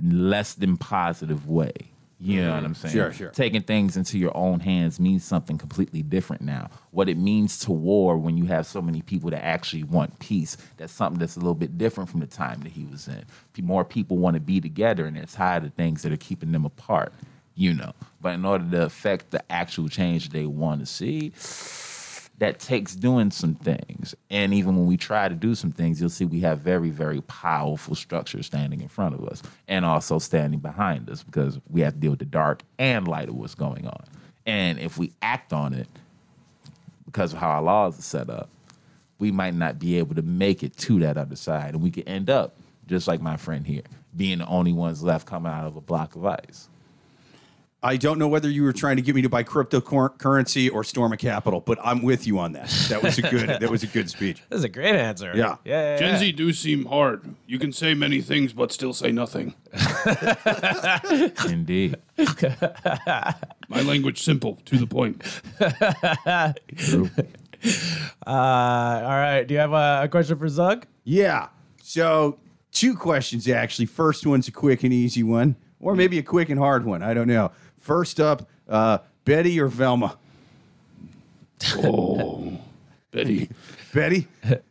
less 0.00 0.54
than 0.54 0.76
positive 0.76 1.48
way. 1.48 1.72
You 2.20 2.40
know 2.42 2.54
what 2.54 2.64
I'm 2.64 2.74
mm. 2.74 2.76
saying? 2.76 2.94
Sure, 2.94 3.12
sure. 3.12 3.30
Taking 3.30 3.60
things 3.60 3.96
into 3.96 4.18
your 4.18 4.34
own 4.34 4.60
hands 4.60 4.98
means 4.98 5.24
something 5.24 5.58
completely 5.58 6.02
different 6.02 6.40
now. 6.40 6.70
What 6.90 7.08
it 7.08 7.18
means 7.18 7.58
to 7.60 7.72
war 7.72 8.16
when 8.16 8.38
you 8.38 8.46
have 8.46 8.66
so 8.66 8.80
many 8.80 9.02
people 9.02 9.30
that 9.30 9.44
actually 9.44 9.82
want 9.82 10.18
peace, 10.20 10.56
that's 10.78 10.92
something 10.92 11.18
that's 11.18 11.36
a 11.36 11.40
little 11.40 11.54
bit 11.54 11.76
different 11.76 12.08
from 12.08 12.20
the 12.20 12.26
time 12.26 12.60
that 12.62 12.72
he 12.72 12.84
was 12.84 13.08
in. 13.08 13.24
More 13.62 13.84
people 13.84 14.16
want 14.16 14.34
to 14.34 14.40
be 14.40 14.60
together 14.60 15.04
and 15.04 15.16
they're 15.16 15.26
tired 15.26 15.64
of 15.64 15.74
things 15.74 16.02
that 16.02 16.12
are 16.12 16.16
keeping 16.16 16.52
them 16.52 16.64
apart, 16.64 17.12
you 17.56 17.74
know. 17.74 17.92
But 18.22 18.34
in 18.34 18.44
order 18.44 18.70
to 18.70 18.84
affect 18.84 19.30
the 19.30 19.52
actual 19.52 19.88
change 19.88 20.30
they 20.30 20.46
want 20.46 20.80
to 20.80 20.86
see, 20.86 21.32
that 22.38 22.58
takes 22.58 22.94
doing 22.94 23.30
some 23.30 23.54
things. 23.54 24.14
And 24.28 24.52
even 24.52 24.76
when 24.76 24.86
we 24.86 24.96
try 24.96 25.28
to 25.28 25.34
do 25.34 25.54
some 25.54 25.70
things, 25.70 26.00
you'll 26.00 26.10
see 26.10 26.24
we 26.24 26.40
have 26.40 26.60
very, 26.60 26.90
very 26.90 27.20
powerful 27.22 27.94
structures 27.94 28.46
standing 28.46 28.80
in 28.80 28.88
front 28.88 29.14
of 29.14 29.24
us 29.28 29.42
and 29.68 29.84
also 29.84 30.18
standing 30.18 30.58
behind 30.58 31.08
us 31.08 31.22
because 31.22 31.60
we 31.70 31.82
have 31.82 31.94
to 31.94 32.00
deal 32.00 32.10
with 32.10 32.18
the 32.18 32.24
dark 32.24 32.62
and 32.78 33.06
light 33.06 33.28
of 33.28 33.36
what's 33.36 33.54
going 33.54 33.86
on. 33.86 34.04
And 34.46 34.78
if 34.78 34.98
we 34.98 35.12
act 35.22 35.52
on 35.52 35.74
it 35.74 35.88
because 37.06 37.32
of 37.32 37.38
how 37.38 37.50
our 37.50 37.62
laws 37.62 37.98
are 37.98 38.02
set 38.02 38.28
up, 38.28 38.48
we 39.18 39.30
might 39.30 39.54
not 39.54 39.78
be 39.78 39.98
able 39.98 40.16
to 40.16 40.22
make 40.22 40.62
it 40.62 40.76
to 40.76 40.98
that 41.00 41.16
other 41.16 41.36
side. 41.36 41.74
And 41.74 41.82
we 41.82 41.90
could 41.90 42.08
end 42.08 42.28
up, 42.28 42.56
just 42.86 43.06
like 43.06 43.20
my 43.20 43.36
friend 43.36 43.64
here, 43.64 43.82
being 44.16 44.38
the 44.38 44.46
only 44.46 44.72
ones 44.72 45.02
left 45.02 45.26
coming 45.26 45.52
out 45.52 45.66
of 45.66 45.76
a 45.76 45.80
block 45.80 46.16
of 46.16 46.26
ice. 46.26 46.68
I 47.84 47.98
don't 47.98 48.18
know 48.18 48.28
whether 48.28 48.48
you 48.48 48.62
were 48.62 48.72
trying 48.72 48.96
to 48.96 49.02
get 49.02 49.14
me 49.14 49.20
to 49.20 49.28
buy 49.28 49.44
cryptocurrency 49.44 50.72
or 50.72 50.84
storm 50.84 51.12
a 51.12 51.18
Capitol, 51.18 51.60
but 51.60 51.78
I'm 51.84 52.02
with 52.02 52.26
you 52.26 52.38
on 52.38 52.52
that. 52.52 52.70
That 52.88 53.02
was 53.02 53.18
a 53.18 53.22
good. 53.22 53.46
that 53.60 53.70
was 53.70 53.82
a 53.82 53.86
good 53.86 54.08
speech. 54.08 54.42
That 54.48 54.56
is 54.56 54.64
a 54.64 54.70
great 54.70 54.94
answer. 54.94 55.32
Yeah. 55.34 55.56
Yeah. 55.64 55.92
yeah, 55.92 55.96
Gen 55.98 56.12
yeah. 56.12 56.18
Z 56.18 56.32
do 56.32 56.52
seem 56.54 56.86
hard. 56.86 57.34
You 57.46 57.58
can 57.58 57.72
say 57.72 57.92
many 57.92 58.22
things, 58.22 58.54
but 58.54 58.72
still 58.72 58.94
say 58.94 59.12
nothing. 59.12 59.54
Indeed. 61.46 61.96
My 63.68 63.82
language 63.82 64.22
simple, 64.22 64.58
to 64.64 64.78
the 64.78 64.86
point. 64.86 65.22
True. 66.76 67.10
Uh, 68.26 68.30
all 68.30 69.18
right. 69.18 69.44
Do 69.44 69.52
you 69.52 69.60
have 69.60 69.72
a, 69.72 70.00
a 70.04 70.08
question 70.08 70.38
for 70.38 70.48
Zug? 70.48 70.86
Yeah. 71.04 71.48
So 71.82 72.38
two 72.72 72.94
questions 72.94 73.46
actually. 73.46 73.86
First 73.86 74.26
one's 74.26 74.48
a 74.48 74.52
quick 74.52 74.84
and 74.84 74.92
easy 74.92 75.22
one, 75.22 75.56
or 75.80 75.94
maybe 75.94 76.18
a 76.18 76.22
quick 76.22 76.48
and 76.48 76.58
hard 76.58 76.84
one. 76.86 77.02
I 77.02 77.12
don't 77.12 77.28
know. 77.28 77.50
First 77.84 78.18
up, 78.18 78.48
uh, 78.66 78.96
Betty 79.26 79.60
or 79.60 79.68
Velma? 79.68 80.16
Oh, 81.76 82.58
Betty. 83.10 83.50
Betty. 83.92 84.26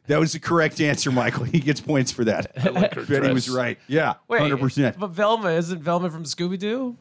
That 0.08 0.20
was 0.20 0.34
the 0.34 0.40
correct 0.40 0.82
answer, 0.82 1.12
Michael. 1.12 1.44
He 1.44 1.60
gets 1.60 1.80
points 1.80 2.12
for 2.12 2.26
that. 2.26 2.52
I 2.58 2.70
like 2.70 2.96
her 2.96 3.06
Betty 3.06 3.32
was 3.32 3.52
right. 3.52 3.78
Yeah, 3.88 4.16
Wait, 4.28 4.42
hundred 4.42 4.60
percent. 4.60 4.98
But 5.00 5.12
Velma 5.12 5.50
isn't 5.50 5.84
Velma 5.84 6.10
from 6.10 6.24
Scooby 6.24 6.58
Doo? 6.58 6.98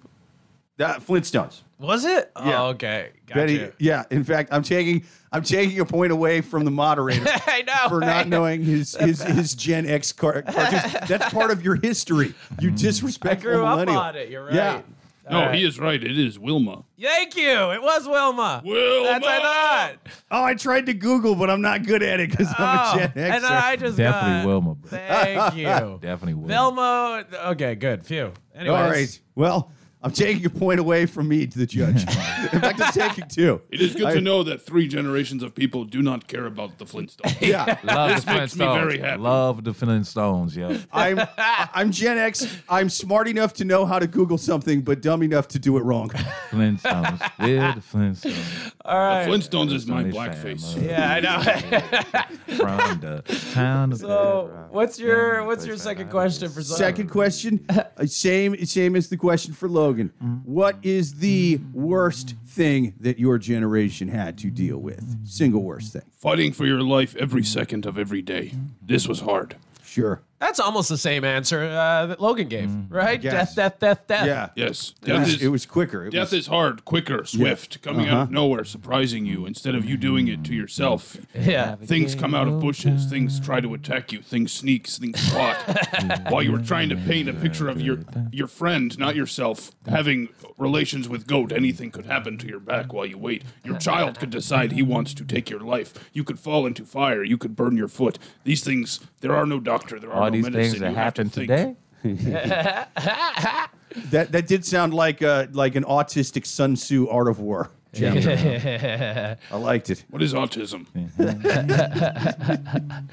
That 0.76 1.00
Flintstones. 1.00 1.62
Was 1.78 2.04
it? 2.04 2.30
Yeah. 2.36 2.62
Oh, 2.62 2.66
okay. 2.68 3.12
Gotcha. 3.26 3.40
Betty. 3.40 3.68
Yeah. 3.78 4.04
In 4.10 4.22
fact, 4.22 4.52
I'm 4.52 4.62
taking 4.62 5.04
I'm 5.32 5.42
taking 5.42 5.80
a 5.80 5.86
point 5.86 6.12
away 6.12 6.42
from 6.42 6.66
the 6.66 6.70
moderator. 6.70 7.24
I 7.46 7.62
know. 7.62 7.88
for 7.88 8.00
not 8.00 8.28
knowing 8.28 8.62
his 8.62 8.94
his, 9.00 9.22
his 9.22 9.54
Gen 9.54 9.86
X 9.86 10.12
car- 10.12 10.42
cartoons. 10.42 10.92
That's 11.08 11.32
part 11.32 11.50
of 11.50 11.64
your 11.64 11.76
history. 11.76 12.34
You 12.60 12.70
disrespect. 12.70 13.40
I 13.40 13.44
disrespectful 13.44 13.50
grew 13.50 13.64
up 13.64 13.88
on 13.88 14.16
it. 14.16 14.28
You're 14.28 14.44
right. 14.44 14.54
Yeah. 14.54 14.82
No, 15.30 15.38
All 15.38 15.46
right. 15.46 15.54
he 15.54 15.64
is 15.64 15.78
right. 15.78 16.02
It 16.02 16.18
is 16.18 16.36
Wilma. 16.38 16.84
Thank 17.00 17.36
you. 17.36 17.70
It 17.70 17.80
was 17.80 18.08
Wilma. 18.08 18.60
Wilma! 18.64 19.06
That's 19.08 19.22
what 19.24 19.32
I 19.32 19.38
thought. 19.92 19.96
Oh, 20.32 20.42
I 20.44 20.54
tried 20.54 20.86
to 20.86 20.94
Google, 20.94 21.36
but 21.36 21.48
I'm 21.48 21.60
not 21.60 21.86
good 21.86 22.02
at 22.02 22.18
it 22.18 22.30
because 22.30 22.48
I'm 22.58 22.78
Oh, 22.78 22.94
a 22.94 22.98
Gen 22.98 23.10
Xer. 23.12 23.36
and 23.36 23.46
I 23.46 23.76
just 23.76 23.96
Definitely 23.96 24.38
got, 24.40 24.46
Wilma, 24.46 24.74
bro. 24.74 24.90
Thank 24.90 25.56
you. 25.56 25.64
Definitely 26.02 26.34
Wilma. 26.34 26.48
Velma. 26.48 27.24
Okay, 27.52 27.76
good. 27.76 28.04
Phew. 28.04 28.32
Anyways. 28.54 28.76
All 28.80 28.88
right. 28.90 29.20
Well, 29.36 29.70
I'm 30.04 30.10
taking 30.10 30.44
a 30.46 30.50
point 30.50 30.80
away 30.80 31.06
from 31.06 31.28
me 31.28 31.46
to 31.46 31.58
the 31.58 31.66
judge. 31.66 32.02
In 32.52 32.60
fact, 32.60 32.80
I'm 32.80 32.92
taking 32.92 33.24
two. 33.28 33.60
It 33.70 33.80
is 33.80 33.94
good 33.94 34.06
I- 34.06 34.14
to 34.14 34.20
know 34.20 34.42
that 34.42 34.62
three 34.62 34.88
generations 34.88 35.42
of 35.42 35.54
people 35.54 35.84
do 35.84 36.02
not 36.02 36.26
care 36.26 36.46
about 36.46 36.78
the 36.78 36.84
Flintstones. 36.84 37.40
Yeah. 37.40 37.78
Love 37.84 38.10
This 38.10 38.24
the 38.24 38.32
makes 38.34 38.56
me 38.56 38.64
Flintstones. 38.64 38.74
very 38.80 38.98
happy. 38.98 39.20
Love 39.22 39.64
the 39.64 39.70
Flintstones, 39.72 40.56
yo. 40.56 40.78
I'm 40.92 41.20
I'm 41.38 41.90
Gen 41.92 42.18
X. 42.18 42.46
I'm 42.68 42.88
smart 42.88 43.28
enough 43.28 43.52
to 43.54 43.64
know 43.64 43.86
how 43.86 43.98
to 43.98 44.06
Google 44.06 44.38
something, 44.38 44.82
but 44.82 45.00
dumb 45.02 45.22
enough 45.22 45.48
to 45.48 45.58
do 45.58 45.76
it 45.78 45.82
wrong. 45.82 46.08
Flintstones. 46.50 47.20
Yeah, 47.40 47.74
the 47.74 47.80
Flintstones. 47.80 48.72
All 48.84 48.98
right. 48.98 49.28
Flintstones 49.28 49.72
is 49.72 49.86
my 49.86 50.04
blackface. 50.04 50.82
yeah, 50.84 51.12
I 51.14 51.20
know. 51.20 52.56
From 52.56 53.00
the 53.00 53.22
town 53.52 53.92
of 53.92 53.98
so, 53.98 54.46
Bedrock. 54.48 54.72
what's 54.72 54.98
your 54.98 55.44
what's 55.44 55.64
your 55.66 55.76
second 55.76 56.10
question 56.10 56.48
for 56.50 56.62
Zug? 56.62 56.78
Second 56.78 57.08
question, 57.10 57.64
uh, 57.68 57.84
same 58.06 58.64
same 58.66 58.96
as 58.96 59.08
the 59.08 59.16
question 59.16 59.52
for 59.54 59.68
Logan. 59.68 59.91
What 60.44 60.76
is 60.82 61.14
the 61.14 61.60
worst 61.72 62.34
thing 62.46 62.94
that 63.00 63.18
your 63.18 63.38
generation 63.38 64.08
had 64.08 64.38
to 64.38 64.50
deal 64.50 64.78
with? 64.78 65.26
Single 65.26 65.62
worst 65.62 65.92
thing. 65.92 66.02
Fighting 66.16 66.52
for 66.52 66.66
your 66.66 66.82
life 66.82 67.14
every 67.16 67.44
second 67.44 67.86
of 67.86 67.98
every 67.98 68.22
day. 68.22 68.52
This 68.80 69.08
was 69.08 69.20
hard. 69.20 69.56
Sure. 69.84 70.22
That's 70.42 70.58
almost 70.58 70.88
the 70.88 70.98
same 70.98 71.22
answer 71.22 71.62
uh, 71.62 72.06
that 72.06 72.20
Logan 72.20 72.48
gave, 72.48 72.68
right? 72.90 73.20
guess. 73.22 73.54
Death, 73.54 73.78
death, 73.78 73.78
death, 73.78 74.06
death. 74.08 74.26
Yeah. 74.26 74.48
Yes. 74.56 74.92
It 75.00 75.06
Death 75.06 75.20
was, 75.20 75.34
is, 75.34 75.42
it 75.42 75.48
was 75.48 75.66
quicker. 75.66 76.06
It 76.06 76.10
death 76.10 76.32
was, 76.32 76.40
is 76.40 76.46
hard, 76.48 76.84
quicker, 76.84 77.24
swift, 77.24 77.80
coming 77.80 78.08
out 78.08 78.22
of 78.22 78.30
nowhere, 78.32 78.64
surprising 78.64 79.24
you 79.24 79.46
instead 79.46 79.76
of 79.76 79.84
you 79.84 79.96
doing 79.96 80.26
it 80.26 80.42
to 80.42 80.52
yourself. 80.52 81.16
Yeah. 81.32 81.76
Things 81.76 82.16
come 82.16 82.34
out 82.34 82.48
of 82.48 82.58
bushes. 82.58 83.06
Things 83.06 83.38
try 83.38 83.60
to 83.60 83.72
attack 83.72 84.10
you. 84.10 84.20
Things 84.20 84.50
sneak. 84.52 84.88
Things 84.88 85.30
plot. 85.30 85.56
While 86.30 86.42
you 86.42 86.50
were 86.50 86.58
trying 86.58 86.88
to 86.88 86.96
paint 86.96 87.28
a 87.28 87.32
picture 87.34 87.68
of 87.68 87.80
your 87.80 88.00
your 88.32 88.48
friend, 88.48 88.98
not 88.98 89.14
yourself, 89.14 89.70
having 89.86 90.28
relations 90.58 91.08
with 91.08 91.28
goat, 91.28 91.52
anything 91.52 91.92
could 91.92 92.06
happen 92.06 92.36
to 92.38 92.48
your 92.48 92.60
back 92.60 92.92
while 92.92 93.06
you 93.06 93.18
wait. 93.18 93.44
Your 93.64 93.78
child 93.78 94.18
could 94.18 94.30
decide 94.30 94.72
he 94.72 94.82
wants 94.82 95.14
to 95.14 95.24
take 95.24 95.50
your 95.50 95.60
life. 95.60 95.92
You 96.12 96.24
could 96.24 96.38
fall 96.38 96.66
into 96.66 96.84
fire. 96.84 97.22
You 97.22 97.38
could 97.38 97.54
burn 97.54 97.76
your 97.76 97.88
foot. 97.88 98.18
These 98.44 98.64
things. 98.64 99.00
There 99.20 99.34
are 99.34 99.46
no 99.46 99.60
doctor. 99.60 100.00
There 100.00 100.10
are 100.10 100.22
All 100.22 100.30
no 100.30 100.31
these 100.32 100.48
things 100.48 100.78
that 100.78 100.88
You 100.88 100.94
to 100.94 101.00
happen 101.00 101.30
today. 101.30 101.76
that 104.10 104.32
that 104.32 104.46
did 104.46 104.64
sound 104.64 104.92
like 104.92 105.22
uh 105.22 105.46
like 105.52 105.76
an 105.76 105.84
autistic 105.84 106.46
Sun 106.46 106.74
Tzu 106.74 107.08
Art 107.08 107.28
of 107.28 107.38
War. 107.38 107.70
chapter. 107.94 109.36
I 109.50 109.56
liked 109.58 109.90
it. 109.90 110.02
What 110.08 110.22
is 110.22 110.32
autism? 110.32 110.86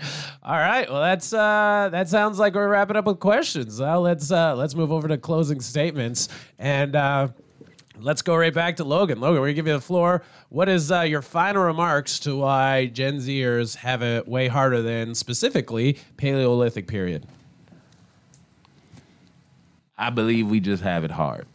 All 0.44 0.56
right. 0.56 0.90
Well, 0.90 1.02
that's 1.02 1.34
uh, 1.34 1.90
that 1.92 2.08
sounds 2.08 2.40
like 2.40 2.56
we're 2.56 2.70
wrapping 2.70 2.96
up 2.96 3.04
with 3.04 3.20
questions. 3.20 3.82
Well, 3.82 4.00
let's 4.00 4.32
uh, 4.32 4.56
let's 4.56 4.76
move 4.76 4.94
over 4.94 5.10
to 5.10 5.18
closing 5.18 5.60
statements 5.60 6.30
and 6.58 6.96
uh, 6.96 7.28
let's 8.02 8.22
go 8.22 8.36
right 8.36 8.54
back 8.54 8.78
to 8.78 8.84
Logan. 8.84 9.20
Logan, 9.20 9.42
we're 9.42 9.48
gonna 9.48 9.54
give 9.54 9.68
you 9.68 9.74
the 9.74 9.82
floor. 9.82 10.22
What 10.50 10.70
is 10.70 10.92
uh, 10.92 11.02
your 11.02 11.22
final 11.22 11.64
remarks 11.64 12.20
to 12.20 12.38
why 12.38 12.88
Gen 12.88 13.18
Zers 13.18 13.78
have 13.78 14.02
it 14.02 14.28
way 14.28 14.48
harder 14.48 14.82
than 14.82 15.16
specifically 15.16 15.98
Paleolithic 16.18 16.88
period? 16.88 17.26
I 19.98 20.10
believe 20.10 20.50
we 20.50 20.60
just 20.62 20.82
have 20.82 21.04
it 21.04 21.12
hard. 21.12 21.46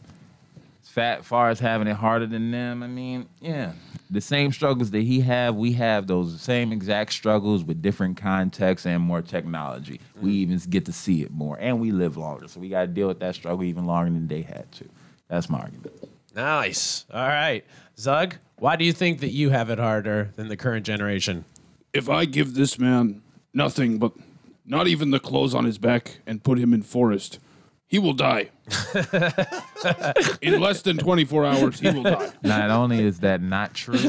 As 0.83 0.89
fat 0.89 1.25
far 1.25 1.49
as 1.49 1.59
having 1.59 1.87
it 1.87 1.95
harder 1.95 2.27
than 2.27 2.51
them, 2.51 2.83
I 2.83 2.87
mean, 2.87 3.27
yeah. 3.41 3.71
The 4.11 4.21
same 4.21 4.51
struggles 4.51 4.91
that 4.91 5.01
he 5.01 5.21
have, 5.21 5.55
we 5.55 5.73
have 5.73 6.05
those 6.05 6.39
same 6.39 6.71
exact 6.71 7.11
struggles 7.11 7.63
with 7.63 7.81
different 7.81 8.17
contexts 8.17 8.85
and 8.85 9.01
more 9.01 9.23
technology. 9.23 9.99
We 10.21 10.33
even 10.33 10.59
get 10.69 10.85
to 10.85 10.93
see 10.93 11.23
it 11.23 11.31
more, 11.31 11.57
and 11.59 11.81
we 11.81 11.91
live 11.91 12.17
longer, 12.17 12.47
so 12.47 12.59
we 12.59 12.69
got 12.69 12.81
to 12.81 12.87
deal 12.87 13.07
with 13.07 13.19
that 13.19 13.33
struggle 13.33 13.63
even 13.63 13.85
longer 13.85 14.11
than 14.11 14.27
they 14.27 14.43
had 14.43 14.71
to. 14.73 14.85
That's 15.27 15.49
my 15.49 15.61
argument. 15.61 16.14
Nice. 16.35 17.05
All 17.13 17.27
right, 17.27 17.63
Zug. 17.97 18.35
Why 18.57 18.75
do 18.75 18.85
you 18.85 18.93
think 18.93 19.21
that 19.21 19.31
you 19.31 19.49
have 19.49 19.69
it 19.69 19.79
harder 19.79 20.31
than 20.35 20.49
the 20.49 20.57
current 20.57 20.85
generation? 20.85 21.45
If 21.93 22.09
I 22.09 22.25
give 22.25 22.53
this 22.53 22.77
man 22.77 23.21
nothing 23.53 23.97
but 23.97 24.11
not 24.65 24.87
even 24.87 25.11
the 25.11 25.19
clothes 25.19 25.55
on 25.55 25.65
his 25.65 25.77
back 25.77 26.19
and 26.27 26.43
put 26.43 26.59
him 26.59 26.73
in 26.73 26.81
forest, 26.81 27.39
he 27.87 27.99
will 27.99 28.13
die. 28.13 28.49
in 30.41 30.59
less 30.59 30.81
than 30.81 30.97
24 30.97 31.45
hours, 31.45 31.79
he 31.79 31.89
will 31.89 32.03
die. 32.03 32.31
Not 32.43 32.69
only 32.69 33.03
is 33.03 33.19
that 33.19 33.41
not 33.41 33.73
true, 33.73 33.99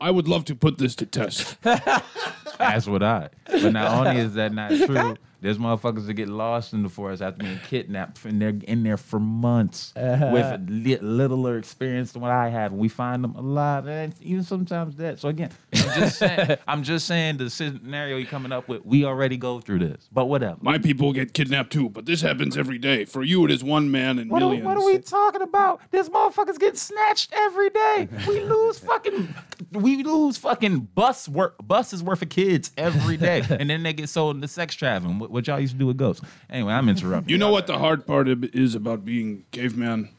I 0.00 0.10
would 0.10 0.26
love 0.26 0.44
to 0.46 0.54
put 0.54 0.78
this 0.78 0.96
to 0.96 1.06
test. 1.06 1.56
That's 1.62 2.86
what 2.86 3.02
I. 3.02 3.28
But 3.46 3.72
not 3.72 4.06
only 4.06 4.20
is 4.20 4.34
that 4.34 4.52
not 4.52 4.70
true, 4.70 5.16
there's 5.44 5.58
motherfuckers 5.58 6.06
that 6.06 6.14
get 6.14 6.30
lost 6.30 6.72
in 6.72 6.82
the 6.82 6.88
forest 6.88 7.20
after 7.20 7.44
being 7.44 7.60
kidnapped, 7.68 8.24
and 8.24 8.40
they're 8.40 8.54
in 8.66 8.82
there 8.82 8.96
for 8.96 9.20
months 9.20 9.92
uh-huh. 9.94 10.30
with 10.32 10.70
li- 10.70 10.96
littler 10.96 11.58
experience 11.58 12.12
than 12.12 12.22
what 12.22 12.30
I 12.30 12.48
had. 12.48 12.72
We 12.72 12.88
find 12.88 13.22
them 13.22 13.34
alive, 13.36 13.86
and 13.86 14.14
even 14.22 14.42
sometimes 14.42 14.96
that. 14.96 15.18
So 15.18 15.28
again, 15.28 15.50
I'm 15.74 16.00
just 16.00 16.18
saying, 16.18 16.56
I'm 16.66 16.82
just 16.82 17.06
saying 17.06 17.36
the 17.36 17.50
scenario 17.50 18.16
you're 18.16 18.26
coming 18.26 18.52
up 18.52 18.68
with. 18.68 18.86
We 18.86 19.04
already 19.04 19.36
go 19.36 19.60
through 19.60 19.80
this, 19.80 20.08
but 20.10 20.30
whatever. 20.30 20.56
My 20.62 20.78
people 20.78 21.12
get 21.12 21.34
kidnapped 21.34 21.74
too, 21.74 21.90
but 21.90 22.06
this 22.06 22.22
happens 22.22 22.56
every 22.56 22.78
day. 22.78 23.04
For 23.04 23.22
you, 23.22 23.44
it 23.44 23.50
is 23.50 23.62
one 23.62 23.90
man 23.90 24.18
in 24.18 24.30
What 24.30 24.42
are, 24.42 24.46
millions. 24.46 24.64
what 24.64 24.78
are 24.78 24.86
we 24.86 24.98
talking 24.98 25.42
about? 25.42 25.82
This 25.90 26.08
motherfuckers 26.08 26.58
get 26.58 26.78
snatched 26.78 27.34
every 27.34 27.68
day. 27.68 28.08
We 28.26 28.40
lose 28.40 28.78
fucking, 28.78 29.34
we 29.72 30.02
lose 30.04 30.38
fucking 30.38 30.88
bus 30.94 31.28
work, 31.28 31.56
buses 31.62 32.02
worth 32.02 32.22
of 32.22 32.30
kids 32.30 32.72
every 32.78 33.18
day, 33.18 33.44
and 33.50 33.68
then 33.68 33.82
they 33.82 33.92
get 33.92 34.08
sold 34.08 34.36
into 34.36 34.48
sex 34.48 34.74
trafficking. 34.74 35.18
What, 35.34 35.48
y'all 35.48 35.58
used 35.58 35.72
to 35.72 35.78
do 35.80 35.88
with 35.88 35.96
ghosts? 35.96 36.24
Anyway, 36.48 36.72
I'm 36.72 36.88
interrupting. 36.88 37.28
You 37.28 37.38
know 37.38 37.50
what 37.50 37.66
the 37.66 37.76
hard 37.76 38.06
part 38.06 38.28
is 38.28 38.76
about 38.76 39.04
being 39.04 39.44
caveman? 39.50 40.10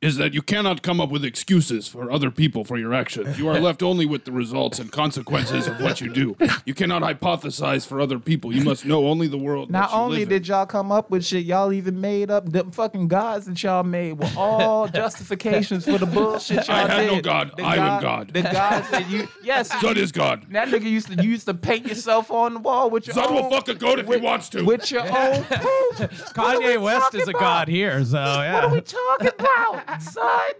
Is 0.00 0.16
that 0.16 0.32
you 0.32 0.42
cannot 0.42 0.82
come 0.82 1.00
up 1.00 1.10
with 1.10 1.24
excuses 1.24 1.88
for 1.88 2.08
other 2.08 2.30
people 2.30 2.62
for 2.64 2.78
your 2.78 2.94
actions. 2.94 3.36
You 3.36 3.48
are 3.48 3.58
left 3.58 3.82
only 3.82 4.06
with 4.06 4.24
the 4.26 4.30
results 4.30 4.78
and 4.78 4.92
consequences 4.92 5.66
of 5.66 5.80
what 5.80 6.00
you 6.00 6.08
do. 6.14 6.36
You 6.64 6.72
cannot 6.72 7.02
hypothesize 7.02 7.84
for 7.84 8.00
other 8.00 8.20
people. 8.20 8.54
You 8.54 8.62
must 8.62 8.84
know 8.86 9.08
only 9.08 9.26
the 9.26 9.38
world. 9.38 9.72
Not 9.72 9.90
that 9.90 9.96
you 9.96 10.00
only 10.02 10.18
live 10.20 10.28
did 10.28 10.42
in. 10.42 10.48
y'all 10.50 10.66
come 10.66 10.92
up 10.92 11.10
with 11.10 11.24
shit, 11.26 11.44
y'all 11.44 11.72
even 11.72 12.00
made 12.00 12.30
up 12.30 12.48
the 12.52 12.62
fucking 12.70 13.08
gods 13.08 13.46
that 13.46 13.60
y'all 13.60 13.82
made 13.82 14.12
were 14.20 14.30
all 14.36 14.86
justifications 15.02 15.84
for 15.84 15.98
the 15.98 16.06
bullshit 16.06 16.68
y'all 16.68 16.76
I 16.76 16.86
had 16.88 17.00
did. 17.00 17.12
no 17.14 17.20
god. 17.20 17.52
The 17.56 17.64
I 17.64 17.74
am 17.96 18.00
God. 18.00 18.28
The 18.32 18.42
gods 18.42 18.88
that 18.90 19.10
you 19.10 19.26
yes. 19.42 19.68
Son 19.80 19.96
is 19.96 20.12
God. 20.12 20.46
That 20.50 20.68
nigga 20.68 20.84
used 20.88 21.08
to 21.08 21.20
you 21.24 21.30
used 21.30 21.46
to 21.46 21.54
paint 21.54 21.86
yourself 21.88 22.30
on 22.30 22.54
the 22.54 22.60
wall 22.60 22.88
with 22.88 23.08
your 23.08 23.14
Son 23.14 23.34
will 23.34 23.46
own, 23.46 23.50
fuck 23.50 23.66
a 23.66 23.74
goat 23.74 23.98
if 23.98 24.06
he 24.06 24.16
wants 24.18 24.48
to. 24.50 24.62
with 24.64 24.92
your 24.92 25.02
own 25.02 25.42
poop. 25.50 25.98
What 25.98 26.58
we 26.58 26.64
Kanye 26.66 26.80
West 26.80 27.16
is 27.16 27.26
a 27.26 27.30
about? 27.30 27.40
god 27.40 27.68
here, 27.68 28.04
so 28.04 28.16
yeah. 28.18 28.54
What 28.54 28.64
are 28.64 28.70
we 28.74 28.80
talking 28.80 29.28
about, 29.38 29.87
son? 29.98 30.52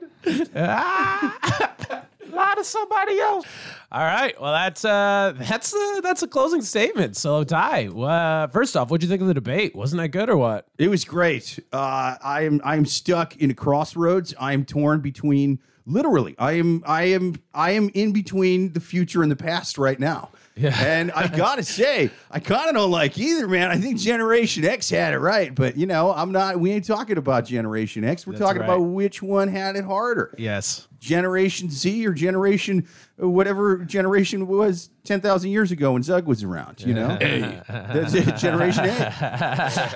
A 2.31 2.37
lot 2.37 2.55
to 2.57 2.65
somebody 2.65 3.19
else. 3.19 3.47
All 3.91 4.03
right. 4.05 4.39
Well, 4.41 4.53
that's 4.53 4.85
uh, 4.85 5.35
that's 5.37 5.75
uh, 5.75 6.01
that's 6.03 6.23
a 6.23 6.29
closing 6.29 6.61
statement. 6.63 7.17
So, 7.17 7.43
Ty, 7.43 7.87
uh, 7.89 8.49
first 8.49 8.77
off, 8.77 8.91
what'd 8.91 9.03
you 9.03 9.09
think 9.09 9.23
of 9.23 9.29
the 9.29 9.35
debate? 9.35 9.75
Wasn't 9.75 10.01
that 10.01 10.09
good 10.09 10.29
or 10.29 10.37
what? 10.37 10.67
It 10.77 10.89
was 10.89 11.05
great. 11.05 11.59
Uh, 11.73 12.17
I 12.23 12.43
am 12.43 12.61
I 12.65 12.77
am 12.77 12.85
stuck 12.85 13.37
in 13.37 13.51
a 13.51 13.55
crossroads. 13.55 14.35
I 14.39 14.53
am 14.53 14.65
torn 14.65 15.01
between 15.01 15.59
literally. 15.87 16.35
I 16.39 16.53
am 16.53 16.83
I 16.87 17.05
am 17.05 17.37
I 17.55 17.71
am 17.73 17.91
in 17.95 18.13
between 18.13 18.73
the 18.73 18.81
future 18.81 19.23
and 19.23 19.31
the 19.31 19.37
past 19.37 19.79
right 19.79 19.99
now. 19.99 20.31
Yeah. 20.59 20.77
And 20.79 21.13
I 21.13 21.29
gotta 21.29 21.63
say, 21.63 22.11
I 22.31 22.41
kind 22.41 22.69
of 22.69 22.75
don't 22.75 22.91
like 22.91 23.17
either, 23.17 23.47
man. 23.47 23.71
I 23.71 23.77
think 23.77 23.99
Generation 23.99 24.65
X 24.65 24.91
had 24.91 25.15
it 25.15 25.19
right, 25.19 25.55
but 25.55 25.77
you 25.77 25.87
know, 25.87 26.13
I'm 26.13 26.33
not. 26.33 26.59
We 26.59 26.73
ain't 26.73 26.85
talking 26.85 27.17
about 27.17 27.47
Generation 27.47 28.05
X. 28.05 28.27
We're 28.27 28.33
That's 28.33 28.43
talking 28.43 28.61
right. 28.61 28.67
about 28.69 28.81
which 28.81 29.23
one 29.23 29.49
had 29.49 29.77
it 29.77 29.85
harder. 29.85 30.35
Yes. 30.37 30.89
Generation 30.99 31.71
Z 31.71 32.07
or 32.07 32.13
Generation 32.13 32.89
uh, 33.23 33.29
whatever 33.29 33.79
generation 33.79 34.47
was 34.47 34.91
ten 35.05 35.21
thousand 35.21 35.51
years 35.51 35.71
ago 35.71 35.93
when 35.93 36.03
Zug 36.03 36.27
was 36.27 36.43
around. 36.43 36.81
You 36.85 36.95
know, 36.95 37.09
that's 37.69 38.15
it. 38.15 38.37
Generation 38.37 38.85
A. 38.85 39.15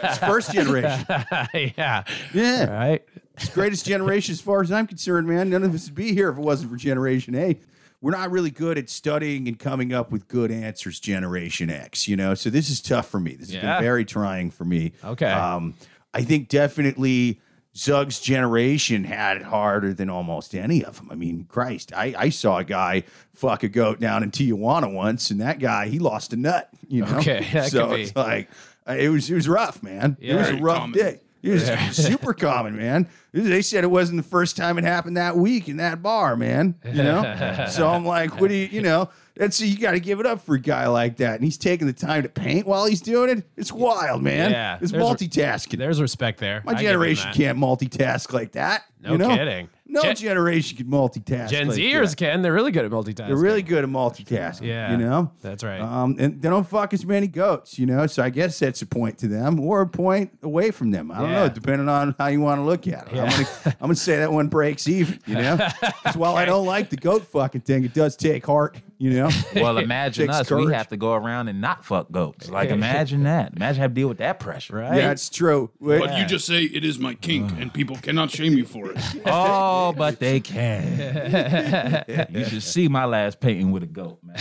It's 0.05 0.19
first 0.19 0.53
generation. 0.53 1.05
yeah. 1.77 2.05
Yeah. 2.33 2.67
All 2.69 2.75
right. 2.75 3.03
It's 3.35 3.49
greatest 3.49 3.87
generation 3.87 4.33
as 4.33 4.41
far 4.41 4.63
as 4.63 4.71
I'm 4.71 4.87
concerned, 4.87 5.27
man. 5.27 5.51
None 5.51 5.65
of 5.65 5.75
us 5.75 5.87
would 5.87 5.95
be 5.95 6.15
here 6.15 6.29
if 6.29 6.37
it 6.37 6.41
wasn't 6.41 6.71
for 6.71 6.77
Generation 6.77 7.35
A. 7.35 7.59
We're 8.03 8.11
not 8.11 8.31
really 8.31 8.51
good 8.51 8.77
at 8.77 8.91
studying 8.91 9.49
and 9.49 9.59
coming 9.59 9.95
up 9.95 10.11
with 10.13 10.29
good 10.29 10.51
answers, 10.51 11.01
Generation 11.01 11.71
X, 11.71 12.07
you 12.09 12.17
know? 12.17 12.35
So 12.35 12.51
this 12.51 12.69
is 12.69 12.83
tough 12.83 13.09
for 13.09 13.21
me. 13.21 13.37
This 13.37 13.49
has 13.53 13.63
Yeah. 13.63 13.77
been 13.77 13.85
very 13.85 14.05
trying 14.05 14.51
for 14.51 14.65
me. 14.65 14.93
Okay. 15.05 15.25
Um, 15.31 15.75
I 16.13 16.23
think 16.23 16.49
definitely 16.49 17.41
Zug's 17.77 18.21
generation 18.21 19.05
had 19.05 19.39
it 19.39 19.45
harder 19.45 19.95
than 19.95 20.11
almost 20.11 20.55
any 20.55 20.85
of 20.85 20.97
them. 20.97 21.09
I 21.11 21.15
mean, 21.15 21.47
Christ, 21.49 21.93
I, 21.97 22.15
I 22.19 22.29
saw 22.29 22.59
a 22.59 22.65
guy 22.65 23.05
fuck 23.35 23.63
a 23.63 23.69
goat 23.69 23.99
down 24.01 24.23
in 24.23 24.31
Tijuana 24.31 24.93
once, 24.93 25.31
and 25.31 25.41
that 25.41 25.59
guy, 25.59 25.87
he 25.89 25.99
lost 25.99 26.33
a 26.33 26.37
nut, 26.37 26.69
you 26.89 27.03
know? 27.05 27.17
Okay, 27.19 27.47
that 27.55 27.71
so 27.71 27.87
could 27.89 27.95
be. 27.97 28.03
it's 28.03 28.17
like, 28.17 28.51
it 28.87 29.11
was, 29.11 29.31
it 29.31 29.35
was 29.35 29.49
rough, 29.49 29.83
man. 29.83 30.17
It 30.21 30.35
was 30.35 30.49
a 30.49 30.57
rough 30.57 30.79
common. 30.81 30.99
day. 30.99 31.21
It 31.43 31.51
was 31.51 31.65
super 31.97 32.33
common, 32.35 32.77
man. 32.77 33.09
They 33.33 33.63
said 33.63 33.83
it 33.83 33.91
wasn't 33.91 34.19
the 34.23 34.29
first 34.29 34.57
time 34.57 34.79
it 34.79 34.85
happened 34.85 35.17
that 35.17 35.37
week 35.37 35.69
in 35.69 35.79
that 35.79 36.03
bar, 36.03 36.37
man. 36.37 36.77
You 36.85 37.03
know, 37.03 37.67
so 37.71 37.89
I'm 37.89 38.05
like, 38.05 38.41
what 38.41 38.49
do 38.49 38.55
you, 38.55 38.67
you 38.67 38.81
know? 38.83 39.11
That's 39.35 39.61
you 39.61 39.79
got 39.79 39.93
to 39.93 40.01
give 40.01 40.21
it 40.21 40.27
up 40.27 40.43
for 40.43 40.55
a 40.55 40.61
guy 40.61 40.87
like 40.89 41.17
that, 41.17 41.37
and 41.37 41.45
he's 41.45 41.57
taking 41.57 41.87
the 41.87 41.95
time 41.95 42.23
to 42.23 42.29
paint 42.29 42.67
while 42.67 42.85
he's 42.85 43.01
doing 43.01 43.31
it. 43.31 43.47
It's 43.57 43.73
wild, 43.73 44.23
man. 44.23 44.51
Yeah, 44.51 44.79
it's 44.81 44.93
there's- 44.93 45.05
multitasking. 45.05 45.79
There's 45.79 46.01
respect 46.01 46.39
there. 46.39 46.63
My 46.67 46.73
I 46.73 46.83
generation 46.83 47.33
can't 47.33 47.59
multitask 47.59 48.33
like 48.33 48.53
that. 48.53 48.85
No 49.01 49.13
you 49.13 49.19
know? 49.19 49.35
kidding. 49.35 49.69
No 49.93 50.03
Gen- 50.03 50.17
generation 50.17 50.77
can 50.79 50.87
multitask. 50.87 51.51
Gen 51.51 51.69
like 51.69 51.79
Zers 51.79 52.11
that. 52.11 52.17
can. 52.17 52.41
They're 52.43 52.53
really 52.53 52.73
good 52.73 52.85
at 52.87 52.91
multitasking. 52.91 53.27
They're 53.27 53.37
really 53.37 53.63
good 53.63 53.85
at 53.85 53.91
multitasking. 53.91 54.63
Yeah. 54.67 54.91
you 54.93 54.97
know. 54.97 55.31
That's 55.43 55.63
right. 55.63 55.81
Um, 55.81 56.17
and 56.19 56.41
they 56.41 56.49
don't 56.49 56.67
fuck 56.67 56.95
as 56.95 57.05
many 57.05 57.27
goats, 57.27 57.79
you 57.79 57.85
know. 57.87 58.07
So 58.07 58.23
I 58.23 58.31
guess 58.31 58.59
that's 58.59 58.81
a 58.83 58.87
point 58.87 59.19
to 59.19 59.29
them, 59.29 59.61
or 59.61 59.83
a 59.83 59.87
point 59.87 60.39
away 60.43 60.71
from 60.71 60.91
them. 60.93 61.11
I 61.11 61.19
don't 61.21 61.33
know, 61.33 61.49
depending 61.49 61.89
on 61.89 62.15
how 62.19 62.29
you 62.29 62.41
want 62.41 62.59
to 62.61 62.65
look 62.65 62.89
at 62.89 63.07
it. 63.09 63.11
I'm, 63.13 63.17
Yeah. 63.17 63.31
gonna, 63.31 63.49
I'm 63.67 63.73
gonna 63.89 63.95
say 63.97 64.17
that 64.19 64.33
one 64.33 64.49
breaks 64.49 64.89
even, 64.89 65.19
you 65.27 65.35
know. 65.35 65.59
Because 66.03 66.17
while 66.17 66.37
I 66.37 66.45
don't 66.47 66.67
like 66.67 66.91
the 66.91 66.97
goat 66.97 67.27
fucking 67.27 67.61
thing, 67.61 67.85
it 67.85 67.95
does 67.95 68.17
take 68.17 68.45
heart, 68.47 68.77
you 69.03 69.11
know. 69.11 69.31
Well, 69.57 69.79
imagine 69.79 70.31
us. 70.31 70.49
courage. 70.49 70.67
We 70.67 70.75
have 70.75 70.89
to 70.89 70.97
go 70.97 71.13
around 71.13 71.49
and 71.49 71.61
not 71.61 71.85
fuck 71.85 72.11
goats. 72.11 72.49
Like, 72.49 72.71
imagine 72.71 73.25
that. 73.25 73.53
Imagine 73.55 73.81
having 73.81 73.95
to 73.95 74.01
deal 74.01 74.09
with 74.09 74.19
that 74.19 74.41
pressure. 74.41 74.77
right. 74.77 74.97
Yeah, 74.97 75.11
it's 75.11 75.29
true. 75.29 75.71
Wait, 75.81 76.01
But 76.01 76.19
you 76.19 76.25
just 76.25 76.47
say 76.47 76.65
it 76.65 76.85
is 76.85 76.99
my 76.99 77.15
kink, 77.15 77.53
and 77.59 77.73
people 77.73 77.97
cannot 77.97 78.31
shame 78.31 78.55
you 78.55 78.65
for 78.65 78.91
it. 78.93 78.99
Oh, 79.27 79.93
but 79.97 80.19
they 80.19 80.41
can. 80.41 82.05
you 82.31 82.45
should 82.45 82.63
see 82.63 82.89
my 82.89 83.05
last 83.05 83.41
painting 83.41 83.73
with 83.73 83.83
a 83.83 83.87
goat, 83.87 84.19
man. 84.23 84.37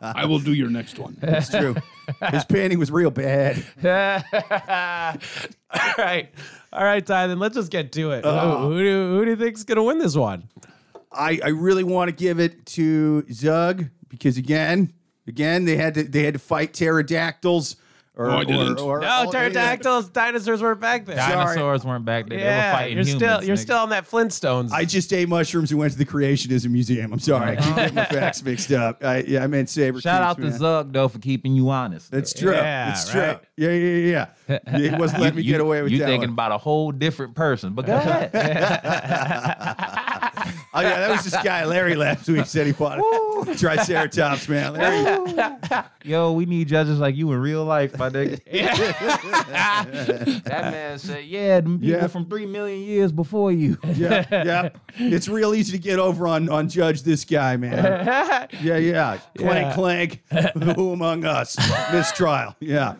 I 0.00 0.24
will 0.26 0.38
do 0.38 0.52
your 0.52 0.70
next 0.70 0.98
one. 0.98 1.16
it's 1.22 1.50
true. 1.50 1.74
His 2.30 2.44
painting 2.44 2.78
was 2.78 2.90
real 2.90 3.10
bad. 3.10 3.64
All 3.82 5.18
right. 5.98 6.28
All 6.72 6.84
right, 6.84 7.04
Ty, 7.04 7.28
then 7.28 7.38
let's 7.38 7.54
just 7.54 7.70
get 7.70 7.92
to 7.92 8.12
it. 8.12 8.24
Uh. 8.24 8.58
who, 8.58 8.70
who 8.72 8.82
do, 8.82 9.16
who 9.16 9.24
do 9.24 9.30
you 9.32 9.36
think's 9.36 9.64
going 9.64 9.76
to 9.76 9.82
win 9.82 9.98
this 9.98 10.16
one? 10.16 10.48
I, 11.16 11.40
I 11.44 11.48
really 11.48 11.84
want 11.84 12.08
to 12.10 12.14
give 12.16 12.38
it 12.40 12.66
to 12.66 13.24
Zug 13.32 13.86
because 14.08 14.36
again, 14.36 14.92
again 15.26 15.64
they 15.64 15.76
had 15.76 15.94
to 15.94 16.02
they 16.04 16.22
had 16.24 16.34
to 16.34 16.40
fight 16.40 16.72
pterodactyls. 16.74 17.76
Or, 18.18 18.28
No, 18.28 18.38
I 18.38 18.44
didn't. 18.44 18.80
Or, 18.80 18.96
or, 18.96 19.00
No, 19.00 19.24
or- 19.26 19.30
pterodactyls, 19.32 20.08
dinosaurs 20.08 20.62
weren't 20.62 20.80
back 20.80 21.04
there. 21.04 21.16
Dinosaurs 21.16 21.84
weren't 21.84 22.06
back 22.06 22.26
there. 22.30 22.38
they 22.38 22.44
were 22.46 22.72
fighting 22.72 22.96
you're 22.96 23.04
humans. 23.04 23.22
still 23.22 23.44
you're 23.44 23.56
nigga. 23.56 23.60
still 23.60 23.76
on 23.76 23.90
that 23.90 24.08
Flintstones. 24.08 24.70
I 24.72 24.86
just 24.86 25.12
ate 25.12 25.28
mushrooms 25.28 25.70
and 25.70 25.78
went 25.78 25.92
to 25.92 25.98
the 25.98 26.06
Creationism 26.06 26.70
Museum. 26.70 27.12
I'm 27.12 27.18
sorry, 27.18 27.58
I 27.58 27.60
keep 27.60 27.76
getting 27.76 27.94
my 27.94 28.06
facts 28.06 28.42
mixed 28.44 28.72
up. 28.72 29.04
I, 29.04 29.18
yeah, 29.18 29.44
I 29.44 29.48
meant 29.48 29.68
saber. 29.68 30.00
Shout 30.00 30.22
out 30.22 30.38
tooths, 30.38 30.54
to. 30.54 30.58
Zug 30.60 30.94
though 30.94 31.08
for 31.08 31.18
keeping 31.18 31.52
you 31.54 31.68
honest. 31.68 32.10
That's 32.10 32.32
true. 32.32 32.52
Yeah, 32.54 32.92
it's 32.92 33.14
right. 33.14 33.38
true. 33.38 33.48
Yeah, 33.58 33.72
yeah, 33.72 33.96
yeah, 33.96 34.26
yeah. 34.48 34.78
He 34.78 34.88
wasn't 34.96 35.20
letting 35.20 35.36
me 35.36 35.42
get 35.42 35.60
away 35.60 35.82
with 35.82 35.92
you 35.92 35.98
that. 35.98 36.06
thinking 36.06 36.30
one. 36.30 36.34
about 36.36 36.52
a 36.52 36.58
whole 36.58 36.92
different 36.92 37.34
person. 37.34 37.74
But 37.74 37.84
go 37.84 37.96
ahead. 37.96 38.30
Oh 40.76 40.80
yeah, 40.82 40.98
that 41.00 41.10
was 41.10 41.24
this 41.24 41.36
guy 41.42 41.64
Larry 41.64 41.94
last 41.94 42.28
week 42.28 42.44
said 42.46 42.66
he 42.66 42.72
fought 42.72 42.98
a 42.98 43.54
Triceratops, 43.56 44.46
man. 44.48 44.74
Larry, 44.74 45.84
Yo, 46.04 46.32
we 46.32 46.44
need 46.44 46.68
judges 46.68 46.98
like 46.98 47.16
you 47.16 47.32
in 47.32 47.38
real 47.40 47.64
life, 47.64 47.96
my 47.98 48.10
nigga. 48.10 48.40
that 50.44 50.70
man 50.70 50.98
said, 50.98 51.24
yeah, 51.24 51.60
them 51.60 51.78
people 51.80 52.00
Yeah. 52.00 52.06
from 52.08 52.28
three 52.28 52.46
million 52.46 52.80
years 52.82 53.12
before 53.12 53.52
you. 53.52 53.78
yeah, 53.94 54.26
yeah. 54.30 54.68
It's 54.96 55.28
real 55.28 55.54
easy 55.54 55.72
to 55.72 55.78
get 55.82 55.98
over 55.98 56.26
on 56.28 56.48
on 56.48 56.68
Judge 56.68 57.02
this 57.02 57.24
guy, 57.24 57.56
man. 57.56 58.48
Yeah, 58.60 58.76
yeah. 58.76 59.18
Clank, 59.36 59.66
Yeah. 59.66 59.74
clank. 59.74 60.22
Who 60.76 60.92
among 60.92 61.24
us? 61.24 61.56
Mistrial. 61.92 62.54
Yeah. 62.60 62.94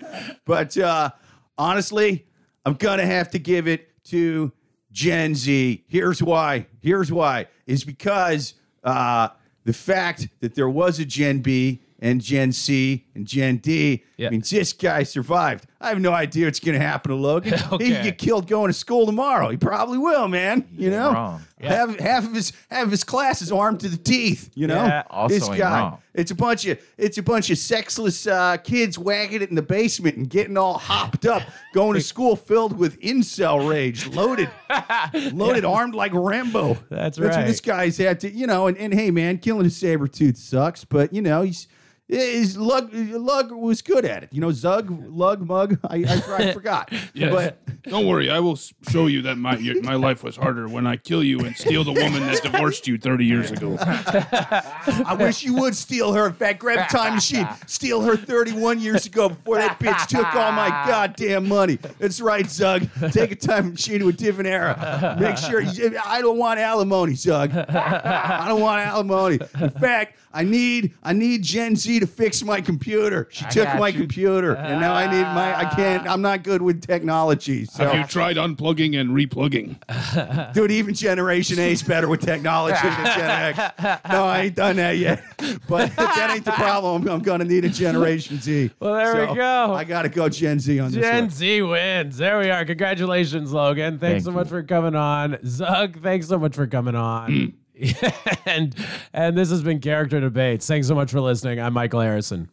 But 0.44 0.76
uh, 0.78 1.10
honestly, 1.58 2.26
I'm 2.64 2.74
gonna 2.74 3.06
have 3.06 3.30
to 3.32 3.38
give 3.38 3.68
it 3.68 3.90
to 4.06 4.52
Gen 4.96 5.34
Z. 5.34 5.84
Here's 5.88 6.22
why. 6.22 6.68
Here's 6.80 7.12
why. 7.12 7.48
Is 7.66 7.84
because 7.84 8.54
uh, 8.82 9.28
the 9.64 9.74
fact 9.74 10.28
that 10.40 10.54
there 10.54 10.70
was 10.70 10.98
a 10.98 11.04
Gen 11.04 11.40
B 11.40 11.82
and 11.98 12.22
Gen 12.22 12.50
C 12.50 13.04
and 13.16 13.26
Gen 13.26 13.56
D 13.58 14.04
Yeah. 14.16 14.30
means 14.30 14.50
this 14.50 14.72
guy 14.72 15.02
survived. 15.02 15.66
I 15.80 15.90
have 15.90 16.00
no 16.00 16.12
idea 16.12 16.46
what's 16.46 16.58
going 16.60 16.78
to 16.78 16.84
happen 16.84 17.10
to 17.10 17.16
Logan. 17.16 17.52
He 17.78 17.92
could 17.92 18.02
get 18.02 18.18
killed 18.18 18.46
going 18.48 18.68
to 18.68 18.72
school 18.72 19.06
tomorrow. 19.06 19.50
He 19.50 19.56
probably 19.56 19.98
will, 19.98 20.26
man. 20.28 20.66
You 20.72 20.90
know, 20.90 21.12
wrong. 21.12 21.40
half 21.60 21.98
half 22.00 22.24
of 22.24 22.34
his 22.34 22.52
half 22.70 22.84
of 22.86 22.90
his 22.90 23.04
class 23.04 23.42
is 23.42 23.52
armed 23.52 23.80
to 23.80 23.88
the 23.88 23.96
teeth. 23.96 24.50
You 24.54 24.66
know, 24.68 24.74
Yeah. 24.84 25.02
Also 25.10 25.34
this 25.34 25.48
guy. 25.48 25.80
wrong. 25.80 25.98
It's 26.14 26.30
a 26.30 26.34
bunch 26.34 26.66
of 26.66 26.78
it's 26.96 27.18
a 27.18 27.22
bunch 27.22 27.50
of 27.50 27.58
sexless 27.58 28.26
uh, 28.26 28.56
kids 28.56 28.98
wagging 28.98 29.42
it 29.42 29.50
in 29.50 29.54
the 29.54 29.62
basement 29.62 30.16
and 30.16 30.28
getting 30.30 30.56
all 30.56 30.78
hopped 30.78 31.26
up, 31.26 31.42
going 31.74 31.94
to 31.94 32.00
school 32.00 32.36
filled 32.36 32.78
with 32.78 32.98
incel 33.00 33.68
rage, 33.68 34.06
loaded, 34.08 34.48
loaded, 35.32 35.64
armed 35.64 35.94
like 35.94 36.12
Rambo. 36.14 36.74
That's 36.90 37.18
That's 37.18 37.36
what 37.36 37.46
this 37.46 37.60
guy's 37.60 37.98
had 37.98 38.20
to, 38.20 38.30
you 38.32 38.46
know. 38.46 38.66
And, 38.66 38.76
and 38.78 38.94
hey, 38.94 39.10
man, 39.10 39.38
killing 39.38 39.66
a 39.66 39.70
saber 39.70 40.08
tooth 40.08 40.38
sucks, 40.38 40.84
but 40.84 41.12
you 41.12 41.20
know 41.22 41.42
he's. 41.42 41.68
His 42.08 42.56
lug, 42.56 42.90
lug 42.92 43.50
was 43.50 43.82
good 43.82 44.04
at 44.04 44.22
it. 44.22 44.28
You 44.32 44.40
know, 44.40 44.52
Zug, 44.52 44.88
lug, 45.08 45.40
mug. 45.44 45.78
I, 45.88 45.96
I, 46.08 46.22
I 46.48 46.52
forgot. 46.54 46.92
Yes. 47.14 47.32
But 47.32 47.82
Don't 47.82 48.06
worry, 48.06 48.30
I 48.30 48.38
will 48.38 48.56
show 48.88 49.06
you 49.08 49.22
that 49.22 49.38
my 49.38 49.56
your, 49.56 49.82
my 49.82 49.94
life 49.96 50.22
was 50.22 50.36
harder 50.36 50.68
when 50.68 50.86
I 50.86 50.96
kill 50.96 51.24
you 51.24 51.40
and 51.40 51.56
steal 51.56 51.82
the 51.82 51.92
woman 51.92 52.20
that 52.26 52.42
divorced 52.44 52.86
you 52.86 52.96
30 52.96 53.24
years 53.24 53.50
ago. 53.50 53.76
I 53.80 55.16
wish 55.18 55.42
you 55.42 55.54
would 55.54 55.74
steal 55.74 56.12
her. 56.12 56.26
In 56.28 56.32
fact, 56.34 56.60
grab 56.60 56.88
a 56.88 56.92
time 56.92 57.14
machine, 57.14 57.48
steal 57.66 58.00
her 58.02 58.16
31 58.16 58.78
years 58.78 59.06
ago 59.06 59.28
before 59.30 59.56
that 59.56 59.78
bitch 59.80 60.06
took 60.06 60.32
all 60.34 60.52
my 60.52 60.68
goddamn 60.68 61.48
money. 61.48 61.76
That's 61.98 62.20
right, 62.20 62.48
Zug. 62.48 62.88
Take 63.10 63.32
a 63.32 63.36
time 63.36 63.70
machine 63.72 63.98
to 64.00 64.08
a 64.08 64.12
different 64.12 64.48
era. 64.48 65.16
Make 65.18 65.38
sure 65.38 65.60
you, 65.60 65.98
I 66.04 66.20
don't 66.20 66.38
want 66.38 66.60
alimony, 66.60 67.14
Zug. 67.14 67.50
I 67.52 68.46
don't 68.46 68.60
want 68.60 68.80
alimony. 68.82 69.38
In 69.60 69.70
fact, 69.70 70.18
I 70.32 70.42
need 70.42 70.92
I 71.02 71.14
need 71.14 71.42
Gen 71.42 71.76
Z 71.76 71.95
to 72.00 72.06
fix 72.06 72.42
my 72.42 72.60
computer. 72.60 73.28
She 73.30 73.44
took 73.46 73.64
got 73.64 73.78
my 73.78 73.88
you. 73.88 73.98
computer, 74.00 74.54
and 74.54 74.80
now 74.80 74.94
I 74.94 75.10
need 75.10 75.22
my. 75.22 75.58
I 75.58 75.64
can't. 75.74 76.06
I'm 76.08 76.22
not 76.22 76.42
good 76.42 76.62
with 76.62 76.82
technology. 76.86 77.64
So, 77.64 77.84
Have 77.84 77.94
you 77.94 78.04
tried 78.06 78.36
unplugging 78.36 78.98
and 78.98 79.10
replugging? 79.10 80.52
dude, 80.54 80.70
even 80.70 80.94
Generation 80.94 81.58
A 81.58 81.72
is 81.72 81.82
better 81.82 82.08
with 82.08 82.20
technology 82.20 82.78
than 82.82 83.04
Gen 83.04 83.54
X. 83.56 84.02
No, 84.10 84.24
I 84.24 84.42
ain't 84.42 84.54
done 84.54 84.76
that 84.76 84.98
yet. 84.98 85.22
But 85.68 85.94
that 85.96 86.30
ain't 86.30 86.44
the 86.44 86.52
problem. 86.52 87.02
I'm, 87.02 87.08
I'm 87.08 87.22
gonna 87.22 87.44
need 87.44 87.64
a 87.64 87.68
Generation 87.68 88.38
Z. 88.40 88.70
Well, 88.78 88.94
there 88.94 89.28
we 89.28 89.34
go. 89.34 89.74
I 89.74 89.84
gotta 89.84 90.08
go 90.08 90.28
Gen 90.28 90.60
Z 90.60 90.78
on 90.78 90.92
this 90.92 91.02
Gen 91.02 91.24
one. 91.24 91.30
Z 91.30 91.62
wins. 91.62 92.16
There 92.18 92.38
we 92.38 92.50
are. 92.50 92.64
Congratulations, 92.64 93.52
Logan. 93.52 93.98
Thanks 93.98 94.00
Thank 94.00 94.24
so 94.24 94.30
you. 94.30 94.36
much 94.36 94.48
for 94.48 94.62
coming 94.62 94.94
on. 94.94 95.38
Zug, 95.44 96.00
thanks 96.02 96.28
so 96.28 96.38
much 96.38 96.54
for 96.54 96.66
coming 96.66 96.94
on. 96.94 97.30
Mm. 97.30 97.52
and 98.46 98.74
and 99.12 99.36
this 99.36 99.50
has 99.50 99.62
been 99.62 99.80
Character 99.80 100.20
Debates. 100.20 100.66
Thanks 100.66 100.88
so 100.88 100.94
much 100.94 101.10
for 101.10 101.20
listening. 101.20 101.60
I'm 101.60 101.74
Michael 101.74 102.00
Harrison. 102.00 102.48